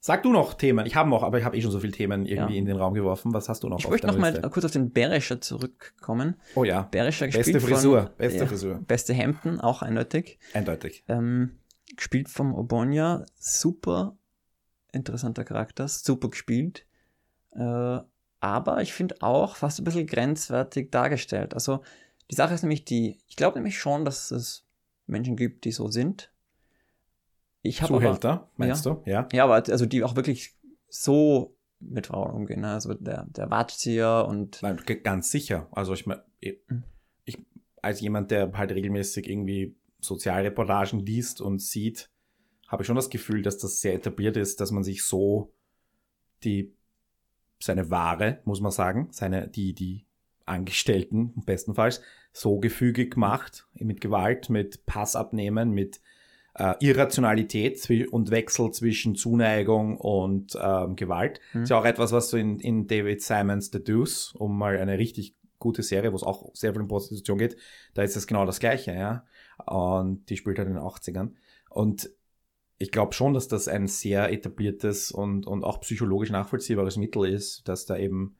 sag 0.00 0.22
du 0.22 0.32
noch 0.32 0.54
Themen. 0.54 0.86
Ich 0.86 0.96
habe 0.96 1.08
noch, 1.10 1.22
aber 1.22 1.38
ich 1.38 1.44
habe 1.44 1.56
eh 1.56 1.62
schon 1.62 1.70
so 1.70 1.80
viele 1.80 1.92
Themen 1.92 2.26
irgendwie 2.26 2.54
Ja. 2.54 2.58
in 2.58 2.64
den 2.66 2.76
Raum 2.76 2.94
geworfen. 2.94 3.32
Was 3.34 3.48
hast 3.48 3.62
du 3.62 3.68
noch 3.68 3.78
Ich 3.78 3.88
möchte 3.88 4.06
noch 4.06 4.16
mal 4.18 4.32
Liste? 4.32 4.48
kurz 4.50 4.64
auf 4.64 4.70
den 4.70 4.92
Berescher 4.92 5.40
zurückkommen. 5.40 6.36
Oh 6.54 6.64
ja, 6.64 6.82
Berescher 6.82 7.26
gespielt 7.26 7.46
beste 7.52 7.60
Frisur. 7.60 8.02
von, 8.04 8.16
Beste 8.16 8.38
ja, 8.40 8.46
Frisur. 8.46 8.74
Beste 8.86 9.14
Hemden, 9.14 9.60
auch 9.60 9.82
eindeutig. 9.82 10.38
Eindeutig. 10.54 11.04
Ähm, 11.08 11.58
gespielt 11.96 12.28
vom 12.28 12.54
Obonia, 12.54 13.24
super 13.38 14.16
interessanter 14.92 15.44
Charakter, 15.44 15.88
super 15.88 16.30
gespielt. 16.30 16.86
Äh, 17.52 17.98
aber 18.40 18.82
ich 18.82 18.92
finde 18.92 19.16
auch 19.22 19.56
fast 19.56 19.80
ein 19.80 19.84
bisschen 19.84 20.06
grenzwertig 20.06 20.90
dargestellt. 20.90 21.54
Also 21.54 21.82
die 22.30 22.34
Sache 22.34 22.54
ist 22.54 22.62
nämlich 22.62 22.84
die, 22.84 23.18
ich 23.28 23.36
glaube 23.36 23.56
nämlich 23.58 23.78
schon, 23.78 24.04
dass 24.04 24.30
es 24.30 24.64
Menschen 25.06 25.36
gibt, 25.36 25.64
die 25.64 25.72
so 25.72 25.88
sind. 25.88 26.30
Ich 27.66 27.82
habe 27.82 27.94
aber, 27.94 28.02
Zuhälter, 28.02 28.50
meinst 28.56 28.86
du? 28.86 29.02
Ja. 29.04 29.28
ja, 29.32 29.44
aber 29.44 29.54
also 29.54 29.86
die 29.86 30.02
auch 30.04 30.16
wirklich 30.16 30.56
so 30.88 31.56
mit 31.80 32.06
Frauen 32.06 32.32
umgehen. 32.32 32.60
ne? 32.60 32.72
Also 32.72 32.94
der, 32.94 33.26
der 33.28 33.50
Watschzieher 33.50 34.26
und 34.28 34.62
Nein, 34.62 34.80
ganz 35.02 35.30
sicher. 35.30 35.68
Also 35.72 35.92
ich 35.92 36.06
meine, 36.06 36.24
ich, 36.40 36.58
Mhm. 36.68 36.84
ich 37.24 37.38
als 37.82 38.00
jemand, 38.00 38.30
der 38.30 38.52
halt 38.52 38.72
regelmäßig 38.72 39.28
irgendwie 39.28 39.76
Sozialreportagen 40.00 41.00
liest 41.00 41.40
und 41.40 41.60
sieht, 41.60 42.10
habe 42.68 42.82
ich 42.82 42.86
schon 42.86 42.96
das 42.96 43.10
Gefühl, 43.10 43.42
dass 43.42 43.58
das 43.58 43.80
sehr 43.80 43.94
etabliert 43.94 44.36
ist, 44.36 44.60
dass 44.60 44.70
man 44.72 44.82
sich 44.82 45.04
so 45.04 45.52
die 46.42 46.72
seine 47.58 47.90
Ware, 47.90 48.40
muss 48.44 48.60
man 48.60 48.72
sagen, 48.72 49.08
seine 49.12 49.48
die 49.48 49.72
die 49.72 50.04
Angestellten 50.44 51.32
bestenfalls 51.44 52.00
so 52.32 52.58
gefügig 52.58 53.16
macht 53.16 53.66
mit 53.74 54.00
Gewalt, 54.00 54.50
mit 54.50 54.86
Passabnehmen, 54.86 55.70
mit 55.70 56.00
äh, 56.58 56.74
Irrationalität 56.80 57.88
und 58.10 58.30
Wechsel 58.30 58.70
zwischen 58.72 59.14
Zuneigung 59.14 59.96
und 59.96 60.56
ähm, 60.60 60.96
Gewalt. 60.96 61.40
Mhm. 61.52 61.62
Ist 61.62 61.70
ja 61.70 61.78
auch 61.78 61.84
etwas, 61.84 62.12
was 62.12 62.30
du 62.30 62.36
in, 62.36 62.58
in 62.58 62.86
David 62.86 63.22
Simons 63.22 63.70
The 63.72 63.82
Deuce, 63.82 64.32
um 64.34 64.56
mal 64.56 64.76
eine 64.78 64.98
richtig 64.98 65.34
gute 65.58 65.82
Serie, 65.82 66.12
wo 66.12 66.16
es 66.16 66.22
auch 66.22 66.50
sehr 66.54 66.72
viel 66.72 66.82
um 66.82 66.88
Prostitution 66.88 67.38
geht, 67.38 67.56
da 67.94 68.02
ist 68.02 68.16
es 68.16 68.26
genau 68.26 68.44
das 68.44 68.60
Gleiche, 68.60 68.92
ja. 68.92 69.24
Und 69.64 70.28
die 70.28 70.36
spielt 70.36 70.58
halt 70.58 70.68
in 70.68 70.74
den 70.74 70.82
80ern. 70.82 71.32
Und 71.70 72.10
ich 72.78 72.92
glaube 72.92 73.14
schon, 73.14 73.32
dass 73.32 73.48
das 73.48 73.68
ein 73.68 73.86
sehr 73.86 74.30
etabliertes 74.30 75.10
und, 75.10 75.46
und 75.46 75.64
auch 75.64 75.80
psychologisch 75.80 76.30
nachvollziehbares 76.30 76.98
Mittel 76.98 77.24
ist, 77.24 77.66
dass 77.68 77.86
da 77.86 77.96
eben 77.96 78.36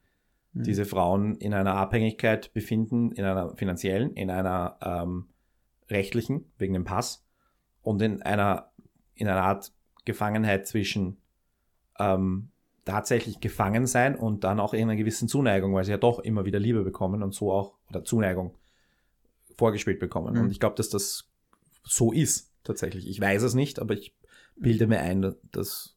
Mhm. 0.56 0.62
diese 0.62 0.84
Frauen 0.84 1.36
in 1.36 1.54
einer 1.54 1.74
Abhängigkeit 1.74 2.52
befinden, 2.54 3.12
in 3.12 3.24
einer 3.24 3.54
finanziellen, 3.56 4.14
in 4.14 4.30
einer 4.30 4.78
ähm, 4.82 5.28
rechtlichen, 5.90 6.50
wegen 6.58 6.72
dem 6.72 6.84
Pass, 6.84 7.25
und 7.86 8.02
in 8.02 8.20
einer, 8.22 8.72
in 9.14 9.28
einer 9.28 9.42
Art 9.42 9.72
Gefangenheit 10.04 10.66
zwischen 10.66 11.18
ähm, 12.00 12.50
tatsächlich 12.84 13.38
gefangen 13.38 13.86
sein 13.86 14.16
und 14.16 14.42
dann 14.42 14.58
auch 14.58 14.74
in 14.74 14.82
einer 14.82 14.96
gewissen 14.96 15.28
Zuneigung, 15.28 15.72
weil 15.72 15.84
sie 15.84 15.92
ja 15.92 15.96
doch 15.96 16.18
immer 16.18 16.44
wieder 16.44 16.58
Liebe 16.58 16.82
bekommen 16.82 17.22
und 17.22 17.32
so 17.32 17.52
auch, 17.52 17.74
oder 17.88 18.02
Zuneigung 18.02 18.56
vorgespielt 19.56 20.00
bekommen. 20.00 20.34
Mhm. 20.34 20.40
Und 20.40 20.50
ich 20.50 20.58
glaube, 20.58 20.74
dass 20.74 20.88
das 20.88 21.28
so 21.84 22.12
ist, 22.12 22.52
tatsächlich. 22.64 23.08
Ich 23.08 23.20
weiß 23.20 23.42
es 23.42 23.54
nicht, 23.54 23.78
aber 23.78 23.94
ich 23.94 24.16
bilde 24.56 24.88
mir 24.88 24.98
ein, 24.98 25.22
dass, 25.52 25.96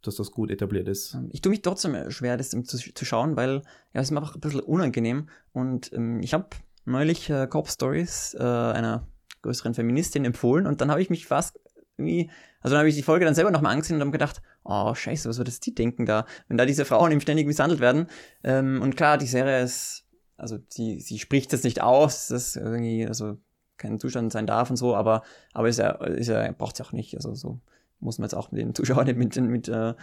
dass 0.00 0.14
das 0.16 0.30
gut 0.30 0.50
etabliert 0.50 0.88
ist. 0.88 1.12
Ähm, 1.12 1.28
Ich 1.30 1.42
tue 1.42 1.50
mich 1.50 1.60
trotzdem 1.60 2.10
schwer, 2.10 2.38
das 2.38 2.48
zu, 2.48 2.62
zu 2.62 3.04
schauen, 3.04 3.36
weil 3.36 3.56
ja, 3.92 4.00
es 4.00 4.06
ist 4.06 4.10
mir 4.12 4.20
einfach 4.20 4.34
ein 4.34 4.40
bisschen 4.40 4.60
unangenehm. 4.60 5.28
Und 5.52 5.92
ähm, 5.92 6.22
ich 6.22 6.32
habe 6.32 6.48
neulich 6.86 7.28
äh, 7.28 7.46
Cop 7.46 7.68
Stories 7.68 8.34
äh, 8.34 8.42
einer 8.42 9.06
größeren 9.42 9.74
Feministin 9.74 10.24
empfohlen 10.24 10.66
und 10.66 10.80
dann 10.80 10.90
habe 10.90 11.02
ich 11.02 11.10
mich 11.10 11.26
fast 11.26 11.58
irgendwie, 11.96 12.30
also 12.60 12.74
dann 12.74 12.80
habe 12.80 12.88
ich 12.88 12.94
die 12.94 13.02
Folge 13.02 13.24
dann 13.24 13.34
selber 13.34 13.50
nochmal 13.50 13.72
angesehen 13.72 13.96
und 13.96 14.02
habe 14.02 14.10
gedacht, 14.12 14.40
oh 14.64 14.94
scheiße, 14.94 15.28
was 15.28 15.38
wird 15.38 15.48
das 15.48 15.60
die 15.60 15.74
denken 15.74 16.06
da, 16.06 16.26
wenn 16.46 16.56
da 16.56 16.64
diese 16.64 16.84
Frauen 16.84 17.10
eben 17.10 17.20
ständig 17.20 17.46
misshandelt 17.46 17.80
werden. 17.80 18.06
Ähm, 18.44 18.80
und 18.82 18.96
klar, 18.96 19.18
die 19.18 19.26
Serie 19.26 19.62
ist, 19.62 20.06
also 20.36 20.58
sie, 20.68 21.00
sie 21.00 21.18
spricht 21.18 21.52
es 21.52 21.64
nicht 21.64 21.82
aus, 21.82 22.28
dass 22.28 22.56
irgendwie, 22.56 23.06
also 23.06 23.38
kein 23.76 23.98
Zustand 23.98 24.32
sein 24.32 24.46
darf 24.46 24.70
und 24.70 24.76
so, 24.76 24.94
aber, 24.94 25.22
aber 25.52 25.68
ist 25.68 25.78
ja, 25.78 25.90
ist 25.90 26.28
ja, 26.28 26.50
braucht 26.52 26.78
es 26.78 26.86
auch 26.86 26.92
nicht. 26.92 27.14
Also 27.16 27.34
so 27.34 27.60
muss 28.00 28.18
man 28.18 28.26
jetzt 28.26 28.34
auch 28.34 28.50
mit 28.50 28.60
den 28.60 28.74
Zuschauern 28.74 29.06
nicht 29.06 29.16
mit, 29.16 29.36
mit, 29.36 29.68
äh, 29.68 29.94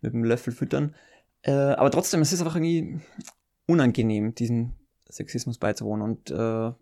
mit 0.00 0.12
dem 0.12 0.24
Löffel 0.24 0.52
füttern. 0.52 0.94
Äh, 1.42 1.52
aber 1.52 1.90
trotzdem, 1.90 2.20
es 2.20 2.32
ist 2.32 2.40
einfach 2.40 2.56
irgendwie 2.56 3.00
unangenehm, 3.66 4.34
diesen 4.34 4.74
Sexismus 5.08 5.58
beizuwohnen. 5.58 6.02
Und 6.02 6.30
äh, 6.30 6.72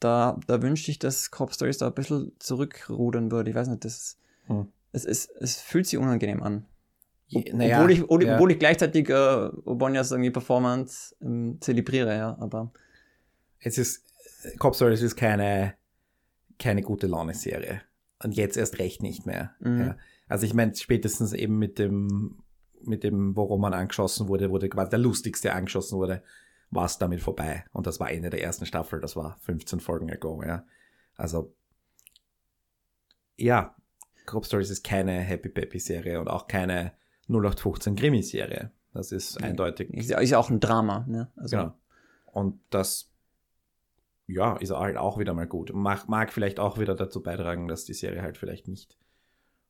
da, 0.00 0.38
da 0.46 0.62
wünschte 0.62 0.90
ich, 0.90 0.98
dass 0.98 1.30
Cop 1.30 1.52
Stories 1.54 1.78
da 1.78 1.86
ein 1.88 1.94
bisschen 1.94 2.32
zurückrudern 2.38 3.30
würde. 3.30 3.50
Ich 3.50 3.56
weiß 3.56 3.68
nicht, 3.68 3.84
das, 3.84 4.16
Hm. 4.46 4.66
es, 4.92 5.04
es, 5.04 5.28
es 5.38 5.60
fühlt 5.60 5.86
sich 5.86 5.98
unangenehm 5.98 6.42
an. 6.42 6.66
Ob, 7.32 7.52
Naja, 7.52 7.78
obwohl, 7.78 7.92
ich, 7.92 8.26
ja. 8.26 8.34
obwohl 8.34 8.50
ich 8.52 8.58
gleichzeitig 8.58 9.08
äh, 9.08 9.12
Obonias 9.64 10.10
irgendwie 10.10 10.30
Performance 10.30 11.14
ähm, 11.22 11.58
zelebriere, 11.60 12.16
ja. 12.16 12.36
Aber 12.40 12.72
es 13.60 13.78
ist, 13.78 14.04
Cop 14.58 14.74
Stories 14.74 15.02
ist 15.02 15.14
keine, 15.16 15.74
keine 16.58 16.82
gute 16.82 17.06
Laune-Serie. 17.06 17.82
Und 18.22 18.32
jetzt 18.36 18.56
erst 18.56 18.78
recht 18.78 19.02
nicht 19.02 19.26
mehr. 19.26 19.54
Mhm. 19.60 19.80
Ja. 19.80 19.96
Also 20.28 20.46
ich 20.46 20.54
meine, 20.54 20.74
spätestens 20.74 21.32
eben 21.32 21.58
mit 21.58 21.78
dem, 21.78 22.42
mit 22.82 23.04
dem, 23.04 23.36
worum 23.36 23.60
man 23.60 23.74
angeschossen 23.74 24.28
wurde, 24.28 24.50
wurde 24.50 24.68
quasi 24.68 24.90
der 24.90 24.98
lustigste 24.98 25.52
angeschossen 25.52 25.98
wurde, 25.98 26.22
war 26.70 26.86
es 26.86 26.98
damit 26.98 27.20
vorbei. 27.20 27.64
Und 27.72 27.86
das 27.86 28.00
war 28.00 28.10
Ende 28.10 28.30
der 28.30 28.42
ersten 28.42 28.66
Staffel, 28.66 29.00
das 29.00 29.16
war 29.16 29.36
15 29.40 29.80
Folgen 29.80 30.10
ago, 30.10 30.42
ja. 30.44 30.64
Also, 31.16 31.54
ja, 33.36 33.74
Cop 34.26 34.46
Stories 34.46 34.70
ist 34.70 34.84
keine 34.84 35.20
Happy 35.20 35.48
Peppy 35.48 35.78
Serie 35.78 36.20
und 36.20 36.28
auch 36.28 36.46
keine 36.46 36.92
0815 37.28 37.96
Krimi-Serie. 37.96 38.70
Das 38.92 39.12
ist 39.12 39.42
eindeutig. 39.42 39.90
ist 39.90 40.10
ist 40.10 40.30
ja 40.30 40.38
auch 40.38 40.50
ein 40.50 40.60
Drama, 40.60 41.04
ne? 41.08 41.30
Also, 41.36 41.56
Genau. 41.56 41.74
Und 42.26 42.60
das, 42.70 43.12
ja, 44.26 44.56
ist 44.56 44.70
halt 44.70 44.96
auch 44.96 45.18
wieder 45.18 45.34
mal 45.34 45.46
gut. 45.46 45.72
Mag, 45.74 46.08
mag 46.08 46.32
vielleicht 46.32 46.60
auch 46.60 46.78
wieder 46.78 46.94
dazu 46.94 47.22
beitragen, 47.22 47.66
dass 47.66 47.84
die 47.84 47.94
Serie 47.94 48.22
halt 48.22 48.38
vielleicht 48.38 48.68
nicht 48.68 48.96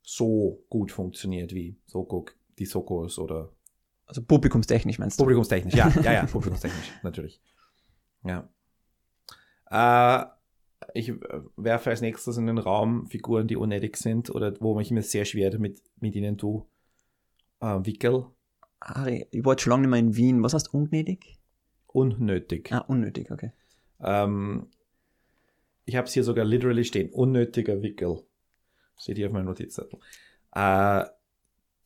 so 0.02 0.64
gut 0.68 0.92
funktioniert 0.92 1.54
wie 1.54 1.78
Soko, 1.86 2.26
die 2.58 2.66
Sokos 2.66 3.18
oder 3.18 3.52
also 4.10 4.22
publikumstechnisch 4.22 4.98
meinst 4.98 5.18
du? 5.18 5.24
publikumstechnisch. 5.24 5.74
Ja, 5.74 5.88
ja, 6.02 6.12
ja, 6.12 6.26
publikumstechnisch, 6.32 6.92
natürlich. 7.02 7.40
Ja. 8.24 8.48
Äh, 9.70 10.26
ich 10.94 11.08
äh, 11.08 11.16
werfe 11.56 11.90
als 11.90 12.00
nächstes 12.00 12.36
in 12.36 12.46
den 12.46 12.58
Raum 12.58 13.06
Figuren, 13.06 13.46
die 13.46 13.56
unnötig 13.56 13.96
sind 13.96 14.30
oder 14.30 14.54
wo 14.60 14.78
ich 14.80 14.90
mir 14.90 15.02
sehr 15.02 15.24
schwer 15.24 15.50
damit 15.50 15.82
mit 16.00 16.14
ihnen 16.14 16.36
tue. 16.36 16.66
Äh, 17.60 17.78
Wickel, 17.84 18.26
Harry, 18.80 19.26
ich 19.30 19.44
war 19.44 19.58
schon 19.58 19.70
lange 19.70 19.82
nicht 19.82 19.90
mehr 19.90 20.00
in 20.00 20.16
Wien. 20.16 20.42
Was 20.42 20.54
heißt 20.54 20.74
ungnädig? 20.74 21.40
unnötig. 21.92 22.72
Ah, 22.72 22.84
unnötig, 22.86 23.30
okay. 23.30 23.52
Ähm, 24.00 24.68
ich 25.84 25.96
habe 25.96 26.06
es 26.06 26.14
hier 26.14 26.24
sogar 26.24 26.44
literally 26.44 26.84
stehen. 26.84 27.10
Unnötiger 27.10 27.82
Wickel. 27.82 28.22
Steht 28.96 29.16
hier 29.16 29.26
auf 29.26 29.32
meinem 29.32 29.46
Notizzettel. 29.46 29.98
Äh, 30.54 31.04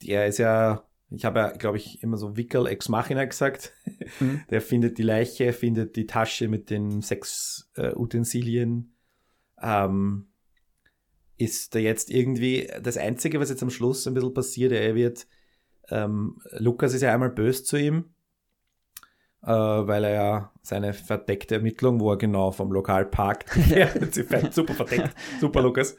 der 0.03 0.27
ist 0.27 0.39
ja, 0.39 0.85
ich 1.11 1.25
habe 1.25 1.39
ja, 1.39 1.51
glaube 1.51 1.77
ich, 1.77 2.03
immer 2.03 2.17
so 2.17 2.37
Wickel 2.37 2.67
ex 2.67 2.89
machina 2.89 3.25
gesagt. 3.25 3.73
Mhm. 4.21 4.43
Der 4.51 4.61
findet 4.61 4.99
die 4.99 5.03
Leiche, 5.03 5.53
findet 5.53 5.97
die 5.97 6.07
Tasche 6.07 6.47
mit 6.47 6.69
den 6.69 7.01
sechs 7.01 7.71
äh, 7.75 7.95
Utensilien. 7.95 8.95
Ähm, 9.61 10.27
ist 11.37 11.75
da 11.75 11.79
jetzt 11.79 12.11
irgendwie 12.11 12.71
das 12.83 12.97
Einzige, 12.97 13.41
was 13.41 13.51
jetzt 13.51 13.63
am 13.63 13.71
Schluss 13.71 14.07
ein 14.07 14.15
bisschen 14.15 14.35
passiert, 14.35 14.73
er 14.73 14.95
wird, 14.95 15.27
ähm, 15.89 16.39
Lukas 16.53 16.95
ist 16.95 17.03
ja 17.03 17.13
einmal 17.13 17.31
böse 17.31 17.65
zu 17.65 17.77
ihm, 17.77 18.15
äh, 19.43 19.49
weil 19.49 20.05
er 20.05 20.15
ja 20.15 20.53
seine 20.63 20.93
verdeckte 20.93 21.57
Ermittlung, 21.57 22.01
wo 22.01 22.13
er 22.13 22.19
genau 22.19 22.53
vom 22.53 22.73
Lokalpark, 22.73 23.57
ja, 23.71 23.89
sie 24.11 24.25
fährt 24.25 24.55
super 24.55 24.75
verdeckt, 24.75 25.15
super 25.41 25.63
Lukas. 25.63 25.97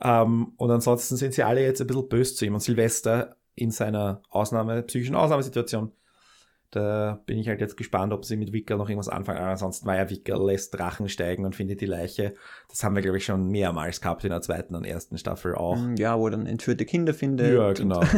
Ähm, 0.00 0.52
und 0.56 0.70
ansonsten 0.70 1.16
sind 1.16 1.34
sie 1.34 1.42
alle 1.42 1.62
jetzt 1.62 1.80
ein 1.80 1.86
bisschen 1.86 2.08
böse 2.08 2.34
zu 2.34 2.44
ihm 2.44 2.54
und 2.54 2.60
Silvester 2.60 3.36
in 3.56 3.70
seiner 3.70 4.22
Ausnahme, 4.30 4.82
psychischen 4.82 5.16
Ausnahmesituation. 5.16 5.92
Da 6.70 7.22
bin 7.26 7.38
ich 7.38 7.48
halt 7.48 7.60
jetzt 7.60 7.76
gespannt, 7.76 8.12
ob 8.12 8.24
sie 8.24 8.36
mit 8.36 8.52
Wickel 8.52 8.76
noch 8.76 8.88
irgendwas 8.88 9.08
anfangen. 9.08 9.38
Aber 9.38 9.50
ansonsten 9.50 9.86
war 9.86 9.96
ja 9.96 10.10
Wickel 10.10 10.36
lässt 10.44 10.74
Drachen 10.74 11.08
steigen 11.08 11.44
und 11.44 11.54
findet 11.56 11.80
die 11.80 11.86
Leiche. 11.86 12.34
Das 12.68 12.84
haben 12.84 12.94
wir, 12.94 13.02
glaube 13.02 13.16
ich, 13.18 13.24
schon 13.24 13.48
mehrmals 13.48 14.00
gehabt 14.00 14.24
in 14.24 14.30
der 14.30 14.42
zweiten 14.42 14.74
und 14.74 14.84
ersten 14.84 15.16
Staffel 15.16 15.54
auch. 15.54 15.76
Mm, 15.76 15.94
Ja, 15.96 16.18
wo 16.18 16.26
er 16.26 16.32
dann 16.32 16.46
entführte 16.46 16.84
Kinder 16.84 17.14
findet. 17.14 17.54
Ja, 17.54 17.72
genau. 17.72 18.02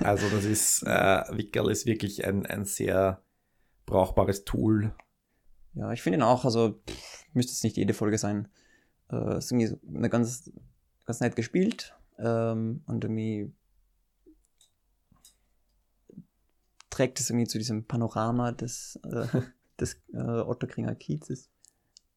Also 0.00 0.28
das 0.28 0.44
ist, 0.44 0.82
äh, 0.82 1.22
Wickel 1.30 1.70
ist 1.70 1.86
wirklich 1.86 2.24
ein, 2.26 2.44
ein 2.46 2.64
sehr 2.64 3.22
brauchbares 3.86 4.44
Tool. 4.44 4.92
Ja, 5.74 5.92
ich 5.92 6.02
finde 6.02 6.18
ihn 6.18 6.22
auch, 6.22 6.44
also 6.44 6.80
pff, 6.88 7.24
müsste 7.32 7.52
es 7.52 7.62
nicht 7.62 7.76
jede 7.76 7.94
Folge 7.94 8.18
sein. 8.18 8.48
Äh, 9.10 9.38
ist 9.38 9.52
irgendwie 9.52 9.66
so 9.68 9.76
eine 9.94 10.08
ganz, 10.10 10.50
ganz 11.06 11.20
nett 11.20 11.36
gespielt 11.36 11.96
ähm, 12.18 12.82
und 12.86 13.04
irgendwie 13.04 13.52
trägt 16.90 17.20
es 17.20 17.30
irgendwie 17.30 17.46
zu 17.46 17.58
diesem 17.58 17.84
Panorama 17.84 18.52
des, 18.52 18.98
äh, 19.04 19.26
des 19.80 20.00
äh, 20.14 20.18
Otterkringer 20.18 20.94
Kiezes. 20.94 21.50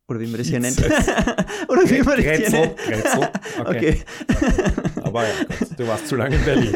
Oder 0.07 0.21
wie 0.21 0.27
man 0.27 0.37
das 0.37 0.47
hier 0.47 0.59
nennt. 0.59 0.77
Oder 1.67 1.87
wie 1.89 2.01
man 2.01 2.15
das 2.15 2.25
hier 2.25 2.37
Grätzl, 2.37 2.51
nennt. 2.51 2.77
Grätzl, 2.77 3.29
okay. 3.59 4.03
Okay. 4.29 5.01
Aber 5.03 5.27
ja, 5.27 5.33
du 5.77 5.87
warst 5.87 6.07
zu 6.07 6.15
lange 6.15 6.35
in 6.35 6.45
Berlin. 6.45 6.73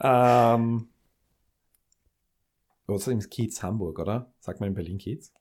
Ja. 0.00 0.54
Ähm, 0.54 0.88
außerdem 2.88 3.20
ist 3.20 3.30
Kiez 3.30 3.62
Hamburg, 3.62 3.98
oder? 3.98 4.34
Sagt 4.40 4.60
man 4.60 4.68
in 4.68 4.74
Berlin 4.74 4.98
Kiez? 4.98 5.32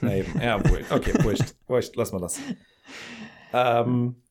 Nein. 0.00 0.26
Ja, 0.40 0.62
wurscht. 0.70 0.92
Okay, 0.92 1.12
wurscht. 1.24 1.56
Wurscht, 1.66 1.96
lass 1.96 2.12
mal 2.12 2.20
das. 2.20 2.38
Ähm, 3.52 4.22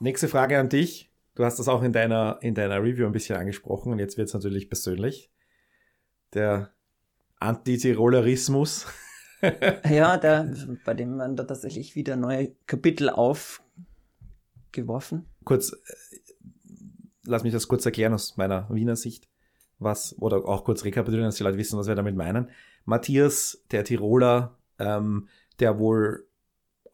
nächste 0.00 0.28
Frage 0.28 0.58
an 0.58 0.68
dich. 0.68 1.12
Du 1.34 1.44
hast 1.44 1.58
das 1.58 1.68
auch 1.68 1.82
in 1.82 1.92
deiner, 1.92 2.38
in 2.40 2.54
deiner 2.54 2.82
Review 2.82 3.06
ein 3.06 3.12
bisschen 3.12 3.36
angesprochen 3.36 3.92
und 3.92 3.98
jetzt 3.98 4.16
wird 4.16 4.28
es 4.28 4.34
natürlich 4.34 4.68
persönlich. 4.68 5.30
Der 6.32 6.72
Antitirolerismus. 7.38 8.86
ja, 9.90 10.16
der, 10.16 10.54
bei 10.84 10.94
dem 10.94 11.18
werden 11.18 11.36
da 11.36 11.44
tatsächlich 11.44 11.94
wieder 11.94 12.16
neue 12.16 12.52
Kapitel 12.66 13.10
aufgeworfen. 13.10 15.26
kurz, 15.44 15.72
äh, 15.72 15.76
lass 17.24 17.42
mich 17.42 17.52
das 17.52 17.68
kurz 17.68 17.84
erklären 17.84 18.14
aus 18.14 18.38
meiner 18.38 18.66
Wiener 18.70 18.96
Sicht, 18.96 19.28
was, 19.78 20.16
oder 20.18 20.48
auch 20.48 20.64
kurz 20.64 20.84
rekapitulieren, 20.84 21.28
dass 21.28 21.36
die 21.36 21.44
Leute 21.44 21.58
wissen, 21.58 21.78
was 21.78 21.86
wir 21.86 21.94
damit 21.94 22.16
meinen. 22.16 22.48
Matthias, 22.86 23.62
der 23.70 23.84
Tiroler, 23.84 24.56
ähm, 24.78 25.28
der 25.58 25.78
wohl 25.78 26.25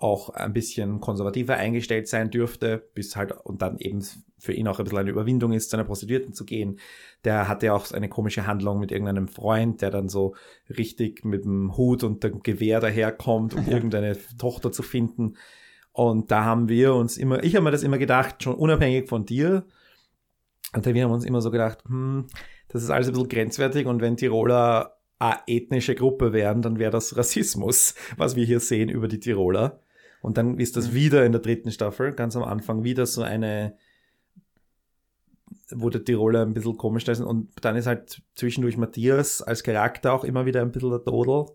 auch 0.02 0.30
ein 0.30 0.52
bisschen 0.52 1.00
konservativer 1.00 1.56
eingestellt 1.56 2.08
sein 2.08 2.30
dürfte, 2.30 2.90
bis 2.94 3.14
halt, 3.16 3.32
und 3.32 3.62
dann 3.62 3.78
eben 3.78 4.04
für 4.38 4.52
ihn 4.52 4.66
auch 4.66 4.78
ein 4.78 4.84
bisschen 4.84 4.98
eine 4.98 5.10
Überwindung 5.10 5.52
ist, 5.52 5.70
zu 5.70 5.76
einer 5.76 5.84
Prostituierten 5.84 6.34
zu 6.34 6.44
gehen. 6.44 6.80
Der 7.24 7.46
hatte 7.48 7.72
auch 7.72 7.90
eine 7.92 8.08
komische 8.08 8.46
Handlung 8.46 8.80
mit 8.80 8.90
irgendeinem 8.90 9.28
Freund, 9.28 9.80
der 9.80 9.90
dann 9.90 10.08
so 10.08 10.34
richtig 10.68 11.24
mit 11.24 11.44
dem 11.44 11.76
Hut 11.76 12.02
und 12.02 12.24
dem 12.24 12.42
Gewehr 12.42 12.80
daherkommt, 12.80 13.54
um 13.54 13.68
irgendeine 13.68 14.16
Tochter 14.38 14.72
zu 14.72 14.82
finden. 14.82 15.36
Und 15.92 16.30
da 16.30 16.44
haben 16.44 16.68
wir 16.68 16.94
uns 16.94 17.16
immer, 17.16 17.44
ich 17.44 17.54
habe 17.54 17.64
mir 17.64 17.70
das 17.70 17.84
immer 17.84 17.98
gedacht, 17.98 18.42
schon 18.42 18.56
unabhängig 18.56 19.08
von 19.08 19.24
dir. 19.24 19.64
Und 20.74 20.84
wir 20.84 21.04
haben 21.04 21.12
uns 21.12 21.24
immer 21.24 21.40
so 21.40 21.50
gedacht, 21.50 21.84
hm, 21.86 22.26
das 22.68 22.82
ist 22.82 22.90
alles 22.90 23.08
ein 23.08 23.12
bisschen 23.12 23.28
grenzwertig 23.28 23.86
und 23.86 24.00
wenn 24.00 24.16
Tiroler 24.16 24.96
eine 25.18 25.38
ethnische 25.46 25.94
Gruppe 25.94 26.32
wären, 26.32 26.62
dann 26.62 26.78
wäre 26.80 26.90
das 26.90 27.16
Rassismus, 27.16 27.94
was 28.16 28.34
wir 28.34 28.44
hier 28.44 28.58
sehen 28.58 28.88
über 28.88 29.06
die 29.06 29.20
Tiroler. 29.20 29.80
Und 30.22 30.38
dann 30.38 30.58
ist 30.58 30.76
das 30.76 30.94
wieder 30.94 31.26
in 31.26 31.32
der 31.32 31.40
dritten 31.40 31.72
Staffel, 31.72 32.12
ganz 32.12 32.36
am 32.36 32.44
Anfang, 32.44 32.84
wieder 32.84 33.06
so 33.06 33.22
eine, 33.22 33.76
wo 35.70 35.90
der 35.90 36.04
Tiroler 36.04 36.42
ein 36.42 36.54
bisschen 36.54 36.76
komisch 36.76 37.08
ist. 37.08 37.20
Und 37.20 37.50
dann 37.60 37.76
ist 37.76 37.86
halt 37.86 38.22
zwischendurch 38.36 38.76
Matthias 38.76 39.42
als 39.42 39.64
Charakter 39.64 40.12
auch 40.12 40.22
immer 40.22 40.46
wieder 40.46 40.62
ein 40.62 40.70
bisschen 40.70 40.90
der 40.90 41.04
Todel. 41.04 41.46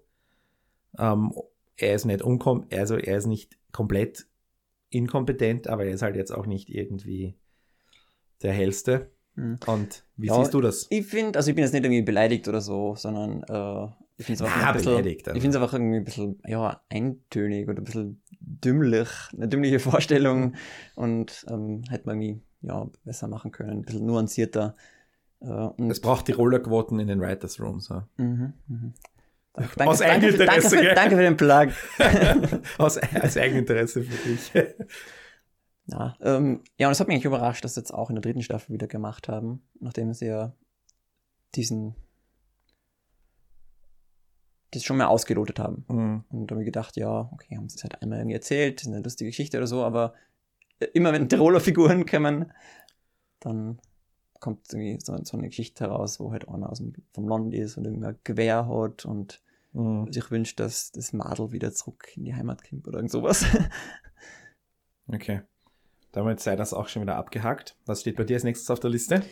Ähm, 0.99 1.33
er 1.77 1.95
ist 1.95 2.05
nicht 2.05 2.21
unkom 2.21 2.67
also 2.71 2.95
er 2.95 3.17
ist 3.17 3.27
nicht 3.27 3.57
komplett 3.71 4.27
inkompetent, 4.89 5.67
aber 5.67 5.85
er 5.85 5.93
ist 5.93 6.01
halt 6.01 6.15
jetzt 6.15 6.31
auch 6.31 6.45
nicht 6.45 6.69
irgendwie 6.69 7.35
der 8.41 8.51
hellste. 8.51 9.11
Mhm. 9.35 9.59
Und 9.65 10.03
wie 10.17 10.27
Ja, 10.27 10.39
siehst 10.39 10.53
du 10.53 10.59
das? 10.61 10.87
Ich 10.89 11.05
finde, 11.05 11.37
also 11.37 11.49
ich 11.49 11.55
bin 11.55 11.63
jetzt 11.63 11.73
nicht 11.73 11.85
irgendwie 11.85 12.01
beleidigt 12.01 12.47
oder 12.49 12.59
so, 12.59 12.95
sondern 12.95 13.43
äh, 13.43 13.91
ich 14.17 14.25
finde 14.25 14.43
es 14.43 14.49
einfach, 14.49 14.61
ein 14.61 14.75
also. 14.75 15.59
einfach 15.59 15.73
irgendwie 15.73 15.97
ein 15.97 16.03
bisschen 16.03 16.41
ja, 16.45 16.81
eintönig 16.89 17.69
oder 17.69 17.81
ein 17.81 17.83
bisschen 17.83 18.21
dümmlich, 18.39 19.09
eine 19.33 19.47
dümmliche 19.47 19.79
Vorstellung 19.79 20.55
und 20.95 21.45
ähm, 21.49 21.83
hätte 21.89 22.07
man 22.07 22.21
irgendwie 22.21 22.41
ja, 22.61 22.89
besser 23.05 23.27
machen 23.27 23.51
können, 23.51 23.69
ein 23.69 23.81
bisschen 23.83 24.05
nuancierter. 24.05 24.75
Äh, 25.39 25.69
Es 25.89 26.01
braucht 26.01 26.27
die 26.27 26.31
Rollerquoten 26.31 26.99
in 26.99 27.07
den 27.07 27.21
Writers 27.21 27.59
Rooms. 27.59 27.89
Ja. 27.89 28.07
mhm, 28.17 28.53
mhm. 28.67 28.93
Danke, 29.53 29.87
Aus 29.87 29.99
danke, 29.99 30.31
für, 30.31 30.37
danke, 30.37 30.53
Eigeninteresse, 30.53 30.77
für, 30.77 30.93
danke 30.93 31.15
für 31.15 31.21
den 31.23 31.37
Plug. 31.37 32.61
Aus, 32.77 32.97
als 32.97 33.37
Eigeninteresse 33.37 34.03
für 34.03 34.29
dich. 34.29 34.51
Ja, 35.89 36.17
ähm, 36.19 36.65
ja, 36.77 36.87
und 36.87 36.91
es 36.91 36.99
hat 36.99 37.07
mich 37.07 37.15
eigentlich 37.15 37.23
überrascht, 37.23 37.63
dass 37.63 37.75
sie 37.75 37.79
jetzt 37.79 37.93
auch 37.93 38.09
in 38.09 38.15
der 38.17 38.21
dritten 38.21 38.41
Staffel 38.41 38.73
wieder 38.73 38.87
gemacht 38.87 39.29
haben, 39.29 39.65
nachdem 39.79 40.13
sie 40.13 40.25
ja 40.25 40.53
diesen 41.55 41.95
das 44.71 44.83
schon 44.83 44.97
mal 44.97 45.05
ausgelotet 45.05 45.59
haben. 45.59 45.85
Mhm. 45.87 46.23
Und 46.29 46.47
da 46.51 46.53
habe 46.55 46.63
ich 46.63 46.67
gedacht, 46.67 46.97
ja, 46.97 47.29
okay, 47.31 47.55
haben 47.57 47.69
sie 47.69 47.77
es 47.77 47.83
halt 47.83 48.01
einmal 48.01 48.19
irgendwie 48.19 48.35
erzählt, 48.35 48.81
ist 48.81 48.87
eine 48.87 49.01
lustige 49.01 49.29
Geschichte 49.29 49.57
oder 49.57 49.67
so, 49.67 49.83
aber 49.83 50.13
äh, 50.79 50.85
immer 50.93 51.13
wenn 51.13 51.29
Tiroler 51.29 51.59
Figuren 51.59 52.05
kommen, 52.09 52.51
dann 53.39 53.79
kommt 54.39 54.71
irgendwie 54.71 54.99
so, 55.03 55.17
so 55.23 55.37
eine 55.37 55.47
Geschichte 55.47 55.85
heraus, 55.85 56.19
wo 56.19 56.31
halt 56.31 56.47
einer 56.47 56.69
aus 56.69 56.77
dem, 56.77 56.93
vom 57.13 57.27
Land 57.27 57.53
ist 57.53 57.77
und 57.77 57.85
irgendein 57.85 58.17
Gewehr 58.23 58.67
hat 58.67 59.05
und 59.05 59.41
Mhm. 59.73 60.11
sich 60.11 60.31
wünscht, 60.31 60.59
dass 60.59 60.91
das 60.91 61.13
Madel 61.13 61.51
wieder 61.51 61.71
zurück 61.71 62.07
in 62.15 62.25
die 62.25 62.33
Heimat 62.33 62.67
kommt 62.67 62.87
oder 62.87 62.97
irgend 62.97 63.11
sowas. 63.11 63.45
Okay. 65.09 65.41
Damit 66.11 66.41
sei 66.41 66.57
das 66.57 66.73
auch 66.73 66.89
schon 66.89 67.01
wieder 67.03 67.15
abgehakt. 67.15 67.77
Was 67.85 68.01
steht 68.01 68.17
bei 68.17 68.25
dir 68.25 68.35
als 68.35 68.43
nächstes 68.43 68.69
auf 68.69 68.81
der 68.81 68.89
Liste? 68.89 69.23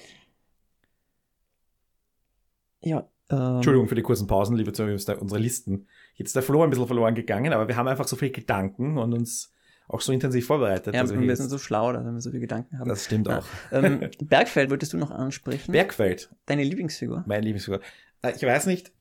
ja, 2.82 3.10
ähm, 3.30 3.56
Entschuldigung 3.56 3.88
für 3.88 3.96
die 3.96 4.02
kurzen 4.02 4.28
Pausen, 4.28 4.56
liebe 4.56 4.74
Zuhörer, 4.74 5.22
unsere 5.22 5.40
Listen. 5.40 5.88
Jetzt 6.16 6.28
ist 6.30 6.36
der 6.36 6.44
Flow 6.44 6.64
ein 6.64 6.70
bisschen 6.70 6.88
verloren 6.88 7.16
gegangen, 7.16 7.54
aber 7.54 7.68
wir 7.68 7.76
haben 7.76 7.88
einfach 7.88 8.08
so 8.08 8.16
viele 8.16 8.32
Gedanken 8.32 8.98
und 8.98 9.14
uns 9.14 9.52
auch 9.88 10.02
so 10.02 10.12
intensiv 10.12 10.48
vorbereitet. 10.48 10.96
Ja, 10.96 11.02
dass 11.04 11.14
wir 11.14 11.36
sind 11.36 11.50
so 11.50 11.58
schlau, 11.58 11.94
dass 11.94 12.04
wir 12.04 12.20
so 12.22 12.30
viele 12.30 12.42
Gedanken 12.42 12.80
haben. 12.80 12.90
das 12.90 13.06
stimmt 13.06 13.28
Ja. 13.28 13.40
auch. 13.40 13.46
ähm, 13.72 14.10
Bergfeld 14.24 14.70
wolltest 14.70 14.94
du 14.94 14.98
noch 14.98 15.12
ansprechen? 15.12 15.72
Bergfeld, 15.72 16.30
Deine 16.48 16.64
Lieblingsfigur? 16.64 17.24
mein 17.28 17.44
Lieblingsfigur. 17.44 17.82
Äh, 18.24 18.34
Ich 18.36 18.42
weiß 18.44 18.66
nicht, 18.66 18.92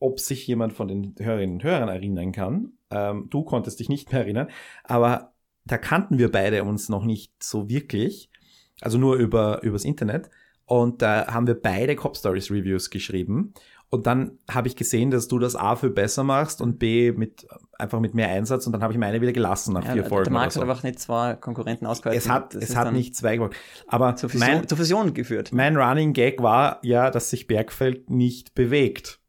ob 0.00 0.18
sich 0.20 0.46
jemand 0.46 0.72
von 0.72 0.88
den 0.88 1.14
Hörerinnen 1.18 1.56
und 1.56 1.64
Hörern 1.64 1.88
erinnern 1.88 2.32
kann. 2.32 2.72
Ähm, 2.90 3.28
du 3.30 3.42
konntest 3.44 3.78
dich 3.80 3.88
nicht 3.88 4.10
mehr 4.12 4.22
erinnern, 4.22 4.48
aber 4.82 5.32
da 5.64 5.78
kannten 5.78 6.18
wir 6.18 6.30
beide 6.30 6.64
uns 6.64 6.88
noch 6.88 7.04
nicht 7.04 7.32
so 7.42 7.68
wirklich. 7.68 8.28
Also 8.80 8.98
nur 8.98 9.16
über, 9.16 9.62
übers 9.62 9.84
Internet. 9.84 10.30
Und 10.66 11.02
da 11.02 11.26
haben 11.32 11.46
wir 11.46 11.60
beide 11.60 11.94
Cop 11.96 12.16
Stories 12.16 12.50
Reviews 12.50 12.90
geschrieben. 12.90 13.54
Und 13.90 14.08
dann 14.08 14.38
habe 14.50 14.66
ich 14.66 14.74
gesehen, 14.74 15.12
dass 15.12 15.28
du 15.28 15.38
das 15.38 15.54
A 15.54 15.76
für 15.76 15.90
besser 15.90 16.24
machst 16.24 16.60
und 16.60 16.80
B 16.80 17.12
mit 17.12 17.46
einfach 17.78 18.00
mit 18.00 18.14
mehr 18.14 18.28
Einsatz. 18.28 18.66
Und 18.66 18.72
dann 18.72 18.82
habe 18.82 18.92
ich 18.92 18.98
meine 18.98 19.20
wieder 19.20 19.32
gelassen 19.32 19.72
nach 19.72 19.84
Ja, 19.84 19.92
vier 19.92 20.02
der 20.02 20.08
Folgen. 20.08 20.34
Oder 20.34 20.40
hat 20.42 20.52
so. 20.52 20.60
einfach 20.62 20.82
nicht 20.82 20.98
zwei 20.98 21.34
Konkurrenten 21.34 21.86
ausgehalten. 21.86 22.18
Es 22.18 22.28
hat, 22.28 22.54
Das 22.54 22.70
es 22.70 22.76
hat 22.76 22.92
nicht 22.92 23.14
zwei 23.14 23.36
gewollt. 23.36 23.54
Aber 23.86 24.16
zur 24.16 24.30
Fusion, 24.30 24.48
mein, 24.50 24.66
zur 24.68 24.78
Fusion 24.78 25.14
geführt. 25.14 25.52
mein 25.52 25.76
Running 25.76 26.12
Gag 26.12 26.42
war 26.42 26.80
ja, 26.82 27.10
dass 27.10 27.30
sich 27.30 27.46
Bergfeld 27.46 28.10
nicht 28.10 28.54
bewegt. 28.54 29.20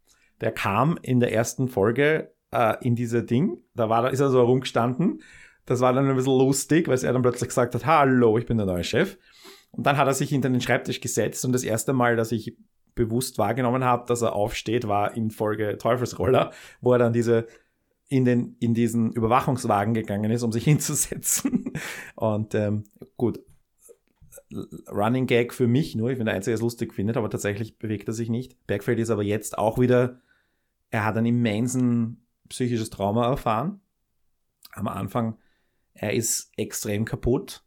Der 0.42 0.52
kam 0.52 0.98
in 1.02 1.20
der 1.20 1.32
ersten 1.32 1.68
Folge 1.68 2.34
äh, 2.52 2.76
in 2.82 2.96
diese 2.96 3.24
Ding, 3.24 3.58
da 3.76 3.90
war, 3.90 4.10
ist 4.12 4.20
er 4.20 4.30
so 4.30 4.40
herumgestanden. 4.40 5.22
Das 5.66 5.80
war 5.80 5.94
dann 5.94 6.10
ein 6.10 6.16
bisschen 6.16 6.38
lustig, 6.38 6.88
weil 6.88 6.98
er 7.04 7.14
dann 7.14 7.22
plötzlich 7.22 7.50
gesagt 7.50 7.76
hat, 7.76 7.86
hallo, 7.86 8.38
ich 8.38 8.46
bin 8.46 8.58
der 8.58 8.66
neue 8.66 8.84
Chef. 8.84 9.18
Und 9.76 9.86
dann 9.86 9.98
hat 9.98 10.08
er 10.08 10.14
sich 10.14 10.30
hinter 10.30 10.50
den 10.50 10.62
Schreibtisch 10.62 11.02
gesetzt 11.02 11.44
und 11.46 11.52
das 11.52 11.64
erste 11.64 11.94
Mal, 11.94 12.16
dass 12.16 12.32
ich 12.32 12.58
bewusst 12.96 13.38
wahrgenommen 13.38 13.84
habe, 13.84 14.06
dass 14.08 14.22
er 14.22 14.34
aufsteht, 14.34 14.88
war 14.88 15.16
in 15.16 15.30
Folge 15.30 15.78
Teufelsroller, 15.78 16.52
wo 16.82 16.94
er 16.94 17.00
dann 17.00 17.14
diese 17.14 17.46
in, 18.08 18.24
den, 18.24 18.56
in 18.60 18.74
diesen 18.74 19.12
Überwachungswagen 19.12 19.94
gegangen 19.94 20.32
ist, 20.32 20.44
um 20.44 20.52
sich 20.52 20.64
hinzusetzen. 20.66 21.74
Und 22.16 22.56
ähm, 22.56 22.86
gut, 23.18 23.40
Running 24.90 25.28
Gag 25.28 25.54
für 25.54 25.68
mich 25.68 25.96
nur. 25.96 26.12
Ich 26.12 26.18
bin 26.18 26.26
der 26.26 26.36
Einzige, 26.36 26.52
der 26.52 26.56
es 26.56 26.62
lustig 26.62 26.94
findet, 26.94 27.18
aber 27.18 27.30
tatsächlich 27.30 27.78
bewegt 27.78 28.08
er 28.08 28.14
sich 28.14 28.30
nicht. 28.30 28.66
Bergfeld 28.68 29.00
ist 29.00 29.10
aber 29.10 29.24
jetzt 29.24 29.58
auch 29.58 29.80
wieder, 29.80 30.22
er 30.92 31.04
hat 31.04 31.18
ein 31.18 31.26
immensen 31.26 32.26
psychisches 32.48 32.90
Trauma 32.90 33.28
erfahren. 33.28 33.82
Am 34.72 34.88
Anfang, 34.88 35.38
er 35.94 36.14
ist 36.14 36.52
extrem 36.58 37.06
kaputt. 37.06 37.65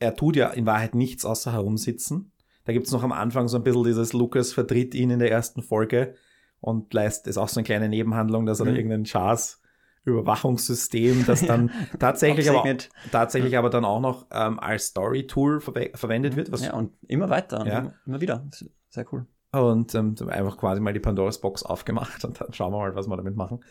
Er 0.00 0.14
tut 0.16 0.34
ja 0.36 0.48
in 0.50 0.66
Wahrheit 0.66 0.94
nichts 0.96 1.24
außer 1.24 1.52
herumsitzen. 1.52 2.32
Da 2.64 2.72
gibt's 2.72 2.90
noch 2.90 3.02
am 3.02 3.12
Anfang 3.12 3.46
so 3.48 3.56
ein 3.56 3.62
bisschen 3.62 3.84
dieses 3.84 4.12
Lukas 4.12 4.52
vertritt 4.52 4.94
ihn 4.94 5.10
in 5.10 5.18
der 5.20 5.30
ersten 5.30 5.62
Folge 5.62 6.14
und 6.60 6.92
leistet, 6.92 7.28
ist 7.28 7.38
auch 7.38 7.48
so 7.48 7.58
eine 7.60 7.64
kleine 7.64 7.88
Nebenhandlung, 7.88 8.44
dass 8.46 8.60
er 8.60 8.66
da 8.66 8.70
Mhm. 8.72 8.76
irgendein 8.76 9.04
Chars 9.04 9.60
Überwachungssystem, 10.04 11.24
das 11.26 11.44
dann 11.44 11.70
tatsächlich 11.98 12.48
aber, 12.50 12.64
tatsächlich 13.10 13.56
aber 13.56 13.70
dann 13.70 13.84
auch 13.84 14.00
noch 14.00 14.26
ähm, 14.30 14.58
als 14.58 14.86
Story-Tool 14.88 15.60
verwe 15.60 15.90
verwendet 15.94 16.36
wird, 16.36 16.52
was 16.52 16.64
Ja, 16.64 16.74
und 16.74 16.92
immer 17.06 17.28
weiter 17.30 17.66
Ja. 17.66 17.78
immer, 17.80 17.94
immer 18.06 18.20
wieder. 18.20 18.46
Sehr 18.88 19.06
cool. 19.12 19.26
und 19.52 19.94
ähm, 19.94 20.14
einfach 20.28 20.56
quasi 20.56 20.80
mal 20.80 20.92
die 20.92 21.00
Pandoras 21.00 21.40
Box 21.40 21.62
aufgemacht 21.62 22.24
und 22.24 22.40
dann 22.40 22.52
schauen 22.52 22.72
wir 22.72 22.78
mal, 22.78 22.94
was 22.94 23.08
wir 23.08 23.16
damit 23.16 23.36
machen. 23.36 23.64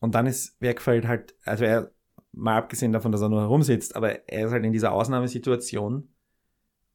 Und 0.00 0.14
dann 0.14 0.26
ist 0.26 0.58
Bergfeld 0.60 1.06
halt, 1.06 1.34
also 1.44 1.64
er, 1.64 1.90
mal 2.36 2.56
abgesehen 2.56 2.92
davon, 2.92 3.12
dass 3.12 3.22
er 3.22 3.28
nur 3.28 3.40
herumsitzt, 3.40 3.96
aber 3.96 4.28
er 4.28 4.46
ist 4.46 4.52
halt 4.52 4.64
in 4.64 4.72
dieser 4.72 4.92
Ausnahmesituation. 4.92 6.08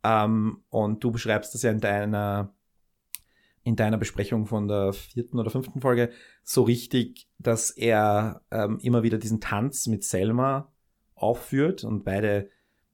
Ähm, 0.04 0.64
und 0.70 1.04
du 1.04 1.12
beschreibst 1.12 1.54
das 1.54 1.64
ja 1.64 1.72
in 1.72 1.80
deiner, 1.80 2.54
in 3.64 3.76
deiner 3.76 3.98
Besprechung 3.98 4.46
von 4.46 4.68
der 4.68 4.94
vierten 4.94 5.40
oder 5.40 5.50
fünften 5.50 5.82
Folge 5.82 6.12
so 6.44 6.64
richtig, 6.64 7.28
dass 7.38 7.72
er 7.72 8.42
ähm, 8.52 8.80
immer 8.82 9.04
wieder 9.04 9.18
diesen 9.18 9.42
Tanz 9.42 9.88
mit 9.88 10.04
Selma 10.04 10.72
aufführt 11.16 11.84
und 11.84 12.06
beide 12.06 12.50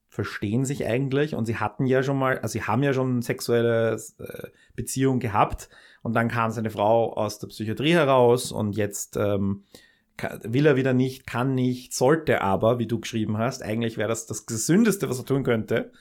verstehen 0.08 0.64
sich 0.64 0.86
eigentlich 0.86 1.34
und 1.34 1.44
sie 1.44 1.56
hatten 1.56 1.84
ja 1.84 2.02
schon 2.02 2.18
mal, 2.18 2.38
also 2.38 2.52
sie 2.52 2.62
haben 2.62 2.82
ja 2.82 2.92
schon 2.92 3.22
sexuelle 3.22 3.96
äh, 4.18 4.48
Beziehung 4.74 5.20
gehabt 5.20 5.68
und 6.02 6.14
dann 6.14 6.28
kam 6.28 6.50
seine 6.50 6.70
Frau 6.70 7.12
aus 7.12 7.38
der 7.38 7.48
Psychiatrie 7.48 7.92
heraus 7.92 8.50
und 8.50 8.76
jetzt 8.76 9.16
ähm, 9.16 9.64
will 10.42 10.66
er 10.66 10.76
wieder 10.76 10.92
nicht, 10.92 11.26
kann 11.26 11.54
nicht, 11.54 11.94
sollte 11.94 12.40
aber, 12.40 12.78
wie 12.78 12.86
du 12.86 13.00
geschrieben 13.00 13.38
hast, 13.38 13.62
eigentlich 13.62 13.96
wäre 13.98 14.08
das 14.08 14.26
das 14.26 14.46
Gesündeste, 14.46 15.08
was 15.08 15.18
er 15.18 15.24
tun 15.26 15.44
könnte, 15.44 15.92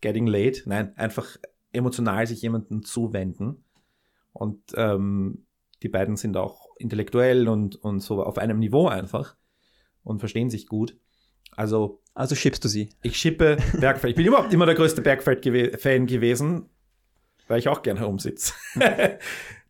getting 0.00 0.26
late, 0.26 0.62
nein, 0.66 0.96
einfach 0.96 1.36
emotional 1.72 2.26
sich 2.26 2.42
jemandem 2.42 2.84
zuwenden 2.84 3.64
und 4.32 4.60
ähm, 4.76 5.46
die 5.82 5.88
beiden 5.88 6.16
sind 6.16 6.36
auch 6.36 6.68
intellektuell 6.78 7.48
und, 7.48 7.76
und 7.76 8.00
so 8.00 8.22
auf 8.22 8.38
einem 8.38 8.58
Niveau 8.58 8.88
einfach 8.88 9.36
und 10.02 10.18
verstehen 10.20 10.50
sich 10.50 10.66
gut. 10.66 10.96
Also 11.56 12.00
Also 12.14 12.34
schiebst 12.34 12.64
du 12.64 12.68
sie. 12.68 12.90
ich 13.02 13.16
schippe 13.16 13.56
Bergfeld. 13.78 14.12
Ich 14.12 14.16
bin 14.16 14.26
überhaupt 14.26 14.52
immer 14.52 14.66
der 14.66 14.74
größte 14.74 15.02
Bergfeld-Fan 15.02 16.06
gewesen, 16.06 16.68
weil 17.48 17.58
ich 17.58 17.68
auch 17.68 17.82
gern 17.82 17.96
herumsitze. 17.96 18.54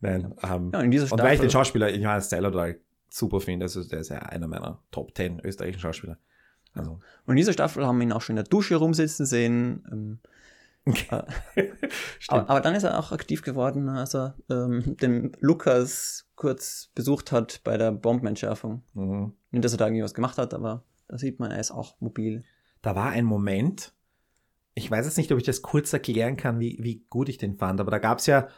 Nein. 0.01 0.35
Ähm, 0.43 0.71
Ja, 0.73 0.81
und 0.81 1.19
weil 1.19 1.35
ich 1.35 1.41
den. 1.41 1.51
Schauspieler 1.51 1.91
Johannes 1.95 2.29
Zeller 2.29 2.51
total 2.53 2.81
super 3.15 3.41
finde. 3.41 3.65
Also 3.65 3.85
der 3.85 4.01
ist 4.01 4.09
ja 4.09 4.19
einer 4.19 4.49
meiner 4.49 4.83
Top 4.91 5.17
10 5.17 5.41
österreichischen 5.41 5.81
Schauspieler. 5.81 6.19
Also, 6.73 7.01
Und 7.27 7.33
in 7.33 7.37
dieser 7.37 7.53
Staffel 7.53 7.87
haben 7.87 7.99
wir 7.99 8.03
ihn 8.05 8.13
auch 8.13 8.21
schon 8.21 8.35
in 8.37 8.43
der 8.43 8.51
Dusche 8.51 8.77
rumsitzen 8.77 9.27
sehen. 9.27 9.85
Ähm, 9.91 10.19
stimmt. 10.95 11.25
aber, 12.29 12.51
aber 12.51 12.61
dann 12.61 12.75
ist 12.75 12.83
er 12.83 12.99
auch 12.99 13.13
aktiv 13.13 13.43
geworden, 13.43 13.89
als 13.89 14.15
er 14.15 14.35
ähm, 14.51 14.97
den 14.99 15.33
Lukas 15.41 16.29
kurz 16.35 16.91
besucht 16.95 17.33
hat 17.33 17.61
bei 17.65 17.79
der 17.79 17.93
Bombenentschärfung. 17.93 18.83
Mhm. 18.93 19.33
Nicht, 19.51 19.65
dass 19.65 19.73
er 19.73 19.79
da 19.79 19.87
irgendwie 19.87 20.03
was 20.03 20.15
gemacht 20.15 20.37
hat, 20.37 20.53
aber 20.53 20.83
da 21.09 21.17
sieht 21.17 21.39
man, 21.39 21.53
er 21.53 21.61
ist 21.61 21.71
auch 21.71 21.99
mobil. 22.01 22.45
Da 22.83 22.97
war 22.97 23.11
ein 23.11 23.25
Moment, 23.25 23.95
ich 24.75 24.91
weiß 24.91 25.07
jetzt 25.07 25.17
nicht, 25.17 25.33
ob 25.33 25.39
ich 25.39 25.45
das 25.45 25.63
kurz 25.63 25.93
erklären 25.93 26.37
kann, 26.37 26.59
wie, 26.59 26.77
wie 26.83 27.07
gut 27.09 27.29
ich 27.29 27.39
den 27.39 27.57
fand, 27.57 27.81
aber 27.81 27.93
da 27.93 27.99
gab's 27.99 28.27
ja 28.27 28.49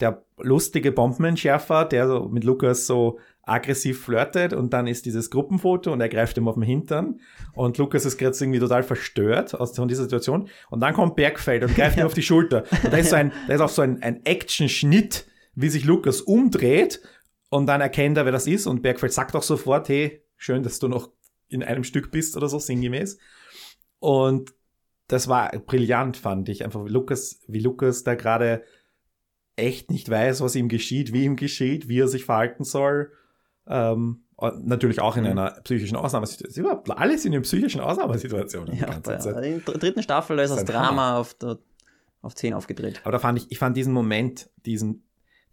der 0.00 0.24
lustige 0.38 0.92
Bombenentschärfer, 0.92 1.84
der 1.84 2.08
so 2.08 2.28
mit 2.28 2.42
Lukas 2.42 2.86
so 2.86 3.18
aggressiv 3.42 4.04
flirtet 4.04 4.52
und 4.52 4.72
dann 4.72 4.86
ist 4.86 5.06
dieses 5.06 5.30
Gruppenfoto 5.30 5.92
und 5.92 6.00
er 6.00 6.08
greift 6.08 6.36
ihm 6.36 6.48
auf 6.48 6.54
den 6.54 6.62
Hintern 6.62 7.20
und 7.54 7.78
Lukas 7.78 8.04
ist 8.04 8.18
gerade 8.18 8.36
irgendwie 8.38 8.60
total 8.60 8.82
verstört 8.82 9.54
aus 9.54 9.74
von 9.74 9.88
dieser 9.88 10.02
Situation 10.02 10.48
und 10.70 10.80
dann 10.80 10.94
kommt 10.94 11.16
Bergfeld 11.16 11.64
und 11.64 11.74
greift 11.74 11.96
ihm 11.98 12.06
auf 12.06 12.14
die 12.14 12.22
Schulter 12.22 12.64
und 12.84 12.92
da 12.92 12.96
ist 12.98 13.10
so 13.10 13.16
ein, 13.16 13.32
da 13.48 13.54
ist 13.54 13.60
auch 13.60 13.68
so 13.68 13.82
ein, 13.82 14.02
ein 14.02 14.24
Action-Schnitt, 14.24 15.26
wie 15.54 15.68
sich 15.68 15.84
Lukas 15.84 16.20
umdreht 16.20 17.00
und 17.48 17.66
dann 17.66 17.80
erkennt 17.80 18.16
er, 18.16 18.24
wer 18.24 18.32
das 18.32 18.46
ist 18.46 18.66
und 18.66 18.82
Bergfeld 18.82 19.12
sagt 19.12 19.34
auch 19.34 19.42
sofort, 19.42 19.88
hey, 19.88 20.22
schön, 20.36 20.62
dass 20.62 20.78
du 20.78 20.88
noch 20.88 21.10
in 21.48 21.62
einem 21.62 21.84
Stück 21.84 22.10
bist 22.10 22.36
oder 22.36 22.48
so, 22.48 22.58
sinngemäß. 22.58 23.18
Und 23.98 24.54
das 25.08 25.28
war 25.28 25.50
brillant, 25.58 26.16
fand 26.16 26.48
ich. 26.48 26.64
Einfach 26.64 26.84
wie 26.84 26.90
Lukas, 26.90 27.40
wie 27.46 27.58
Lukas 27.58 28.04
da 28.04 28.14
gerade 28.14 28.62
echt 29.56 29.90
nicht 29.90 30.08
weiß, 30.08 30.40
was 30.40 30.54
ihm 30.54 30.68
geschieht, 30.68 31.12
wie 31.12 31.24
ihm 31.24 31.36
geschieht, 31.36 31.88
wie 31.88 32.00
er 32.00 32.08
sich 32.08 32.24
verhalten 32.24 32.64
soll. 32.64 33.12
Ähm, 33.66 34.24
und 34.36 34.66
natürlich 34.66 35.00
auch 35.00 35.16
in 35.16 35.24
Mhm. 35.24 35.30
einer 35.30 35.50
psychischen 35.62 35.96
Ausnahmesituation. 35.96 36.64
Überhaupt 36.64 36.90
Alle 36.90 37.18
sind 37.18 37.32
in 37.34 37.42
psychischen 37.42 37.80
Ausnahmesituationen 37.82 38.72
die 38.72 38.78
Ja, 38.80 38.86
ganze 38.86 39.02
bei, 39.10 39.16
Zeit. 39.18 39.44
in 39.44 39.62
der 39.64 39.74
dritten 39.74 40.02
Staffel 40.02 40.36
da 40.38 40.42
ist 40.42 40.50
Das 40.50 40.64
Drama 40.64 41.18
auf 41.18 41.34
der 41.34 41.58
auf 42.22 42.34
10 42.34 42.52
aufgedreht. 42.54 43.00
Aber 43.04 43.12
da 43.12 43.18
fand 43.18 43.38
ich, 43.38 43.50
ich 43.50 43.58
fand 43.58 43.76
diesen 43.76 43.92
Moment, 43.94 44.50
diesen, 44.66 45.04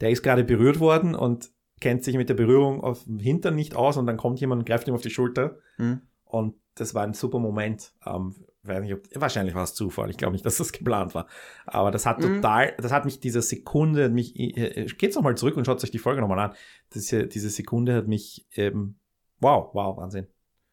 der 0.02 0.10
ist 0.10 0.22
gerade 0.22 0.44
berührt 0.44 0.80
worden 0.82 1.16
und 1.16 1.50
kennt 1.80 2.04
sich 2.04 2.18
mit 2.18 2.28
der 2.28 2.34
Berührung 2.34 2.82
auf 2.84 3.04
dem 3.06 3.20
Hintern 3.20 3.56
nicht 3.56 3.74
aus 3.76 3.96
und 3.98 4.06
dann 4.06 4.18
kommt 4.18 4.40
jemand 4.42 4.60
und 4.60 4.66
greift 4.66 4.88
ihm 4.88 4.94
auf 4.94 5.02
die 5.02 5.10
Schulter. 5.10 5.60
Hm? 5.78 6.02
Und 6.26 6.56
das 6.76 6.94
war 6.94 7.04
ein 7.04 7.14
super 7.14 7.40
Moment. 7.40 7.94
Ähm, 8.06 8.36
weiß 8.68 8.82
nicht, 8.82 8.94
ob, 8.94 9.02
wahrscheinlich 9.16 9.56
war 9.56 9.64
es 9.64 9.74
Zufall. 9.74 10.10
Ich 10.10 10.18
glaube 10.18 10.34
nicht, 10.34 10.46
dass 10.46 10.58
das 10.58 10.72
geplant 10.72 11.16
war. 11.16 11.28
Aber 11.66 11.92
das 11.92 12.06
hat 12.06 12.20
Mhm. 12.20 12.36
total, 12.42 12.74
das 12.78 12.92
hat 12.92 13.06
mich 13.06 13.20
diese 13.20 13.42
Sekunde, 13.42 14.06
hat 14.06 14.12
mich, 14.12 14.38
äh, 14.40 14.86
geht's 14.98 15.16
nochmal 15.16 15.36
zurück 15.36 15.58
und 15.58 15.66
schaut 15.66 15.84
euch 15.84 15.92
die 15.92 16.00
Folge 16.00 16.22
nochmal 16.22 16.40
an. 16.40 16.56
Hier- 16.94 17.28
diese 17.28 17.50
Sekunde 17.50 17.96
hat 17.96 18.08
mich, 18.08 18.46
ähm, 18.56 18.96
wow, 19.40 19.70
wow, 19.74 19.98
Wahnsinn. 19.98 20.28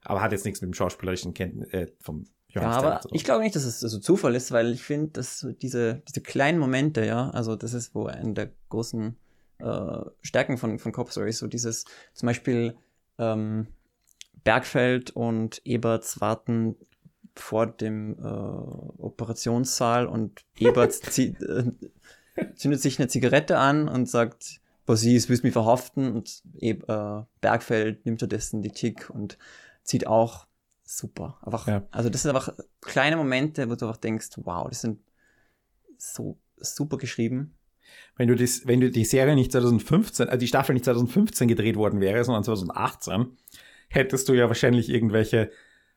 Aber 0.04 0.20
hat 0.20 0.32
jetzt 0.32 0.44
nichts 0.44 0.60
mit 0.60 0.68
dem 0.70 0.74
schauspielerischen 0.74 1.32
Kenntnis, 1.34 1.68
äh, 1.72 1.86
vom 2.00 2.24
Ja, 2.48 2.60
Johannes 2.60 2.76
aber 2.76 3.00
zu 3.00 3.08
tun. 3.08 3.16
ich 3.16 3.24
glaube 3.24 3.42
nicht, 3.42 3.56
dass 3.56 3.64
es 3.64 3.80
so 3.80 3.98
Zufall 3.98 4.34
ist, 4.34 4.52
weil 4.52 4.72
ich 4.72 4.82
finde, 4.82 5.08
dass 5.12 5.40
so 5.40 5.50
diese, 5.52 6.02
diese 6.08 6.20
kleinen 6.20 6.58
Momente, 6.58 7.04
ja, 7.04 7.30
also 7.30 7.56
das 7.56 7.72
ist 7.74 7.94
wo 7.94 8.06
eine 8.06 8.32
der 8.34 8.50
großen 8.68 9.16
äh, 9.60 10.00
Stärken 10.20 10.58
von, 10.58 10.78
von 10.78 10.92
Cop 10.92 11.10
Stories, 11.10 11.38
so 11.38 11.46
dieses 11.46 11.84
zum 12.12 12.26
Beispiel 12.26 12.76
ähm, 13.18 13.68
Bergfeld 14.42 15.10
und 15.12 15.62
Eberts 15.64 16.20
warten 16.20 16.76
vor 17.36 17.66
dem 17.66 18.16
äh, 18.18 18.22
Operationssaal 18.22 20.06
und 20.06 20.44
Ebert 20.58 20.92
zieht, 20.92 21.40
äh, 21.42 21.72
zündet 22.54 22.80
sich 22.80 22.98
eine 22.98 23.08
Zigarette 23.08 23.58
an 23.58 23.88
und 23.88 24.08
sagt, 24.08 24.60
Bosis, 24.86 25.28
willst 25.28 25.44
mich 25.44 25.52
verhaften? 25.52 26.12
Und 26.12 26.42
Eb, 26.58 26.88
äh, 26.88 27.22
Bergfeld 27.40 28.04
nimmt 28.04 28.20
stattdessen 28.20 28.62
die 28.62 28.70
Tick 28.70 29.10
und 29.10 29.38
zieht 29.82 30.06
auch 30.06 30.46
super. 30.82 31.38
Einfach, 31.42 31.66
Ja. 31.66 31.82
Also 31.90 32.10
das 32.10 32.22
sind 32.22 32.34
einfach 32.34 32.54
kleine 32.80 33.16
Momente, 33.16 33.68
wo 33.70 33.74
du 33.74 33.86
einfach 33.86 34.00
denkst, 34.00 34.28
wow, 34.36 34.68
das 34.68 34.82
sind 34.82 35.00
so 35.96 36.38
super 36.56 36.98
geschrieben. 36.98 37.54
wenn 38.16 38.28
du 38.28 38.36
das, 38.36 38.66
wenn 38.66 38.80
du 38.80 38.90
die 38.90 39.04
Serie 39.04 39.34
nicht 39.34 39.52
2015, 39.52 40.28
äh, 40.28 40.38
die 40.38 40.46
Staffel 40.46 40.74
nicht 40.74 40.84
2015 40.84 41.48
gedreht 41.48 41.76
worden 41.76 42.00
wäre, 42.00 42.22
sondern 42.24 42.44
2018, 42.44 43.36
hättest 43.88 44.28
du 44.28 44.34
ja 44.34 44.48
wahrscheinlich 44.48 44.88
irgendwelche, 44.88 45.50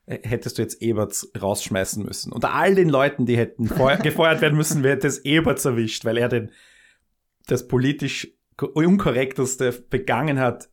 hättest 0.08 0.58
du 0.58 0.62
jetzt 0.62 0.80
Eberts 0.82 1.30
rausschmeißen 1.40 2.04
müssen. 2.04 2.32
Unter 2.32 2.54
all 2.54 2.74
den 2.74 2.88
Leuten, 2.88 3.26
die 3.26 3.36
hätten 3.36 3.66
feuer, 3.66 3.96
gefeuert 4.02 4.40
werden 4.40 4.56
müssen, 4.56 4.82
wäre 4.82 4.98
das 4.98 5.18
Eberts 5.18 5.64
erwischt, 5.64 6.04
weil 6.04 6.16
er 6.18 6.28
den, 6.28 6.50
das 7.46 7.68
politisch 7.68 8.28
ko- 8.56 8.66
unkorrekteste 8.66 9.70
begangen 9.90 10.38
hat, 10.40 10.68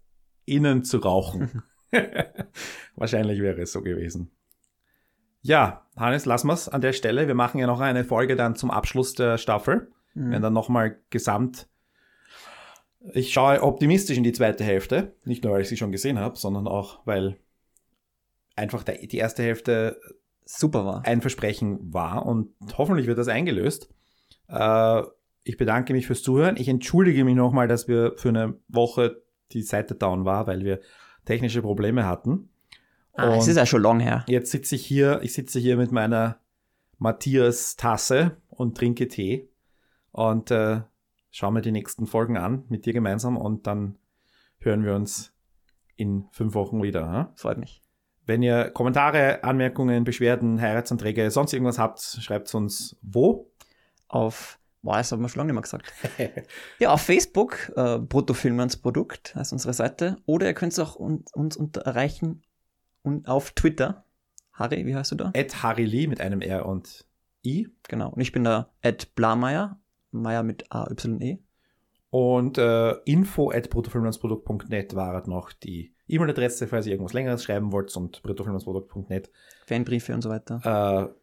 innen 0.45 0.83
zu 0.83 0.97
rauchen. 0.97 1.63
wahrscheinlich 2.95 3.41
wäre 3.41 3.61
es 3.61 3.71
so 3.71 3.81
gewesen. 3.81 4.31
Ja, 5.41 5.85
Hannes, 5.95 6.25
lassen 6.25 6.47
wir's 6.47 6.67
an 6.67 6.81
der 6.81 6.93
Stelle. 6.93 7.27
Wir 7.27 7.35
machen 7.35 7.59
ja 7.59 7.67
noch 7.67 7.79
eine 7.79 8.03
Folge 8.03 8.35
dann 8.35 8.55
zum 8.55 8.71
Abschluss 8.71 9.13
der 9.13 9.37
Staffel 9.37 9.91
Mhm. 10.17 10.31
wenn 10.31 10.41
dann 10.41 10.53
nochmal 10.53 10.97
gesamt. 11.09 11.67
Ich 13.13 13.33
schaue 13.33 13.61
optimistisch 13.61 14.17
in 14.17 14.23
die 14.23 14.31
zweite 14.31 14.63
Hälfte. 14.63 15.13
Nicht 15.25 15.43
nur, 15.43 15.51
weil 15.51 15.61
ich 15.61 15.67
sie 15.67 15.75
schon 15.75 15.91
gesehen 15.91 16.19
habe, 16.19 16.37
sondern 16.37 16.67
auch, 16.69 17.05
weil 17.05 17.37
einfach 18.55 18.83
der, 18.83 18.97
die 18.97 19.17
erste 19.17 19.43
Hälfte 19.43 19.99
Super 20.45 20.85
war. 20.85 21.05
ein 21.05 21.21
Versprechen 21.21 21.93
war 21.93 22.25
und 22.25 22.53
hoffentlich 22.77 23.07
wird 23.07 23.17
das 23.17 23.27
eingelöst. 23.27 23.89
Äh, 24.47 25.01
ich 25.43 25.57
bedanke 25.57 25.93
mich 25.93 26.07
fürs 26.07 26.23
Zuhören. 26.23 26.57
Ich 26.57 26.67
entschuldige 26.67 27.23
mich 27.23 27.35
nochmal, 27.35 27.67
dass 27.67 27.87
wir 27.87 28.13
für 28.17 28.29
eine 28.29 28.57
Woche 28.67 29.21
die 29.51 29.61
Seite 29.61 29.95
down 29.95 30.25
war, 30.25 30.47
weil 30.47 30.63
wir 30.63 30.79
technische 31.25 31.61
Probleme 31.61 32.05
hatten. 32.05 32.49
Ah, 33.13 33.37
es 33.37 33.47
ist 33.47 33.57
ja 33.57 33.65
schon 33.65 33.81
lang 33.81 33.99
her. 33.99 34.25
Jetzt 34.27 34.51
sitze 34.51 34.75
ich 34.75 34.85
hier, 34.85 35.21
ich 35.23 35.33
sitze 35.33 35.59
hier 35.59 35.77
mit 35.77 35.91
meiner 35.91 36.39
Matthias-Tasse 36.97 38.37
und 38.49 38.77
trinke 38.77 39.07
Tee 39.07 39.49
und 40.11 40.51
äh, 40.51 40.81
schaue 41.31 41.53
mir 41.53 41.61
die 41.61 41.71
nächsten 41.71 42.07
Folgen 42.07 42.37
an 42.37 42.65
mit 42.69 42.85
dir 42.85 42.93
gemeinsam 42.93 43.37
und 43.37 43.67
dann 43.67 43.97
hören 44.59 44.83
wir 44.83 44.95
uns 44.95 45.33
in 45.95 46.25
fünf 46.31 46.55
Wochen 46.55 46.81
wieder. 46.83 47.11
Hm? 47.11 47.27
Freut 47.35 47.57
mich. 47.57 47.84
Wenn 48.25 48.41
ihr 48.41 48.71
Kommentare, 48.71 49.43
Anmerkungen, 49.43 50.03
Beschwerden, 50.03 50.59
Heiratsanträge, 50.59 51.29
sonst 51.31 51.53
irgendwas 51.53 51.77
habt, 51.79 52.01
schreibt 52.01 52.53
uns 52.55 52.97
wo. 53.01 53.51
Auf, 54.07 54.59
boah, 54.81 54.97
das 54.97 55.11
haben 55.11 55.21
wir 55.21 55.29
schon 55.29 55.39
lange 55.39 55.53
nicht 55.53 55.55
mehr 55.55 55.61
gesagt. 55.61 55.93
ja, 56.79 56.89
auf 56.89 57.01
Facebook, 57.01 57.71
äh, 57.75 57.99
Bruttofilmans 57.99 58.77
Produkt 58.77 59.35
heißt 59.35 59.53
unsere 59.53 59.73
Seite. 59.73 60.17
Oder 60.25 60.47
ihr 60.47 60.53
könnt 60.53 60.73
es 60.73 60.79
auch 60.79 60.95
un 60.95 61.23
uns 61.33 61.55
erreichen 61.57 62.43
und 63.01 63.27
auf 63.27 63.51
Twitter. 63.51 64.05
Harry, 64.53 64.85
wie 64.85 64.95
heißt 64.95 65.11
du 65.11 65.15
da? 65.15 65.31
Ed 65.33 65.61
Harry 65.63 65.85
Lee 65.85 66.07
mit 66.07 66.21
einem 66.21 66.41
R 66.41 66.65
und 66.65 67.05
I. 67.45 67.67
Genau. 67.87 68.09
Und 68.09 68.21
ich 68.21 68.31
bin 68.31 68.43
da 68.43 68.71
Ed 68.81 69.13
Blameyer. 69.15 69.79
Meier 70.11 70.43
mit 70.43 70.71
A-Y-E. 70.71 71.39
Und 72.09 72.57
äh, 72.57 72.91
info 73.03 73.51
at 73.51 73.69
bruttofilmlandsprodukt.net 73.69 74.95
war 74.95 75.27
noch 75.27 75.51
die 75.51 75.94
E-Mail-Adresse, 76.07 76.67
falls 76.67 76.85
ihr 76.85 76.93
irgendwas 76.93 77.13
längeres 77.13 77.43
schreiben 77.43 77.71
wollt 77.71 77.95
und 77.95 78.21
bruttofilmlandsprodukt.net. 78.23 79.31
Fanbriefe 79.65 80.13
und 80.13 80.21
so 80.21 80.29
weiter. 80.29 80.61
Äh, 80.63 81.13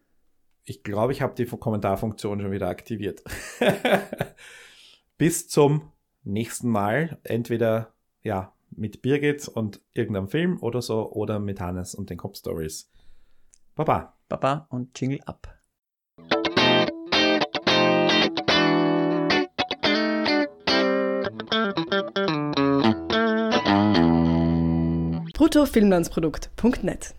ich 0.64 0.82
glaube, 0.82 1.12
ich 1.12 1.22
habe 1.22 1.34
die 1.34 1.46
Kommentarfunktion 1.46 2.40
schon 2.40 2.52
wieder 2.52 2.68
aktiviert. 2.68 3.22
Bis 5.18 5.48
zum 5.48 5.92
nächsten 6.24 6.68
Mal. 6.68 7.18
Entweder 7.24 7.92
ja 8.22 8.52
mit 8.70 9.02
Birgit 9.02 9.48
und 9.48 9.80
irgendeinem 9.92 10.28
Film 10.28 10.58
oder 10.62 10.82
so 10.82 11.10
oder 11.12 11.38
mit 11.38 11.60
Hannes 11.60 11.94
und 11.94 12.10
den 12.10 12.18
Cop 12.18 12.36
Stories. 12.36 12.90
Baba. 13.74 14.16
Baba 14.28 14.66
und 14.70 14.98
Jingle 14.98 15.20
ab. 15.26 15.61
bruttofilmlandsprodukt.net 25.52 27.14